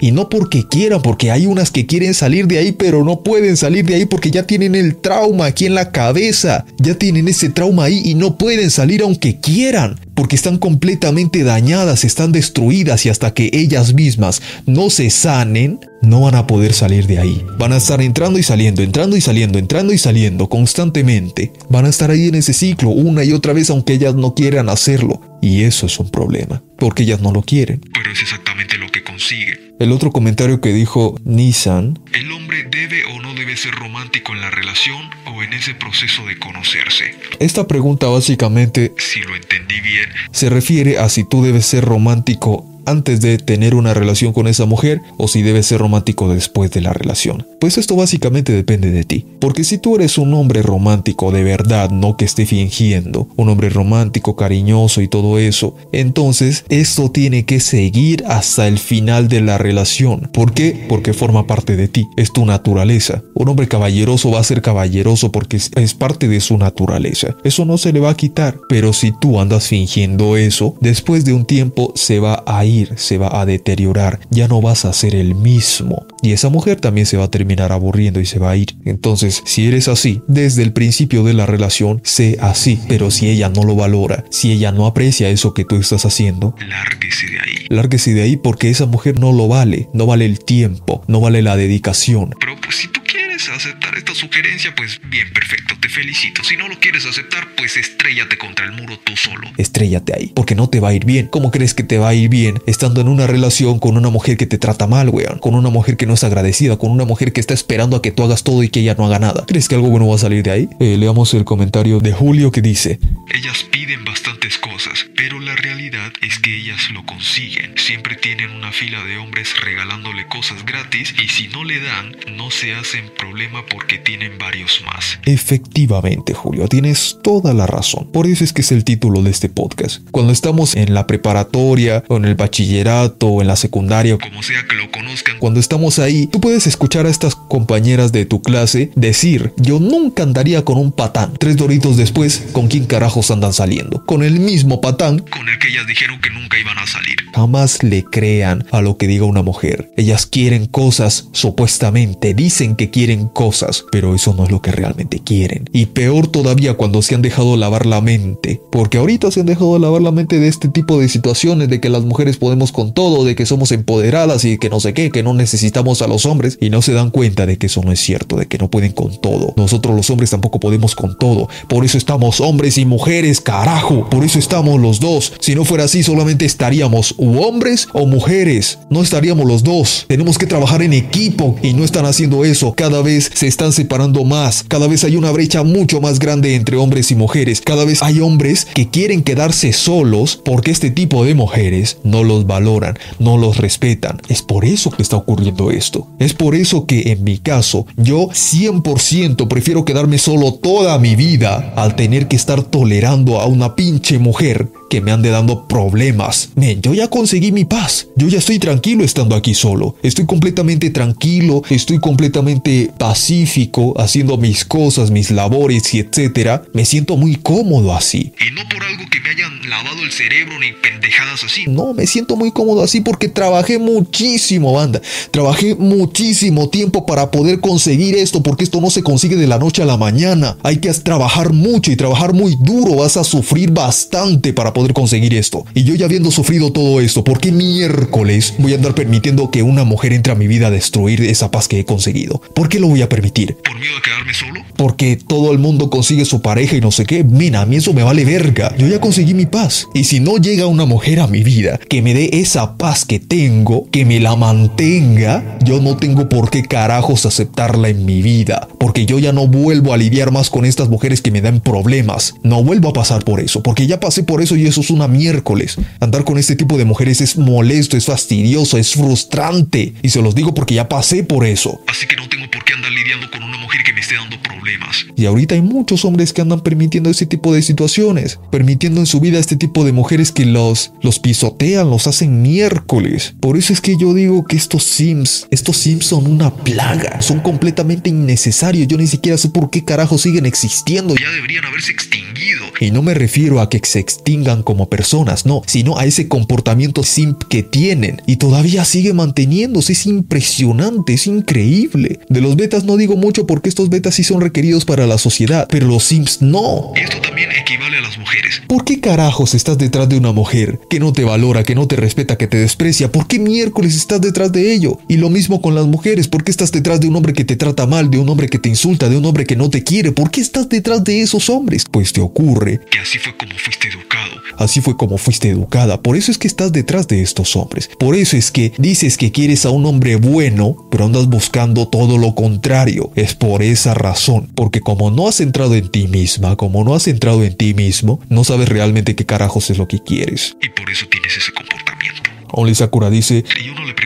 Y 0.00 0.12
no 0.12 0.28
porque 0.28 0.66
quieran, 0.68 1.02
porque 1.02 1.30
hay 1.30 1.46
unas 1.46 1.70
que 1.70 1.86
quieren 1.86 2.14
salir 2.14 2.46
de 2.46 2.58
ahí, 2.58 2.72
pero 2.72 3.04
no 3.04 3.22
pueden 3.22 3.56
salir 3.56 3.84
de 3.84 3.94
ahí 3.94 4.06
porque 4.06 4.30
ya 4.30 4.44
tienen 4.44 4.74
el 4.74 4.96
trauma 4.96 5.46
aquí 5.46 5.66
en 5.66 5.74
la 5.74 5.90
cabeza. 5.90 6.64
Ya 6.78 6.94
tienen 6.94 7.28
ese 7.28 7.50
trauma 7.50 7.84
ahí 7.84 8.02
y 8.04 8.14
no 8.14 8.36
pueden 8.38 8.70
salir 8.70 9.02
aunque 9.02 9.40
quieran. 9.40 9.98
Porque 10.14 10.36
están 10.36 10.56
completamente 10.56 11.44
dañadas, 11.44 12.04
están 12.04 12.32
destruidas 12.32 13.04
y 13.04 13.10
hasta 13.10 13.34
que 13.34 13.50
ellas 13.52 13.92
mismas 13.92 14.40
no 14.64 14.88
se 14.88 15.10
sanen, 15.10 15.78
no 16.00 16.22
van 16.22 16.36
a 16.36 16.46
poder 16.46 16.72
salir 16.72 17.06
de 17.06 17.18
ahí. 17.18 17.44
Van 17.58 17.72
a 17.72 17.76
estar 17.76 18.00
entrando 18.00 18.38
y 18.38 18.42
saliendo, 18.42 18.82
entrando 18.82 19.16
y 19.16 19.20
saliendo, 19.20 19.58
entrando 19.58 19.92
y 19.92 19.98
saliendo 19.98 20.48
constantemente. 20.48 21.52
Van 21.68 21.84
a 21.84 21.90
estar 21.90 22.10
ahí 22.10 22.28
en 22.28 22.36
ese 22.36 22.54
ciclo 22.54 22.90
una 22.90 23.24
y 23.24 23.32
otra 23.32 23.52
vez 23.52 23.68
aunque 23.68 23.94
ellas 23.94 24.14
no 24.14 24.34
quieran 24.34 24.68
hacerlo. 24.68 25.20
Y 25.42 25.64
eso 25.64 25.86
es 25.86 25.98
un 25.98 26.10
problema, 26.10 26.62
porque 26.78 27.02
ellas 27.02 27.20
no 27.20 27.30
lo 27.30 27.42
quieren. 27.42 27.80
Pero 27.92 28.10
es 28.10 28.22
exactamente 28.22 28.78
lo 28.78 28.88
que 28.90 28.95
consigue. 29.16 29.72
El 29.78 29.92
otro 29.92 30.10
comentario 30.10 30.60
que 30.60 30.74
dijo 30.74 31.18
Nissan 31.24 31.98
¿El 32.12 32.30
hombre 32.32 32.64
debe 32.70 33.04
o 33.06 33.22
no 33.22 33.32
debe 33.32 33.56
ser 33.56 33.74
romántico 33.74 34.34
en 34.34 34.42
la 34.42 34.50
relación 34.50 35.08
o 35.34 35.42
en 35.42 35.54
ese 35.54 35.74
proceso 35.74 36.26
de 36.26 36.38
conocerse? 36.38 37.14
Esta 37.38 37.66
pregunta 37.66 38.08
básicamente 38.08 38.92
Si 38.98 39.20
lo 39.20 39.34
entendí 39.34 39.80
bien, 39.80 40.10
se 40.32 40.50
refiere 40.50 40.98
a 40.98 41.08
si 41.08 41.26
tú 41.26 41.42
debes 41.42 41.64
ser 41.64 41.84
romántico 41.86 42.75
antes 42.86 43.20
de 43.20 43.38
tener 43.38 43.74
una 43.74 43.94
relación 43.94 44.32
con 44.32 44.46
esa 44.48 44.64
mujer 44.66 45.00
o 45.18 45.28
si 45.28 45.42
debes 45.42 45.66
ser 45.66 45.80
romántico 45.80 46.28
después 46.32 46.70
de 46.70 46.80
la 46.80 46.92
relación. 46.92 47.46
Pues 47.60 47.78
esto 47.78 47.96
básicamente 47.96 48.52
depende 48.52 48.90
de 48.90 49.04
ti. 49.04 49.24
Porque 49.40 49.64
si 49.64 49.78
tú 49.78 49.96
eres 49.96 50.18
un 50.18 50.32
hombre 50.34 50.62
romántico 50.62 51.30
de 51.30 51.42
verdad, 51.44 51.90
no 51.90 52.16
que 52.16 52.24
esté 52.24 52.46
fingiendo, 52.46 53.28
un 53.36 53.48
hombre 53.48 53.68
romántico, 53.70 54.36
cariñoso 54.36 55.00
y 55.02 55.08
todo 55.08 55.38
eso, 55.38 55.74
entonces 55.92 56.64
esto 56.68 57.10
tiene 57.10 57.44
que 57.44 57.60
seguir 57.60 58.24
hasta 58.26 58.68
el 58.68 58.78
final 58.78 59.28
de 59.28 59.40
la 59.40 59.58
relación. 59.58 60.28
¿Por 60.32 60.52
qué? 60.52 60.86
Porque 60.88 61.12
forma 61.12 61.46
parte 61.46 61.76
de 61.76 61.88
ti, 61.88 62.06
es 62.16 62.32
tu 62.32 62.44
naturaleza. 62.46 63.22
Un 63.34 63.48
hombre 63.48 63.66
caballeroso 63.68 64.30
va 64.30 64.40
a 64.40 64.44
ser 64.44 64.62
caballeroso 64.62 65.32
porque 65.32 65.56
es- 65.56 65.94
parte 65.96 66.28
de 66.28 66.40
su 66.40 66.58
naturaleza. 66.58 67.34
Eso 67.42 67.64
no 67.64 67.78
se 67.78 67.92
le 67.92 68.00
va 68.00 68.10
a 68.10 68.16
quitar. 68.16 68.58
Pero 68.68 68.92
si 68.92 69.12
tú 69.12 69.40
andas 69.40 69.66
fingiendo 69.68 70.36
eso, 70.36 70.74
después 70.80 71.24
de 71.24 71.32
un 71.32 71.46
tiempo 71.46 71.92
se 71.94 72.20
va 72.20 72.42
a 72.46 72.64
ir, 72.66 72.75
se 72.96 73.18
va 73.18 73.40
a 73.40 73.46
deteriorar, 73.46 74.20
ya 74.30 74.48
no 74.48 74.60
vas 74.60 74.84
a 74.84 74.92
ser 74.92 75.14
el 75.14 75.34
mismo. 75.34 76.06
Y 76.22 76.32
esa 76.32 76.48
mujer 76.48 76.80
también 76.80 77.06
se 77.06 77.16
va 77.16 77.24
a 77.24 77.30
terminar 77.30 77.72
aburriendo 77.72 78.20
y 78.20 78.26
se 78.26 78.38
va 78.38 78.50
a 78.50 78.56
ir. 78.56 78.76
Entonces, 78.84 79.42
si 79.44 79.66
eres 79.66 79.88
así, 79.88 80.22
desde 80.28 80.62
el 80.62 80.72
principio 80.72 81.22
de 81.24 81.34
la 81.34 81.46
relación, 81.46 82.00
sé 82.04 82.36
así. 82.40 82.78
Pero 82.88 83.10
si 83.10 83.28
ella 83.28 83.48
no 83.48 83.62
lo 83.62 83.76
valora, 83.76 84.24
si 84.30 84.52
ella 84.52 84.72
no 84.72 84.86
aprecia 84.86 85.28
eso 85.28 85.54
que 85.54 85.64
tú 85.64 85.76
estás 85.76 86.04
haciendo, 86.04 86.54
lárguese 86.68 87.26
de 87.26 87.40
ahí. 87.40 87.66
lárguese 87.68 88.14
de 88.14 88.22
ahí 88.22 88.36
porque 88.36 88.70
esa 88.70 88.86
mujer 88.86 89.18
no 89.18 89.32
lo 89.32 89.48
vale, 89.48 89.88
no 89.92 90.06
vale 90.06 90.26
el 90.26 90.40
tiempo, 90.40 91.02
no 91.06 91.20
vale 91.20 91.42
la 91.42 91.56
dedicación. 91.56 92.34
Pero 92.40 92.56
pues 92.62 92.76
si 92.76 92.88
tú 92.88 93.00
quieres 93.06 93.35
aceptar 93.36 93.96
esta 93.96 94.14
sugerencia, 94.14 94.74
pues 94.74 95.00
bien, 95.08 95.30
perfecto, 95.32 95.74
te 95.80 95.88
felicito. 95.88 96.42
Si 96.42 96.56
no 96.56 96.68
lo 96.68 96.78
quieres 96.80 97.04
aceptar, 97.06 97.48
pues 97.56 97.76
estrellate 97.76 98.38
contra 98.38 98.64
el 98.64 98.72
muro 98.72 98.98
tú 98.98 99.16
solo. 99.16 99.48
Estrellate 99.58 100.14
ahí, 100.14 100.32
porque 100.34 100.54
no 100.54 100.68
te 100.68 100.80
va 100.80 100.88
a 100.88 100.94
ir 100.94 101.04
bien. 101.04 101.28
¿Cómo 101.28 101.50
crees 101.50 101.74
que 101.74 101.82
te 101.82 101.98
va 101.98 102.08
a 102.08 102.14
ir 102.14 102.28
bien 102.28 102.58
estando 102.66 103.00
en 103.00 103.08
una 103.08 103.26
relación 103.26 103.78
con 103.78 103.96
una 103.96 104.08
mujer 104.10 104.36
que 104.36 104.46
te 104.46 104.58
trata 104.58 104.86
mal, 104.86 105.10
weón? 105.10 105.38
Con 105.38 105.54
una 105.54 105.70
mujer 105.70 105.96
que 105.96 106.06
no 106.06 106.14
es 106.14 106.24
agradecida, 106.24 106.78
con 106.78 106.90
una 106.90 107.04
mujer 107.04 107.32
que 107.32 107.40
está 107.40 107.54
esperando 107.54 107.96
a 107.96 108.02
que 108.02 108.10
tú 108.10 108.22
hagas 108.22 108.42
todo 108.42 108.62
y 108.62 108.68
que 108.68 108.80
ella 108.80 108.94
no 108.96 109.06
haga 109.06 109.18
nada. 109.18 109.44
¿Crees 109.46 109.68
que 109.68 109.74
algo 109.74 109.90
bueno 109.90 110.08
va 110.08 110.16
a 110.16 110.18
salir 110.18 110.42
de 110.42 110.50
ahí? 110.50 110.68
Eh, 110.80 110.96
leamos 110.98 111.34
el 111.34 111.44
comentario 111.44 112.00
de 112.00 112.12
Julio 112.12 112.50
que 112.50 112.62
dice, 112.62 112.98
Ellas 113.34 113.64
piden 113.70 114.04
bastantes 114.04 114.58
cosas, 114.58 115.06
pero 115.14 115.38
la 115.40 115.54
realidad 115.54 115.75
es 116.22 116.38
que 116.40 116.56
ellas 116.56 116.90
lo 116.92 117.04
consiguen. 117.06 117.74
Siempre 117.76 118.16
tienen 118.16 118.50
una 118.50 118.72
fila 118.72 119.04
de 119.04 119.18
hombres 119.18 119.54
regalándole 119.60 120.26
cosas 120.26 120.64
gratis 120.64 121.14
y 121.22 121.28
si 121.28 121.46
no 121.48 121.62
le 121.62 121.80
dan, 121.80 122.16
no 122.36 122.50
se 122.50 122.74
hacen 122.74 123.10
problema 123.16 123.64
porque 123.66 123.98
tienen 123.98 124.36
varios 124.36 124.82
más. 124.84 125.20
Efectivamente, 125.24 126.34
Julio, 126.34 126.66
tienes 126.66 127.18
toda 127.22 127.54
la 127.54 127.66
razón. 127.66 128.10
Por 128.10 128.26
eso 128.26 128.42
es 128.42 128.52
que 128.52 128.62
es 128.62 128.72
el 128.72 128.84
título 128.84 129.22
de 129.22 129.30
este 129.30 129.48
podcast. 129.48 130.02
Cuando 130.10 130.32
estamos 130.32 130.74
en 130.74 130.92
la 130.92 131.06
preparatoria, 131.06 132.02
o 132.08 132.16
en 132.16 132.24
el 132.24 132.34
bachillerato, 132.34 133.28
o 133.28 133.42
en 133.42 133.48
la 133.48 133.56
secundaria, 133.56 134.18
Como 134.18 134.42
sea 134.42 134.66
que 134.66 134.74
lo 134.74 134.90
conozcan, 134.90 135.38
cuando 135.38 135.60
estamos 135.60 136.00
ahí, 136.00 136.26
tú 136.26 136.40
puedes 136.40 136.66
escuchar 136.66 137.06
a 137.06 137.10
estas 137.10 137.36
compañeras 137.36 138.10
de 138.10 138.26
tu 138.26 138.42
clase 138.42 138.90
decir, 138.96 139.52
yo 139.56 139.78
nunca 139.78 140.24
andaría 140.24 140.64
con 140.64 140.78
un 140.78 140.90
patán. 140.90 141.34
Tres 141.38 141.56
doritos 141.56 141.96
después, 141.96 142.44
¿con 142.52 142.66
quién 142.66 142.86
carajos 142.86 143.30
andan 143.30 143.52
saliendo? 143.52 144.04
Con 144.04 144.24
el 144.24 144.40
mismo 144.40 144.80
patán. 144.80 145.18
con 145.18 145.48
el 145.48 145.58
que 145.60 145.75
dijeron 145.84 146.20
que 146.20 146.30
nunca 146.30 146.58
iban 146.58 146.78
a 146.78 146.86
salir. 146.86 147.16
Jamás 147.34 147.82
le 147.82 148.04
crean 148.04 148.64
a 148.70 148.80
lo 148.80 148.96
que 148.96 149.06
diga 149.06 149.24
una 149.24 149.42
mujer. 149.42 149.90
Ellas 149.96 150.26
quieren 150.26 150.66
cosas, 150.66 151.28
supuestamente, 151.32 152.34
dicen 152.34 152.76
que 152.76 152.90
quieren 152.90 153.28
cosas, 153.28 153.84
pero 153.90 154.14
eso 154.14 154.34
no 154.34 154.44
es 154.44 154.50
lo 154.50 154.62
que 154.62 154.72
realmente 154.72 155.20
quieren. 155.20 155.68
Y 155.72 155.86
peor 155.86 156.28
todavía 156.28 156.74
cuando 156.74 157.02
se 157.02 157.14
han 157.14 157.22
dejado 157.22 157.56
lavar 157.56 157.86
la 157.86 158.00
mente. 158.00 158.60
Porque 158.70 158.98
ahorita 158.98 159.30
se 159.30 159.40
han 159.40 159.46
dejado 159.46 159.78
lavar 159.78 160.02
la 160.02 160.12
mente 160.12 160.38
de 160.38 160.48
este 160.48 160.68
tipo 160.68 160.98
de 160.98 161.08
situaciones, 161.08 161.68
de 161.68 161.80
que 161.80 161.88
las 161.88 162.04
mujeres 162.04 162.36
podemos 162.36 162.72
con 162.72 162.94
todo, 162.94 163.24
de 163.24 163.34
que 163.34 163.46
somos 163.46 163.72
empoderadas 163.72 164.44
y 164.44 164.58
que 164.58 164.70
no 164.70 164.80
sé 164.80 164.94
qué, 164.94 165.10
que 165.10 165.22
no 165.22 165.34
necesitamos 165.34 166.02
a 166.02 166.06
los 166.06 166.26
hombres. 166.26 166.58
Y 166.60 166.70
no 166.70 166.82
se 166.82 166.92
dan 166.92 167.10
cuenta 167.10 167.46
de 167.46 167.58
que 167.58 167.66
eso 167.66 167.82
no 167.82 167.92
es 167.92 168.00
cierto, 168.00 168.36
de 168.36 168.46
que 168.46 168.58
no 168.58 168.70
pueden 168.70 168.92
con 168.92 169.20
todo. 169.20 169.52
Nosotros 169.56 169.94
los 169.94 170.08
hombres 170.10 170.30
tampoco 170.30 170.60
podemos 170.60 170.94
con 170.94 171.18
todo. 171.18 171.48
Por 171.68 171.84
eso 171.84 171.98
estamos 171.98 172.40
hombres 172.40 172.78
y 172.78 172.84
mujeres, 172.84 173.40
carajo. 173.40 174.08
Por 174.08 174.24
eso 174.24 174.38
estamos 174.38 174.80
los 174.80 175.00
dos. 175.00 175.32
Si 175.40 175.54
no 175.54 175.64
fuera 175.66 175.84
así, 175.84 176.02
solamente 176.02 176.44
estaríamos 176.44 177.14
u 177.18 177.40
hombres 177.40 177.88
o 177.92 178.06
mujeres. 178.06 178.78
No 178.90 179.02
estaríamos 179.02 179.46
los 179.46 179.62
dos. 179.62 180.06
Tenemos 180.08 180.38
que 180.38 180.46
trabajar 180.46 180.82
en 180.82 180.92
equipo 180.92 181.56
y 181.62 181.74
no 181.74 181.84
están 181.84 182.06
haciendo 182.06 182.44
eso. 182.44 182.74
Cada 182.74 183.02
vez 183.02 183.30
se 183.34 183.46
están 183.46 183.72
separando 183.72 184.24
más. 184.24 184.64
Cada 184.66 184.86
vez 184.86 185.04
hay 185.04 185.16
una 185.16 185.30
brecha 185.30 185.62
mucho 185.62 186.00
más 186.00 186.18
grande 186.18 186.54
entre 186.54 186.76
hombres 186.76 187.10
y 187.10 187.14
mujeres. 187.14 187.60
Cada 187.60 187.84
vez 187.84 188.02
hay 188.02 188.20
hombres 188.20 188.66
que 188.74 188.88
quieren 188.88 189.22
quedarse 189.22 189.72
solos 189.72 190.40
porque 190.42 190.70
este 190.70 190.90
tipo 190.90 191.24
de 191.24 191.34
mujeres 191.34 191.98
no 192.04 192.24
los 192.24 192.46
valoran, 192.46 192.98
no 193.18 193.36
los 193.36 193.58
respetan. 193.58 194.20
Es 194.28 194.42
por 194.42 194.64
eso 194.64 194.90
que 194.90 195.02
está 195.02 195.16
ocurriendo 195.16 195.70
esto. 195.70 196.08
Es 196.18 196.34
por 196.34 196.54
eso 196.54 196.86
que 196.86 197.12
en 197.12 197.24
mi 197.24 197.38
caso 197.38 197.86
yo 197.96 198.28
100% 198.28 199.48
prefiero 199.48 199.84
quedarme 199.84 200.18
solo 200.18 200.54
toda 200.54 200.98
mi 200.98 201.16
vida 201.16 201.72
al 201.76 201.96
tener 201.96 202.28
que 202.28 202.36
estar 202.36 202.62
tolerando 202.62 203.40
a 203.40 203.46
una 203.46 203.74
pinche 203.74 204.18
mujer 204.18 204.68
que 204.88 205.00
me 205.00 205.12
ande 205.12 205.30
dando 205.30 205.55
problemas. 205.64 206.50
Yo 206.82 206.94
ya 206.94 207.08
conseguí 207.08 207.52
mi 207.52 207.64
paz. 207.64 208.08
Yo 208.16 208.28
ya 208.28 208.38
estoy 208.38 208.58
tranquilo 208.58 209.04
estando 209.04 209.34
aquí 209.34 209.54
solo. 209.54 209.96
Estoy 210.02 210.26
completamente 210.26 210.90
tranquilo, 210.90 211.62
estoy 211.70 211.98
completamente 211.98 212.90
pacífico, 212.98 213.94
haciendo 213.98 214.36
mis 214.36 214.64
cosas, 214.64 215.10
mis 215.10 215.30
labores 215.30 215.94
y 215.94 216.00
etcétera. 216.00 216.62
Me 216.72 216.84
siento 216.84 217.16
muy 217.16 217.36
cómodo 217.36 217.94
así. 217.94 218.32
Y 218.40 218.54
no 218.54 218.68
por 218.68 218.84
algo 218.84 219.04
que 219.10 219.20
me 219.20 219.30
hayan 219.30 219.55
lavado 219.68 220.02
el 220.02 220.12
cerebro 220.12 220.58
ni 220.58 220.72
pendejadas 220.72 221.44
así. 221.44 221.64
No, 221.66 221.94
me 221.94 222.06
siento 222.06 222.36
muy 222.36 222.52
cómodo 222.52 222.82
así 222.82 223.00
porque 223.00 223.28
trabajé 223.28 223.78
muchísimo, 223.78 224.72
banda. 224.72 225.00
Trabajé 225.30 225.74
muchísimo 225.74 226.68
tiempo 226.68 227.06
para 227.06 227.30
poder 227.30 227.60
conseguir 227.60 228.16
esto, 228.16 228.42
porque 228.42 228.64
esto 228.64 228.80
no 228.80 228.90
se 228.90 229.02
consigue 229.02 229.36
de 229.36 229.46
la 229.46 229.58
noche 229.58 229.82
a 229.82 229.86
la 229.86 229.96
mañana. 229.96 230.56
Hay 230.62 230.78
que 230.78 230.92
trabajar 230.92 231.52
mucho 231.52 231.90
y 231.90 231.96
trabajar 231.96 232.32
muy 232.32 232.56
duro. 232.60 232.96
Vas 232.96 233.16
a 233.16 233.24
sufrir 233.24 233.70
bastante 233.70 234.52
para 234.52 234.72
poder 234.72 234.92
conseguir 234.92 235.34
esto. 235.34 235.64
Y 235.74 235.84
yo 235.84 235.94
ya 235.94 236.06
habiendo 236.06 236.30
sufrido 236.30 236.72
todo 236.72 237.00
esto, 237.00 237.24
¿por 237.24 237.40
qué 237.40 237.52
miércoles 237.52 238.54
voy 238.58 238.72
a 238.72 238.76
andar 238.76 238.94
permitiendo 238.94 239.50
que 239.50 239.62
una 239.62 239.84
mujer 239.84 240.12
entre 240.12 240.32
a 240.32 240.36
mi 240.36 240.46
vida 240.46 240.68
a 240.68 240.70
destruir 240.70 241.22
esa 241.22 241.50
paz 241.50 241.68
que 241.68 241.80
he 241.80 241.84
conseguido? 241.84 242.40
¿Por 242.54 242.68
qué 242.68 242.80
lo 242.80 242.88
voy 242.88 243.02
a 243.02 243.08
permitir? 243.08 243.56
¿Por 243.56 243.78
miedo 243.78 243.96
a 243.98 244.02
quedarme 244.02 244.34
solo? 244.34 244.60
Porque 244.76 245.16
todo 245.16 245.52
el 245.52 245.58
mundo 245.58 245.90
consigue 245.90 246.24
su 246.24 246.42
pareja 246.42 246.76
y 246.76 246.80
no 246.80 246.90
sé 246.90 247.04
qué. 247.06 247.24
Mira, 247.24 247.62
a 247.62 247.66
mí 247.66 247.76
eso 247.76 247.92
me 247.92 248.02
vale 248.02 248.24
verga. 248.24 248.74
Yo 248.76 248.86
ya 248.86 249.00
conseguí 249.00 249.34
mi 249.34 249.46
paz. 249.46 249.55
Y 249.94 250.04
si 250.04 250.20
no 250.20 250.36
llega 250.36 250.66
una 250.66 250.84
mujer 250.84 251.18
a 251.18 251.26
mi 251.26 251.42
vida 251.42 251.78
que 251.88 252.02
me 252.02 252.12
dé 252.12 252.28
esa 252.34 252.76
paz 252.76 253.06
que 253.06 253.18
tengo, 253.18 253.88
que 253.90 254.04
me 254.04 254.20
la 254.20 254.36
mantenga, 254.36 255.56
yo 255.64 255.80
no 255.80 255.96
tengo 255.96 256.28
por 256.28 256.50
qué 256.50 256.62
carajos 256.62 257.24
aceptarla 257.24 257.88
en 257.88 258.04
mi 258.04 258.20
vida. 258.20 258.68
Porque 258.78 259.06
yo 259.06 259.18
ya 259.18 259.32
no 259.32 259.46
vuelvo 259.46 259.94
a 259.94 259.96
lidiar 259.96 260.30
más 260.30 260.50
con 260.50 260.66
estas 260.66 260.90
mujeres 260.90 261.22
que 261.22 261.30
me 261.30 261.40
dan 261.40 261.60
problemas. 261.60 262.34
No 262.42 262.62
vuelvo 262.62 262.90
a 262.90 262.92
pasar 262.92 263.24
por 263.24 263.40
eso. 263.40 263.62
Porque 263.62 263.86
ya 263.86 263.98
pasé 263.98 264.24
por 264.24 264.42
eso 264.42 264.56
y 264.56 264.66
eso 264.66 264.82
es 264.82 264.90
una 264.90 265.08
miércoles. 265.08 265.78
Andar 266.00 266.24
con 266.24 266.36
este 266.36 266.54
tipo 266.54 266.76
de 266.76 266.84
mujeres 266.84 267.22
es 267.22 267.38
molesto, 267.38 267.96
es 267.96 268.04
fastidioso, 268.04 268.76
es 268.76 268.92
frustrante. 268.92 269.94
Y 270.02 270.10
se 270.10 270.20
los 270.20 270.34
digo 270.34 270.52
porque 270.52 270.74
ya 270.74 270.90
pasé 270.90 271.24
por 271.24 271.46
eso. 271.46 271.80
Así 271.86 272.06
que 272.06 272.16
no 272.16 272.28
tengo 272.28 272.50
por 272.50 272.62
qué 272.62 272.74
andar 272.74 272.92
lidiando 272.92 273.30
con 273.30 273.42
una 273.42 273.56
mujer 273.56 273.82
que 273.84 273.94
me 273.94 274.00
esté 274.00 274.16
dando 274.16 274.35
problemas. 274.66 275.06
Y 275.16 275.26
ahorita 275.26 275.54
hay 275.54 275.62
muchos 275.62 276.04
hombres 276.04 276.32
que 276.32 276.42
andan 276.42 276.60
permitiendo 276.60 277.10
ese 277.10 277.26
tipo 277.26 277.54
de 277.54 277.62
situaciones, 277.62 278.38
permitiendo 278.50 279.00
en 279.00 279.06
su 279.06 279.20
vida 279.20 279.38
este 279.38 279.56
tipo 279.56 279.84
de 279.84 279.92
mujeres 279.92 280.32
que 280.32 280.44
los, 280.44 280.92
los 281.02 281.18
pisotean, 281.18 281.90
los 281.90 282.06
hacen 282.06 282.42
miércoles. 282.42 283.34
Por 283.40 283.56
eso 283.56 283.72
es 283.72 283.80
que 283.80 283.96
yo 283.98 284.14
digo 284.14 284.44
que 284.44 284.56
estos 284.56 284.82
Sims, 284.82 285.46
estos 285.50 285.76
Sims 285.76 286.06
son 286.06 286.26
una 286.26 286.54
plaga, 286.54 287.20
son 287.22 287.40
completamente 287.40 288.10
innecesarios. 288.10 288.88
Yo 288.88 288.98
ni 288.98 289.06
siquiera 289.06 289.38
sé 289.38 289.48
por 289.48 289.70
qué 289.70 289.84
carajo 289.84 290.18
siguen 290.18 290.46
existiendo. 290.46 291.14
Ya 291.14 291.30
deberían 291.30 291.64
haberse 291.64 291.92
extinguido. 291.92 292.65
Y 292.80 292.90
no 292.90 293.02
me 293.02 293.14
refiero 293.14 293.60
a 293.60 293.70
que 293.70 293.80
se 293.84 294.00
extingan 294.00 294.62
como 294.62 294.88
personas, 294.88 295.46
no, 295.46 295.62
sino 295.66 295.98
a 295.98 296.04
ese 296.04 296.28
comportamiento 296.28 297.02
simp 297.02 297.42
que 297.44 297.62
tienen 297.62 298.20
y 298.26 298.36
todavía 298.36 298.84
sigue 298.84 299.14
manteniéndose. 299.14 299.92
Es 299.92 300.06
impresionante, 300.06 301.14
es 301.14 301.26
increíble. 301.26 302.20
De 302.28 302.40
los 302.40 302.56
betas 302.56 302.84
no 302.84 302.96
digo 302.96 303.16
mucho 303.16 303.46
porque 303.46 303.68
estos 303.68 303.88
betas 303.88 304.14
sí 304.14 304.24
son 304.24 304.40
requeridos 304.40 304.84
para 304.84 305.06
la 305.06 305.18
sociedad, 305.18 305.66
pero 305.70 305.86
los 305.86 306.04
simps 306.04 306.42
no. 306.42 306.92
Esto 306.96 307.20
también 307.22 307.48
equivale 307.52 307.98
a 307.98 308.02
las 308.02 308.18
mujeres. 308.18 308.62
¿Por 308.68 308.84
qué 308.84 309.00
carajos 309.00 309.54
estás 309.54 309.78
detrás 309.78 310.08
de 310.08 310.18
una 310.18 310.32
mujer 310.32 310.78
que 310.90 311.00
no 311.00 311.12
te 311.12 311.24
valora, 311.24 311.64
que 311.64 311.74
no 311.74 311.86
te 311.86 311.96
respeta, 311.96 312.36
que 312.36 312.46
te 312.46 312.58
desprecia? 312.58 313.10
¿Por 313.10 313.26
qué 313.26 313.38
miércoles 313.38 313.96
estás 313.96 314.20
detrás 314.20 314.52
de 314.52 314.74
ello? 314.74 314.98
Y 315.08 315.16
lo 315.16 315.30
mismo 315.30 315.62
con 315.62 315.74
las 315.74 315.86
mujeres. 315.86 316.28
¿Por 316.28 316.44
qué 316.44 316.50
estás 316.50 316.72
detrás 316.72 317.00
de 317.00 317.08
un 317.08 317.16
hombre 317.16 317.32
que 317.32 317.44
te 317.44 317.56
trata 317.56 317.86
mal, 317.86 318.10
de 318.10 318.18
un 318.18 318.28
hombre 318.28 318.48
que 318.48 318.58
te 318.58 318.68
insulta, 318.68 319.08
de 319.08 319.16
un 319.16 319.24
hombre 319.24 319.46
que 319.46 319.56
no 319.56 319.70
te 319.70 319.82
quiere? 319.82 320.12
¿Por 320.12 320.30
qué 320.30 320.40
estás 320.40 320.68
detrás 320.68 321.04
de 321.04 321.22
esos 321.22 321.48
hombres? 321.48 321.84
Pues 321.90 322.12
te 322.12 322.20
ocurre 322.20 322.65
Que 322.90 322.98
así 322.98 323.18
fue 323.18 323.36
como 323.36 323.56
fuiste 323.58 323.88
educado. 323.88 324.42
Así 324.58 324.80
fue 324.80 324.96
como 324.96 325.18
fuiste 325.18 325.48
educada. 325.48 326.00
Por 326.02 326.16
eso 326.16 326.30
es 326.30 326.38
que 326.38 326.48
estás 326.48 326.72
detrás 326.72 327.08
de 327.08 327.22
estos 327.22 327.56
hombres. 327.56 327.88
Por 327.98 328.14
eso 328.14 328.36
es 328.36 328.50
que 328.50 328.72
dices 328.78 329.16
que 329.16 329.32
quieres 329.32 329.64
a 329.64 329.70
un 329.70 329.86
hombre 329.86 330.16
bueno, 330.16 330.76
pero 330.90 331.04
andas 331.04 331.26
buscando 331.28 331.88
todo 331.88 332.18
lo 332.18 332.34
contrario. 332.34 333.10
Es 333.14 333.34
por 333.34 333.62
esa 333.62 333.94
razón. 333.94 334.50
Porque 334.54 334.80
como 334.80 335.10
no 335.10 335.28
has 335.28 335.40
entrado 335.40 335.74
en 335.74 335.88
ti 335.90 336.08
misma, 336.08 336.56
como 336.56 336.84
no 336.84 336.94
has 336.94 337.08
entrado 337.08 337.44
en 337.44 337.56
ti 337.56 337.74
mismo, 337.74 338.20
no 338.28 338.44
sabes 338.44 338.68
realmente 338.68 339.14
qué 339.14 339.26
carajos 339.26 339.70
es 339.70 339.78
lo 339.78 339.88
que 339.88 340.00
quieres. 340.00 340.56
Y 340.62 340.68
por 340.70 340.90
eso 340.90 341.06
tienes 341.08 341.36
ese 341.36 341.52
comportamiento. 341.52 342.30
Only 342.52 342.74
Sakura 342.74 343.10
dice, 343.10 343.44
Y 343.62 343.68
uno 343.68 343.84
le 343.84 343.94
pregunta, 343.94 344.05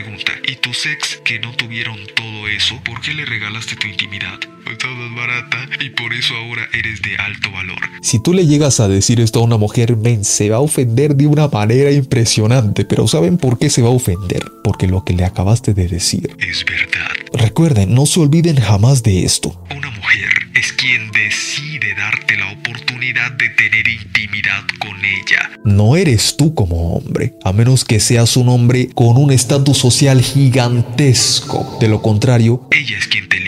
tus 0.71 0.85
ex 0.85 1.19
que 1.25 1.37
no 1.39 1.51
tuvieron 1.53 1.97
todo 2.15 2.47
eso, 2.47 2.79
por 2.85 3.01
qué 3.01 3.13
le 3.13 3.25
regalaste 3.25 3.75
tu 3.75 3.87
intimidad? 3.87 4.39
Estabas 4.71 5.13
barata 5.13 5.57
y 5.81 5.89
por 5.89 6.13
eso 6.13 6.33
ahora 6.33 6.65
eres 6.71 7.01
de 7.01 7.17
alto 7.17 7.51
valor. 7.51 7.79
si 8.01 8.23
tú 8.23 8.33
le 8.33 8.47
llegas 8.47 8.79
a 8.79 8.87
decir 8.87 9.19
esto 9.19 9.39
a 9.39 9.43
una 9.43 9.57
mujer, 9.57 9.97
men, 9.97 10.23
se 10.23 10.49
va 10.49 10.57
a 10.57 10.59
ofender 10.61 11.15
de 11.15 11.27
una 11.27 11.49
manera 11.49 11.91
impresionante. 11.91 12.85
Pero 12.85 13.05
¿saben 13.09 13.37
por 13.37 13.59
qué 13.59 13.69
se 13.69 13.81
va 13.81 13.89
a 13.89 13.91
ofender? 13.91 14.49
Porque 14.63 14.87
lo 14.87 15.03
que 15.03 15.11
le 15.11 15.25
acabaste 15.25 15.73
de 15.73 15.89
decir. 15.89 16.37
Es 16.39 16.63
verdad. 16.63 17.11
Recuerden, 17.33 17.93
no 17.93 18.05
se 18.05 18.21
olviden 18.21 18.55
jamás 18.55 19.03
de 19.03 19.25
esto. 19.25 19.61
Es 20.53 20.73
quien 20.73 21.11
decide 21.11 21.95
darte 21.95 22.35
la 22.35 22.51
oportunidad 22.51 23.31
de 23.31 23.49
tener 23.49 23.87
intimidad 23.87 24.63
con 24.79 24.97
ella. 24.97 25.49
No 25.63 25.95
eres 25.95 26.35
tú 26.37 26.53
como 26.53 26.95
hombre, 26.95 27.33
a 27.43 27.53
menos 27.53 27.85
que 27.85 27.99
seas 27.99 28.35
un 28.35 28.49
hombre 28.49 28.89
con 28.93 29.17
un 29.17 29.31
estatus 29.31 29.77
social 29.77 30.21
gigantesco. 30.21 31.77
De 31.79 31.87
lo 31.87 32.01
contrario, 32.01 32.67
Ella 32.71 32.97
es 32.97 33.07
quien 33.07 33.29
te. 33.29 33.40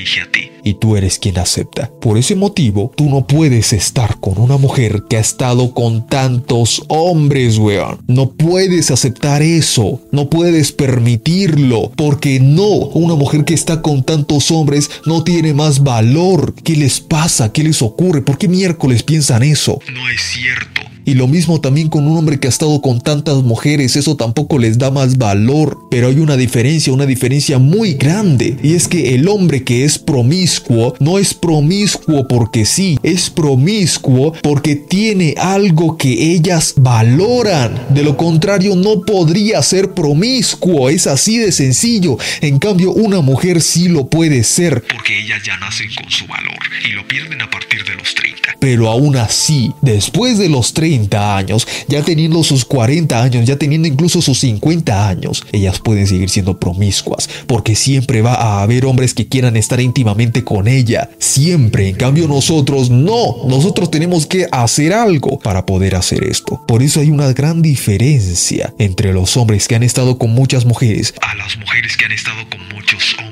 Y 0.63 0.76
tú 0.76 0.95
eres 0.95 1.19
quien 1.19 1.38
acepta. 1.38 1.91
Por 2.02 2.17
ese 2.17 2.36
motivo, 2.36 2.91
tú 2.95 3.10
no 3.10 3.28
puedes 3.28 3.73
estar 3.73 4.19
con 4.19 4.38
una 4.38 4.58
mujer 4.58 5.04
que 5.10 5.17
ha 5.17 5.19
estado 5.19 5.73
con 5.73 6.08
tantos 6.08 6.84
hombres, 6.88 7.58
weón. 7.58 7.99
No 8.08 8.32
puedes 8.32 8.91
aceptar 8.91 9.41
eso. 9.41 10.02
No 10.12 10.30
puedes 10.30 10.71
permitirlo. 10.71 11.91
Porque 11.95 12.39
no, 12.39 12.67
una 12.67 13.15
mujer 13.15 13.45
que 13.45 13.54
está 13.54 13.82
con 13.82 14.04
tantos 14.04 14.52
hombres 14.52 14.89
no 15.06 15.23
tiene 15.23 15.54
más 15.54 15.84
valor. 15.84 16.54
¿Qué 16.63 16.76
les 16.76 16.99
pasa? 17.02 17.52
¿Qué 17.52 17.63
les 17.63 17.82
ocurre? 17.82 18.21
¿Por 18.21 18.38
qué 18.38 18.47
miércoles 18.47 19.04
piensan 19.04 19.43
eso? 19.43 19.80
No 19.93 20.10
es 20.10 20.21
cierto. 20.21 20.92
Y 21.06 21.16
lo 21.16 21.28
mismo 21.28 21.60
también 21.60 21.89
con 21.89 22.08
un 22.08 22.18
hombre 22.18 22.39
que 22.39 22.48
ha 22.48 22.50
estado 22.50 22.82
con 22.82 23.02
tantas 23.02 23.44
mujeres, 23.44 23.96
eso 23.96 24.16
tampoco 24.16 24.58
les 24.58 24.78
da 24.78 24.89
más 24.89 25.18
valor. 25.18 25.80
Pero 25.92 26.08
hay 26.08 26.20
una 26.20 26.38
diferencia, 26.38 26.94
una 26.94 27.06
diferencia 27.06 27.60
muy 27.60 27.96
grande. 27.96 28.58
Y 28.63 28.74
es 28.76 28.88
que 28.88 29.16
el 29.16 29.28
hombre 29.28 29.63
que 29.63 29.84
es 29.84 30.00
promiscuo 30.00 30.96
no 31.00 31.20
es 31.20 31.34
promiscuo 31.34 32.28
porque 32.28 32.66
sí, 32.66 32.98
es 33.04 33.30
promiscuo 33.30 34.34
porque 34.42 34.76
tiene 34.76 35.36
algo 35.38 35.98
que 35.98 36.34
ellas 36.34 36.74
valoran. 36.78 37.88
De 37.89 38.04
lo 38.04 38.16
contrario, 38.16 38.76
no 38.76 39.02
podría 39.02 39.62
ser 39.62 39.94
promiscuo, 39.94 40.89
es 40.89 41.08
así 41.08 41.38
de 41.38 41.52
sencillo. 41.52 42.18
En 42.42 42.60
cambio, 42.60 42.92
una 42.92 43.22
mujer 43.22 43.62
sí 43.62 43.89
lo 43.89 44.08
puede 44.08 44.44
ser. 44.44 44.84
Porque 44.94 45.20
ellas 45.20 45.42
ya 45.46 45.58
nacen 45.58 45.88
con 45.96 46.10
su 46.10 46.26
valor 46.28 46.60
y 46.88 46.94
lo 46.94 47.06
pierden 47.08 47.42
a 47.42 47.50
partir 47.50 47.84
de 47.84 47.96
los 47.96 48.16
30. 48.16 48.56
Pero 48.60 48.89
aún 48.89 49.18
así, 49.18 49.74
después 49.82 50.38
de 50.38 50.48
los 50.48 50.74
30 50.74 50.92
años, 51.13 51.67
ya 51.88 52.03
teniendo 52.03 52.43
sus 52.43 52.65
40 52.65 53.21
años, 53.21 53.45
ya 53.45 53.58
teniendo 53.58 53.88
incluso 53.88 54.21
sus 54.21 54.39
50 54.39 55.08
años, 55.08 55.43
ellas 55.51 55.79
pueden 55.79 56.08
seguir 56.08 56.29
siendo 56.29 56.60
promiscuas, 56.60 57.29
porque 57.47 57.75
siempre 57.75 58.21
va 58.21 58.36
a 58.36 58.62
haber 58.62 58.86
hombres 58.86 59.13
que 59.13 59.27
quieran 59.27 59.58
estar 59.58 59.79
íntimamente 59.79 60.43
con 60.43 60.67
ella. 60.67 61.10
Siempre. 61.19 61.89
En 61.89 61.95
cambio 61.95 62.27
nosotros 62.27 62.89
no. 62.89 63.38
Nosotros 63.47 63.91
tenemos 63.91 64.25
que 64.25 64.47
hacer 64.51 64.93
algo 64.93 65.39
para 65.39 65.65
poder 65.65 65.95
hacer 65.95 66.23
esto. 66.23 66.62
Por 66.67 66.82
eso 66.82 66.99
hay 66.99 67.10
una 67.10 67.32
gran 67.34 67.62
diferencia 67.62 68.73
entre 68.79 69.13
los 69.13 69.38
hombres 69.38 69.67
que 69.67 69.75
han 69.75 69.84
estado 69.84 70.17
con 70.17 70.32
muchas 70.32 70.65
mujeres 70.65 71.13
A 71.21 71.36
las 71.36 71.58
mujeres 71.58 71.97
que 71.97 72.06
han 72.06 72.12
estado 72.12 72.47
con 72.49 72.60
muchos 72.69 73.13
hombres. 73.13 73.23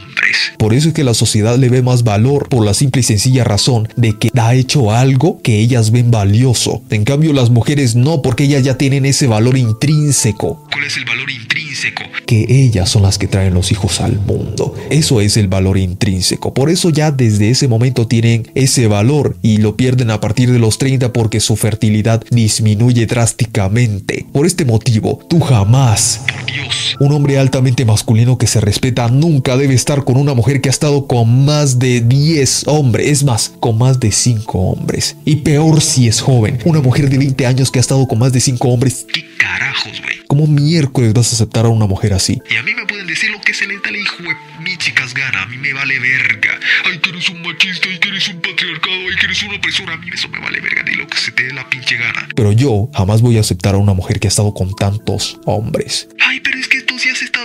Por 0.61 0.75
eso 0.75 0.89
es 0.89 0.93
que 0.93 1.03
la 1.03 1.15
sociedad 1.15 1.57
le 1.57 1.69
ve 1.69 1.81
más 1.81 2.03
valor 2.03 2.47
por 2.47 2.63
la 2.63 2.75
simple 2.75 2.99
y 2.99 3.03
sencilla 3.03 3.43
razón 3.43 3.89
de 3.95 4.15
que 4.19 4.29
ha 4.39 4.53
hecho 4.53 4.91
algo 4.91 5.41
que 5.41 5.57
ellas 5.57 5.89
ven 5.89 6.11
valioso. 6.11 6.83
En 6.91 7.03
cambio 7.03 7.33
las 7.33 7.49
mujeres 7.49 7.95
no, 7.95 8.21
porque 8.21 8.43
ellas 8.43 8.63
ya 8.63 8.77
tienen 8.77 9.07
ese 9.07 9.25
valor 9.25 9.57
intrínseco. 9.57 10.63
¿Cuál 10.71 10.83
es 10.83 10.97
el 10.97 11.05
valor 11.05 11.31
intrínseco? 11.31 12.03
Que 12.27 12.45
ellas 12.47 12.89
son 12.89 13.01
las 13.01 13.17
que 13.17 13.27
traen 13.27 13.55
los 13.55 13.71
hijos 13.71 14.01
al 14.01 14.19
mundo. 14.19 14.75
Eso 14.91 15.19
es 15.19 15.35
el 15.35 15.47
valor 15.47 15.79
intrínseco. 15.79 16.53
Por 16.53 16.69
eso 16.69 16.91
ya 16.91 17.09
desde 17.09 17.49
ese 17.49 17.67
momento 17.67 18.05
tienen 18.05 18.47
ese 18.53 18.85
valor 18.85 19.37
y 19.41 19.57
lo 19.57 19.75
pierden 19.75 20.11
a 20.11 20.21
partir 20.21 20.51
de 20.51 20.59
los 20.59 20.77
30 20.77 21.11
porque 21.11 21.39
su 21.39 21.55
fertilidad 21.55 22.23
disminuye 22.29 23.07
drásticamente. 23.07 24.27
Por 24.31 24.45
este 24.45 24.65
motivo, 24.65 25.25
tú 25.27 25.39
jamás, 25.39 26.21
Por 26.27 26.45
Dios. 26.45 26.97
un 26.99 27.13
hombre 27.13 27.39
altamente 27.39 27.83
masculino 27.83 28.37
que 28.37 28.45
se 28.45 28.61
respeta, 28.61 29.07
nunca 29.07 29.57
debe 29.57 29.73
estar 29.73 30.03
con 30.03 30.17
una 30.17 30.35
mujer 30.35 30.50
que 30.59 30.67
ha 30.67 30.71
estado 30.71 31.07
con 31.07 31.45
más 31.45 31.79
de 31.79 32.01
10 32.01 32.67
hombres, 32.67 33.07
es 33.07 33.23
más, 33.23 33.53
con 33.59 33.77
más 33.77 33.99
de 33.99 34.11
5 34.11 34.59
hombres. 34.59 35.15
Y 35.23 35.37
peor 35.37 35.81
si 35.81 36.07
es 36.07 36.19
joven, 36.19 36.59
una 36.65 36.81
mujer 36.81 37.09
de 37.09 37.17
20 37.17 37.45
años 37.45 37.71
que 37.71 37.79
ha 37.79 37.81
estado 37.81 38.07
con 38.07 38.19
más 38.19 38.33
de 38.33 38.41
5 38.41 38.67
hombres. 38.67 39.05
¿Qué 39.13 39.23
carajos, 39.37 40.01
güey? 40.01 40.19
¿Cómo 40.27 40.47
miércoles 40.47 41.13
vas 41.13 41.31
a 41.31 41.35
aceptar 41.35 41.65
a 41.65 41.69
una 41.69 41.85
mujer 41.85 42.13
así? 42.13 42.41
Y 42.49 42.55
a 42.57 42.63
mí 42.63 42.73
me 42.73 42.85
pueden 42.85 43.07
decir 43.07 43.29
lo 43.31 43.39
que 43.41 43.53
se 43.53 43.67
les 43.67 43.81
da 43.83 43.91
la 43.91 43.97
hijo 43.97 44.23
de 44.23 44.29
mi 44.63 44.77
chicas 44.77 45.13
gana. 45.13 45.43
A 45.43 45.45
mí 45.45 45.57
me 45.57 45.73
vale 45.73 45.99
verga. 45.99 46.59
Ay, 46.85 46.99
que 46.99 47.09
eres 47.09 47.29
un 47.29 47.41
machista, 47.41 47.87
ay, 47.89 47.99
que 47.99 48.09
eres 48.09 48.27
un 48.29 48.41
patriarcado, 48.41 48.95
ay, 49.09 49.15
que 49.19 49.25
eres 49.25 49.43
una 49.43 49.55
opresora. 49.57 49.93
A 49.93 49.97
mí 49.97 50.07
eso 50.13 50.29
me 50.29 50.39
vale 50.39 50.59
verga. 50.61 50.83
Di 50.83 50.95
lo 50.95 51.07
que 51.07 51.17
se 51.17 51.31
te 51.31 51.43
dé 51.43 51.53
la 51.53 51.69
pinche 51.69 51.97
gana. 51.97 52.29
Pero 52.35 52.51
yo 52.51 52.89
jamás 52.93 53.21
voy 53.21 53.37
a 53.37 53.41
aceptar 53.41 53.75
a 53.75 53.77
una 53.77 53.93
mujer 53.93 54.19
que 54.19 54.27
ha 54.27 54.29
estado 54.29 54.53
con 54.53 54.73
tantos 54.73 55.39
hombres. 55.45 56.07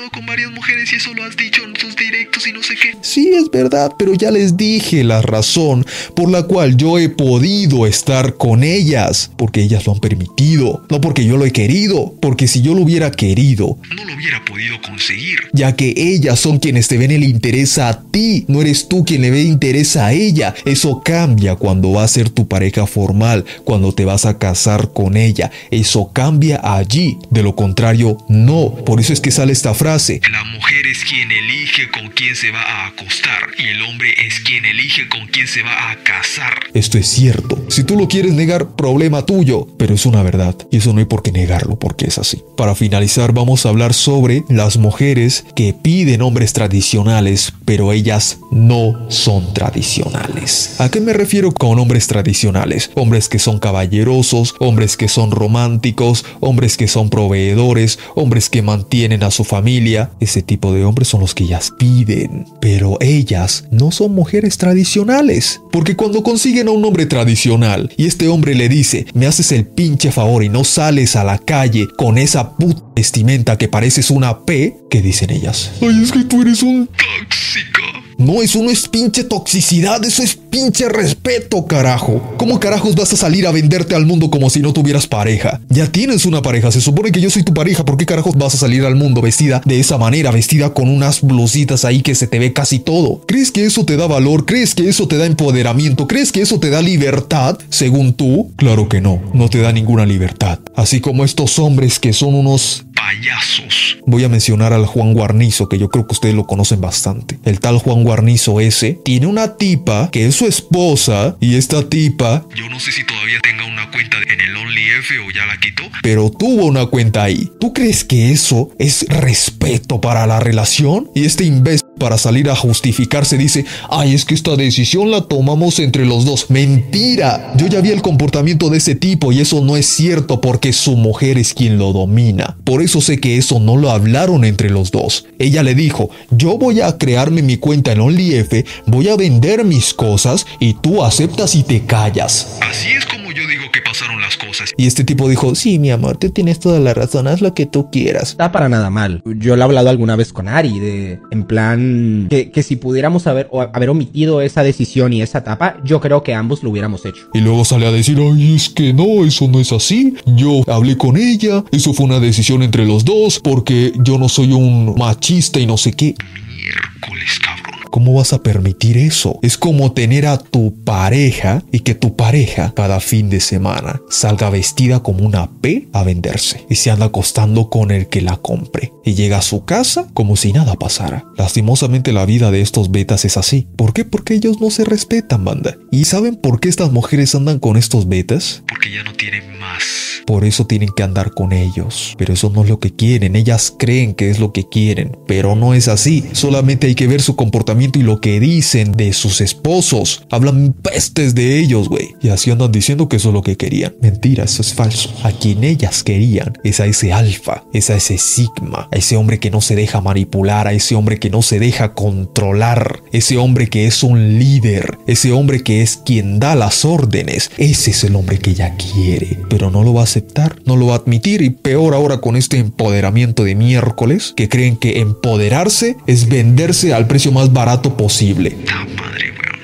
Estado 0.07 0.11
con 0.13 0.27
varias 0.27 0.51
mujeres 0.53 0.93
y 0.93 0.97
eso 0.97 1.13
lo 1.15 1.25
has 1.25 1.37
dicho 1.37 1.63
en 1.65 1.73
tus 1.73 1.97
directos 1.97 2.47
y 2.47 2.53
no 2.53 2.63
sé 2.63 2.75
qué. 2.75 2.97
Sí, 3.01 3.31
es 3.35 3.51
verdad, 3.51 3.93
pero 3.99 4.15
ya 4.15 4.31
les 4.31 4.57
dije 4.57 5.05
la 5.05 5.23
razón 5.23 5.85
por 6.15 6.31
la 6.31 6.45
cual 6.45 6.77
yo 6.77 6.99
he 6.99 7.09
podido 7.09 7.87
estar 7.87 8.35
con 8.37 8.63
ellas, 8.63 9.31
porque 9.37 9.63
ellas 9.63 9.87
lo 9.87 9.93
han 9.93 10.01
permitido, 10.01 10.85
no 10.91 11.01
porque 11.01 11.25
yo 11.25 11.37
lo 11.37 11.45
he 11.45 11.53
querido, 11.53 12.15
porque 12.21 12.47
si 12.49 12.63
yo 12.63 12.75
lo 12.75 12.83
hubiera 12.83 13.11
querido, 13.11 13.79
No 13.95 14.05
lo 14.05 14.15
hubiera 14.15 14.45
podido 14.45 14.81
conseguir. 14.83 15.39
ya 15.53 15.75
que 15.77 15.95
ellas 15.97 16.39
son 16.41 16.59
quienes 16.59 16.89
te 16.89 16.99
ven 16.99 17.11
el 17.11 17.25
interés 17.25 17.79
a 17.79 18.03
ti, 18.11 18.45
no 18.49 18.61
eres 18.61 18.89
tú 18.89 19.05
quien 19.05 19.23
le 19.23 19.31
ve 19.31 19.43
interés 19.43 19.97
a 19.97 20.13
ella. 20.13 20.55
Eso 20.65 21.03
cambia 21.05 21.57
cuando 21.57 21.93
va 21.93 22.05
a 22.05 22.09
ser 22.09 22.31
tu 22.31 22.47
pareja 22.49 22.87
formal, 22.87 23.45
cuando 23.65 23.93
te 23.93 24.05
vas 24.05 24.25
a 24.27 24.39
casar 24.39 24.93
con 24.93 25.17
ella. 25.17 25.51
Eso 25.71 26.11
cambia 26.13 26.61
allí. 26.63 27.19
De 27.31 27.43
lo 27.43 27.55
contrario, 27.57 28.19
no. 28.29 28.75
Por 28.85 29.01
eso 29.01 29.13
es 29.13 29.21
que 29.21 29.31
sale 29.31 29.53
esta 29.53 29.75
frase. 29.75 29.96
La 29.97 30.45
mujer 30.45 30.87
es 30.87 31.05
quien 31.05 31.31
elige 31.31 31.89
con 31.91 32.11
quién 32.11 32.37
se 32.37 32.51
va 32.51 32.61
a 32.61 32.89
acostar 32.89 33.49
y 33.57 33.69
el 33.69 33.81
hombre 33.81 34.13
es 34.27 34.41
quien 34.41 34.67
elige 34.67 35.09
con 35.09 35.27
quién 35.29 35.49
se 35.49 35.63
va 35.63 35.91
a 35.91 35.97
casar. 36.03 36.53
Esto 36.75 36.99
es 36.99 37.07
cierto. 37.07 37.65
Si 37.71 37.83
tú 37.83 37.97
lo 37.97 38.07
quieres 38.07 38.33
negar, 38.33 38.77
problema 38.77 39.25
tuyo. 39.25 39.67
Pero 39.79 39.95
es 39.95 40.05
una 40.05 40.23
verdad. 40.23 40.55
Y 40.71 40.77
eso 40.77 40.93
no 40.93 40.99
hay 40.99 41.07
por 41.07 41.23
qué 41.23 41.33
negarlo, 41.33 41.79
porque 41.79 42.05
es 42.09 42.19
así. 42.19 42.43
Para 42.59 42.75
finalizar, 42.75 43.33
vamos 43.33 43.65
a 43.65 43.71
hablar 43.71 43.95
sobre 43.95 44.45
las 44.51 44.77
mujeres 44.77 45.47
que 45.55 45.73
piden 45.73 46.21
hombres 46.21 46.53
tradicionales, 46.53 47.55
pero 47.65 47.91
ellas 47.95 48.39
no 48.51 49.11
son 49.11 49.55
tradicionales. 49.55 50.79
¿A 50.79 50.91
qué 50.91 51.01
me 51.01 51.15
refiero 51.15 51.53
con 51.53 51.79
hombres 51.79 52.07
tradicionales? 52.07 52.91
Hombres 52.97 53.31
que 53.31 53.39
son 53.39 53.61
caballerosos, 53.61 54.55
hombres 54.59 54.99
que 54.99 55.09
son 55.09 55.31
románticos, 55.31 56.27
hombres 56.41 56.77
que 56.77 56.87
son 56.87 57.09
proveedores, 57.09 57.99
hombres 58.15 58.51
que 58.51 58.61
mantienen 58.61 59.23
a 59.23 59.31
su 59.31 59.43
familia. 59.43 59.86
Ese 60.21 60.43
tipo 60.43 60.73
de 60.73 60.85
hombres 60.85 61.09
son 61.09 61.21
los 61.21 61.35
que 61.35 61.45
ellas 61.45 61.73
piden. 61.79 62.47
Pero 62.61 62.99
ellas 63.01 63.65
no 63.71 63.93
son 63.93 64.15
mujeres 64.15 64.59
tradicionales. 64.59 65.61
Porque 65.71 65.95
cuando 65.95 66.23
consiguen 66.23 66.69
a 66.69 66.73
un 66.73 66.85
hombre 66.85 67.07
tradicional 67.07 67.93
y 67.97 68.07
este 68.07 68.29
hombre 68.29 68.55
le 68.55 68.69
dice, 68.69 69.07
me 69.15 69.27
haces 69.27 69.53
el 69.53 69.67
pinche 69.67 70.11
favor 70.11 70.43
y 70.43 70.49
no 70.49 70.65
sales 70.65 71.17
a 71.17 71.25
la 71.25 71.39
calle 71.39 71.87
con 71.97 72.19
esa 72.19 72.57
puta 72.57 72.83
vestimenta 72.97 73.59
que 73.59 73.69
pareces 73.69 74.11
una 74.11 74.41
P, 74.45 74.75
¿qué 74.91 75.03
dicen 75.03 75.31
ellas? 75.31 75.71
Ay, 75.83 76.03
es 76.03 76.11
que 76.11 76.25
tú 76.25 76.43
eres 76.43 76.63
un... 76.63 76.87
Tóxica. 76.89 77.76
No, 78.19 78.43
eso 78.43 78.63
no 78.63 78.71
es 78.71 78.89
pinche 78.89 79.25
toxicidad, 79.25 80.03
eso 80.05 80.23
es 80.23 80.37
pinche 80.37 80.89
respeto, 80.89 81.67
carajo. 81.67 82.35
¿Cómo 82.39 82.59
carajos 82.59 82.95
vas 82.95 83.13
a 83.13 83.17
salir 83.17 83.47
a 83.47 83.53
venderte 83.53 83.95
al 83.95 84.07
mundo 84.07 84.31
como 84.31 84.49
si 84.49 84.61
no 84.61 84.73
tuvieras 84.73 85.07
pareja? 85.07 85.61
Ya 85.69 85.87
tienes 85.87 86.25
una 86.25 86.41
pareja, 86.41 86.73
se 86.73 86.81
supone 86.81 87.13
que 87.13 87.21
yo 87.21 87.29
soy 87.29 87.43
tu 87.43 87.53
pareja, 87.53 87.85
¿por 87.85 87.99
qué 87.99 88.07
carajos 88.07 88.35
vas 88.37 88.55
a 88.55 88.59
salir 88.59 88.85
al 88.85 88.97
mundo 88.97 89.21
vestida 89.21 89.61
de 89.67 89.81
esa 89.81 89.99
manera, 89.99 90.31
vestida 90.31 90.73
con 90.73 90.89
unas 90.89 91.21
blusitas 91.21 91.85
ahí 91.85 92.01
que 92.01 92.15
se 92.15 92.27
te 92.27 92.39
ve 92.39 92.55
casi 92.55 92.79
todo? 92.79 93.21
¿Crees 93.27 93.53
que 93.53 93.67
eso 93.67 93.85
te 93.85 93.99
da 93.99 94.07
valor? 94.07 94.47
¿Crees 94.47 94.75
que 94.75 94.89
eso 94.89 95.07
te 95.07 95.19
da 95.19 95.27
empoderamiento? 95.27 96.07
¿Crees 96.07 96.33
que 96.33 96.41
eso 96.41 96.59
te 96.59 96.71
da 96.71 96.81
libertad, 96.81 97.59
según 97.69 98.15
tú? 98.15 98.51
Claro 98.57 98.89
que 98.89 99.03
no, 99.03 99.21
no 99.35 99.51
te 99.51 99.59
da 99.59 99.73
ninguna 99.73 100.07
libertad. 100.07 100.59
Así 100.75 101.01
como 101.01 101.23
estos 101.23 101.59
hombres 101.59 101.99
que 101.99 102.15
son 102.15 102.35
unos 102.35 102.86
Payasos. 102.97 103.99
Voy 104.07 104.25
a 104.25 104.29
mencionar 104.29 104.73
al 104.73 104.87
Juan 104.87 105.13
Guarnizo, 105.13 105.69
que 105.69 105.79
yo 105.79 105.89
creo 105.89 106.07
que 106.07 106.15
ustedes 106.15 106.35
lo 106.35 106.47
conocen 106.47 106.81
bastante. 106.81 107.39
El 107.45 107.61
tal 107.61 107.79
Juan 107.79 108.03
Guarnizo 108.03 108.61
ese 108.61 108.99
tiene 109.05 109.27
una 109.27 109.57
tipa 109.57 110.11
que 110.11 110.27
es 110.27 110.35
su 110.35 110.47
esposa 110.47 111.37
y 111.41 111.55
esta 111.57 111.89
tipa, 111.89 112.45
Yo 112.57 112.69
no 112.69 112.81
sé 112.81 112.91
si 112.93 113.05
todavía 113.05 113.39
tenga 113.43 113.65
una 113.67 113.91
cuenta 113.91 114.17
en 114.19 114.41
el 114.41 114.57
OnlyF 114.57 115.11
o 115.27 115.31
ya 115.31 115.47
la 115.47 115.57
quitó. 115.61 115.83
pero 116.03 116.31
tuvo 116.31 116.65
una 116.67 116.87
cuenta 116.87 117.23
ahí. 117.23 117.51
¿Tú 117.61 117.73
crees 117.73 118.03
que 118.05 118.33
eso 118.33 118.71
es 118.79 119.07
respeto 119.09 120.01
para 120.01 120.27
la 120.27 120.41
relación? 120.41 121.11
Y 121.15 121.25
este 121.25 121.45
imbécil 121.45 121.86
para 121.99 122.19
salir 122.19 122.51
a 122.51 122.57
justificarse 122.57 123.39
dice, 123.39 123.65
ay, 123.91 124.15
es 124.15 124.25
que 124.25 124.35
esta 124.35 124.57
decisión 124.57 125.11
la 125.11 125.23
tomamos 125.23 125.79
entre 125.79 126.05
los 126.05 126.25
dos. 126.25 126.51
Mentira. 126.51 127.53
Yo 127.57 127.67
ya 127.67 127.81
vi 127.81 127.91
el 127.91 128.03
comportamiento 128.03 128.71
de 128.71 128.79
ese 128.79 128.95
tipo 128.95 129.33
y 129.33 129.41
eso 129.41 129.61
no 129.63 129.77
es 129.77 129.87
cierto 129.87 130.41
porque 130.41 130.73
su 130.73 130.97
mujer 130.97 131.39
es 131.39 131.55
quien 131.55 131.79
lo 131.79 131.93
domina. 131.93 132.57
Por 132.65 132.83
eso 132.83 133.01
sé 133.01 133.19
que 133.19 133.37
eso 133.37 133.61
no 133.61 133.77
lo 133.77 133.91
hablaron 133.91 134.45
entre 134.45 134.71
los 134.71 134.91
dos. 134.91 135.27
Ella 135.39 135.63
le 135.63 135.75
dijo, 135.75 136.11
yo 136.31 136.59
voy 136.59 136.81
a 136.81 136.99
crearme 136.99 137.43
mi 137.43 137.57
cuenta 137.57 137.93
en 137.93 138.01
OnlyF, 138.01 138.65
voy 138.87 139.09
a 139.09 139.17
vender 139.17 139.65
mis 139.65 139.95
cosas 139.95 140.47
y 140.61 140.75
tú 140.75 141.03
aceptas 141.03 141.55
y 141.55 141.63
te 141.63 141.85
callas. 141.87 142.59
Así 142.61 142.91
es 142.91 143.05
como 143.07 143.33
yo 143.33 143.47
digo 143.47 143.65
que 143.73 143.76
pasaron 144.07 144.21
las 144.21 144.37
cosas. 144.37 144.75
Y 144.77 144.87
este 144.87 145.05
tipo 145.05 145.29
dijo, 145.29 145.55
sí, 145.55 145.79
mi 145.79 145.91
amor, 145.91 146.17
tú 146.17 146.31
tienes 146.31 146.61
toda 146.61 146.81
la 146.81 146.95
razón, 146.95 147.27
haz 147.27 147.41
lo 147.41 147.55
que 147.55 147.67
tú 147.67 147.91
quieras. 147.91 148.31
está 148.31 148.53
para 148.53 148.69
nada 148.69 148.91
mal. 148.91 149.23
Yo 149.25 149.57
lo 149.57 149.63
he 149.63 149.65
hablado 149.65 149.91
alguna 149.91 150.17
vez 150.17 150.33
con 150.33 150.49
Ari, 150.49 150.79
de 150.79 151.21
en 151.31 151.45
plan 151.45 152.27
que, 152.31 152.51
que 152.51 152.63
si 152.63 152.77
pudiéramos 152.77 153.27
haber, 153.27 153.49
o 153.51 153.63
haber 153.63 153.91
omitido 153.91 154.41
esa 154.41 154.63
decisión 154.63 155.13
y 155.13 155.23
esa 155.23 155.39
etapa, 155.39 155.77
yo 155.85 156.01
creo 156.01 156.23
que 156.23 156.35
ambos 156.35 156.63
lo 156.63 156.71
hubiéramos 156.71 157.05
hecho. 157.05 157.29
Y 157.35 157.41
luego 157.41 157.65
sale 157.65 157.87
a 157.87 157.93
decir, 157.93 158.19
ay, 158.21 158.55
es 158.55 158.69
que 158.69 158.93
no, 158.93 159.25
eso 159.25 159.49
no 159.49 159.61
es 159.61 159.73
así. 159.73 160.15
Yo 160.27 160.63
hablé 160.67 160.97
con 160.97 161.17
ella, 161.17 161.65
eso 161.73 161.93
fue 161.93 162.07
una 162.07 162.21
decisión 162.21 162.63
entre 162.63 162.87
los 162.87 163.05
dos, 163.05 163.41
porque 163.41 163.93
yo 163.99 164.19
no 164.19 164.29
soy 164.29 164.53
un 164.53 164.95
machista 164.97 165.59
y 165.59 165.67
no 165.67 165.77
sé 165.77 165.93
qué. 165.93 166.15
Miércoles, 166.47 167.39
cabrón. 167.43 167.66
¿Cómo 167.97 168.13
vas 168.13 168.35
a 168.35 168.43
permitir 168.43 168.99
eso? 168.99 169.39
Es 169.41 169.57
como 169.57 169.93
tener 169.93 170.27
a 170.27 170.37
tu 170.37 170.85
pareja 170.85 171.65
y 171.73 171.79
que 171.79 171.95
tu 171.95 172.15
pareja 172.15 172.75
cada 172.77 173.01
fin 173.01 173.31
de 173.31 173.41
semana 173.41 174.03
salga 174.11 174.51
vestida 174.51 175.03
como 175.03 175.25
una 175.25 175.51
P 175.63 175.89
a 175.95 176.03
venderse 176.03 176.67
y 176.69 176.75
se 176.75 176.91
anda 176.91 177.07
acostando 177.07 177.71
con 177.71 177.91
el 177.91 178.09
que 178.09 178.21
la 178.21 178.37
compre 178.37 178.93
y 179.03 179.15
llega 179.15 179.39
a 179.39 179.43
su 179.43 179.65
casa 179.65 180.09
como 180.13 180.37
si 180.37 180.53
nada 180.53 180.75
pasara. 180.75 181.25
Lastimosamente 181.39 182.13
la 182.13 182.27
vida 182.27 182.51
de 182.51 182.61
estos 182.61 182.91
betas 182.91 183.25
es 183.25 183.39
así. 183.39 183.67
¿Por 183.77 183.95
qué? 183.95 184.05
Porque 184.05 184.35
ellos 184.35 184.61
no 184.61 184.71
se 184.71 184.85
respetan, 184.85 185.47
banda. 185.47 185.79
¿Y 185.91 186.05
saben 186.05 186.37
por 186.37 186.61
qué 186.61 186.69
estas 186.69 186.93
mujeres 186.93 187.35
andan 187.35 187.59
con 187.61 187.79
estos 187.79 188.09
betas? 188.09 188.63
Porque 188.69 188.93
ya 188.93 189.05
no 189.05 189.15
tienen 189.15 189.59
más. 189.59 189.85
Por 190.27 190.45
eso 190.45 190.67
tienen 190.67 190.91
que 190.95 191.03
andar 191.03 191.31
con 191.31 191.53
ellos. 191.53 192.15
Pero 192.19 192.35
eso 192.35 192.51
no 192.51 192.65
es 192.65 192.69
lo 192.69 192.81
que 192.81 192.95
quieren. 192.95 193.37
Ellas 193.37 193.73
creen 193.79 194.15
que 194.15 194.29
es 194.29 194.41
lo 194.41 194.53
que 194.53 194.69
quieren. 194.69 195.17
Pero 195.27 195.55
no 195.55 195.73
es 195.73 195.87
así. 195.87 196.25
Solamente 196.33 196.89
hay 196.89 196.97
que 196.97 197.07
ver 197.07 197.23
su 197.23 197.37
comportamiento 197.37 197.86
y 197.95 198.03
lo 198.03 198.21
que 198.21 198.41
dicen 198.41 198.93
de 198.93 199.13
sus 199.13 199.41
esposos. 199.41 200.25
Hablan 200.31 200.73
pestes 200.73 201.35
de 201.35 201.59
ellos, 201.59 201.89
güey. 201.89 202.15
Y 202.23 202.29
así 202.29 202.51
andan 202.51 202.73
diciendo 202.73 203.09
que 203.09 203.17
eso 203.17 203.29
es 203.29 203.35
lo 203.35 203.43
que 203.43 203.57
querían. 203.57 203.95
Mentira, 204.01 204.45
eso 204.45 204.63
es 204.63 204.75
falso. 204.75 205.13
A 205.23 205.33
quien 205.33 205.63
ellas 205.63 206.03
querían 206.03 206.59
es 206.65 206.81
a 206.81 206.87
ese 206.87 207.13
alfa, 207.13 207.65
es 207.73 207.91
a 207.91 207.97
ese 207.97 208.19
sigma, 208.19 208.89
a 208.93 208.97
ese 208.97 209.17
hombre 209.17 209.39
que 209.39 209.51
no 209.51 209.61
se 209.61 209.77
deja 209.77 210.01
manipular, 210.01 210.67
a 210.67 210.73
ese 210.73 210.95
hombre 210.95 211.19
que 211.19 211.31
no 211.31 211.43
se 211.43 211.59
deja 211.59 211.95
controlar, 211.95 213.01
ese 213.13 213.37
hombre 213.37 213.69
que 213.69 213.87
es 213.87 214.03
un 214.03 214.39
líder, 214.39 214.99
ese 215.07 215.33
hombre 215.33 215.63
que 215.63 215.83
es 215.83 215.97
quien 215.97 216.41
da 216.41 216.55
las 216.55 216.85
órdenes. 216.85 217.51
Ese 217.59 217.91
es 217.91 218.05
el 218.05 218.17
hombre 218.17 218.39
que 218.39 218.51
ella 218.51 218.75
quiere. 218.77 219.39
Pero 219.49 219.71
no 219.71 219.83
lo 219.83 219.95
va 219.95 220.01
a 220.01 220.05
aceptar, 220.05 220.57
no 220.65 220.77
lo 220.77 220.87
va 220.87 220.95
a 220.95 220.99
admitir 220.99 221.43
y 221.43 221.51
peor 221.51 221.95
ahora 221.95 222.19
con 222.19 222.37
este 222.37 222.59
empoderamiento 222.59 223.45
de 223.45 223.55
miércoles 223.55 224.33
que 224.37 224.49
creen 224.49 224.77
que 224.77 225.01
empoderarse 225.01 225.97
es 226.07 226.29
venderse 226.29 226.95
al 226.95 227.07
precio 227.07 227.33
más 227.33 227.53
barato 227.53 227.76
posible. 227.83 228.57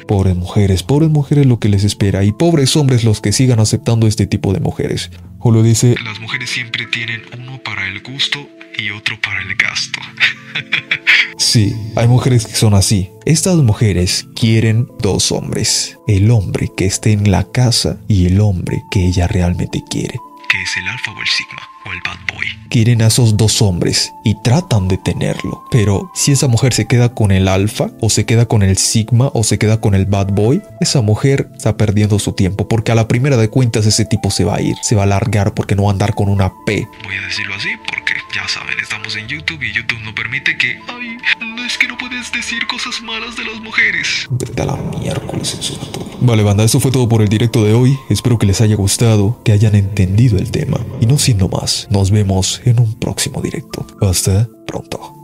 Pobres 0.06 0.36
mujeres, 0.36 0.82
pobres 0.82 1.10
mujeres 1.10 1.46
lo 1.46 1.58
que 1.58 1.68
les 1.68 1.84
espera 1.84 2.24
y 2.24 2.32
pobres 2.32 2.76
hombres 2.76 3.04
los 3.04 3.20
que 3.20 3.32
sigan 3.32 3.60
aceptando 3.60 4.06
este 4.06 4.26
tipo 4.26 4.52
de 4.52 4.60
mujeres. 4.60 5.10
Julio 5.38 5.62
dice, 5.62 5.94
Las 6.04 6.20
mujeres 6.20 6.50
siempre 6.50 6.86
tienen 6.86 7.22
uno 7.38 7.58
para 7.64 7.86
el 7.88 8.02
gusto 8.02 8.38
y 8.78 8.90
otro 8.90 9.18
para 9.20 9.40
el 9.42 9.54
gasto. 9.54 10.00
sí, 11.38 11.74
hay 11.96 12.08
mujeres 12.08 12.46
que 12.46 12.54
son 12.54 12.74
así. 12.74 13.10
Estas 13.24 13.56
mujeres 13.56 14.26
quieren 14.34 14.88
dos 15.00 15.32
hombres. 15.32 15.98
El 16.06 16.30
hombre 16.30 16.68
que 16.76 16.84
esté 16.86 17.12
en 17.12 17.30
la 17.30 17.50
casa 17.50 17.98
y 18.08 18.26
el 18.26 18.40
hombre 18.40 18.82
que 18.90 19.06
ella 19.06 19.28
realmente 19.28 19.82
quiere. 19.88 20.18
que 20.48 20.62
es 20.62 20.76
el 20.76 20.88
alfa 20.88 21.12
o 21.12 21.20
el 21.20 21.28
sigma 21.28 21.71
o 21.84 21.92
el 21.92 22.00
bad 22.02 22.18
boy. 22.34 22.46
Quieren 22.68 23.02
a 23.02 23.08
esos 23.08 23.36
dos 23.36 23.60
hombres 23.62 24.12
y 24.24 24.40
tratan 24.42 24.88
de 24.88 24.98
tenerlo. 24.98 25.64
Pero 25.70 26.10
si 26.14 26.32
esa 26.32 26.48
mujer 26.48 26.72
se 26.72 26.86
queda 26.86 27.14
con 27.14 27.30
el 27.30 27.48
alfa, 27.48 27.90
o 28.00 28.10
se 28.10 28.24
queda 28.24 28.46
con 28.46 28.62
el 28.62 28.76
sigma, 28.78 29.30
o 29.34 29.44
se 29.44 29.58
queda 29.58 29.80
con 29.80 29.94
el 29.94 30.06
bad 30.06 30.28
boy, 30.28 30.62
esa 30.80 31.00
mujer 31.02 31.50
está 31.54 31.76
perdiendo 31.76 32.18
su 32.18 32.32
tiempo. 32.32 32.68
Porque 32.68 32.92
a 32.92 32.94
la 32.94 33.08
primera 33.08 33.36
de 33.36 33.50
cuentas 33.50 33.86
ese 33.86 34.04
tipo 34.04 34.30
se 34.30 34.44
va 34.44 34.56
a 34.56 34.62
ir, 34.62 34.76
se 34.82 34.94
va 34.94 35.02
a 35.02 35.06
largar 35.06 35.54
porque 35.54 35.76
no 35.76 35.84
va 35.84 35.90
a 35.90 35.92
andar 35.92 36.14
con 36.14 36.28
una 36.28 36.52
P. 36.66 36.86
Voy 37.04 37.16
a 37.16 37.26
decirlo 37.26 37.54
así 37.54 37.68
porque 37.86 38.01
ya 38.34 38.48
saben, 38.48 38.78
estamos 38.80 39.14
en 39.16 39.28
YouTube 39.28 39.62
y 39.62 39.72
YouTube 39.72 40.00
no 40.00 40.14
permite 40.14 40.56
que... 40.56 40.78
Ay, 40.88 41.18
no 41.40 41.64
es 41.64 41.76
que 41.76 41.86
no 41.86 41.98
puedes 41.98 42.32
decir 42.32 42.66
cosas 42.66 43.02
malas 43.02 43.36
de 43.36 43.44
las 43.44 43.60
mujeres. 43.60 44.26
Vete 44.30 44.62
a 44.62 44.66
la 44.66 44.76
miércoles 44.76 45.54
en 45.54 45.62
su 45.62 45.78
Vale, 46.20 46.42
banda, 46.42 46.64
eso 46.64 46.80
fue 46.80 46.90
todo 46.90 47.08
por 47.08 47.20
el 47.20 47.28
directo 47.28 47.64
de 47.64 47.74
hoy. 47.74 47.98
Espero 48.08 48.38
que 48.38 48.46
les 48.46 48.60
haya 48.60 48.76
gustado, 48.76 49.42
que 49.44 49.52
hayan 49.52 49.74
entendido 49.74 50.38
el 50.38 50.50
tema. 50.50 50.78
Y 51.00 51.06
no 51.06 51.18
siendo 51.18 51.48
más, 51.48 51.88
nos 51.90 52.10
vemos 52.10 52.62
en 52.64 52.80
un 52.80 52.94
próximo 52.94 53.42
directo. 53.42 53.86
Hasta 54.00 54.48
pronto. 54.66 55.21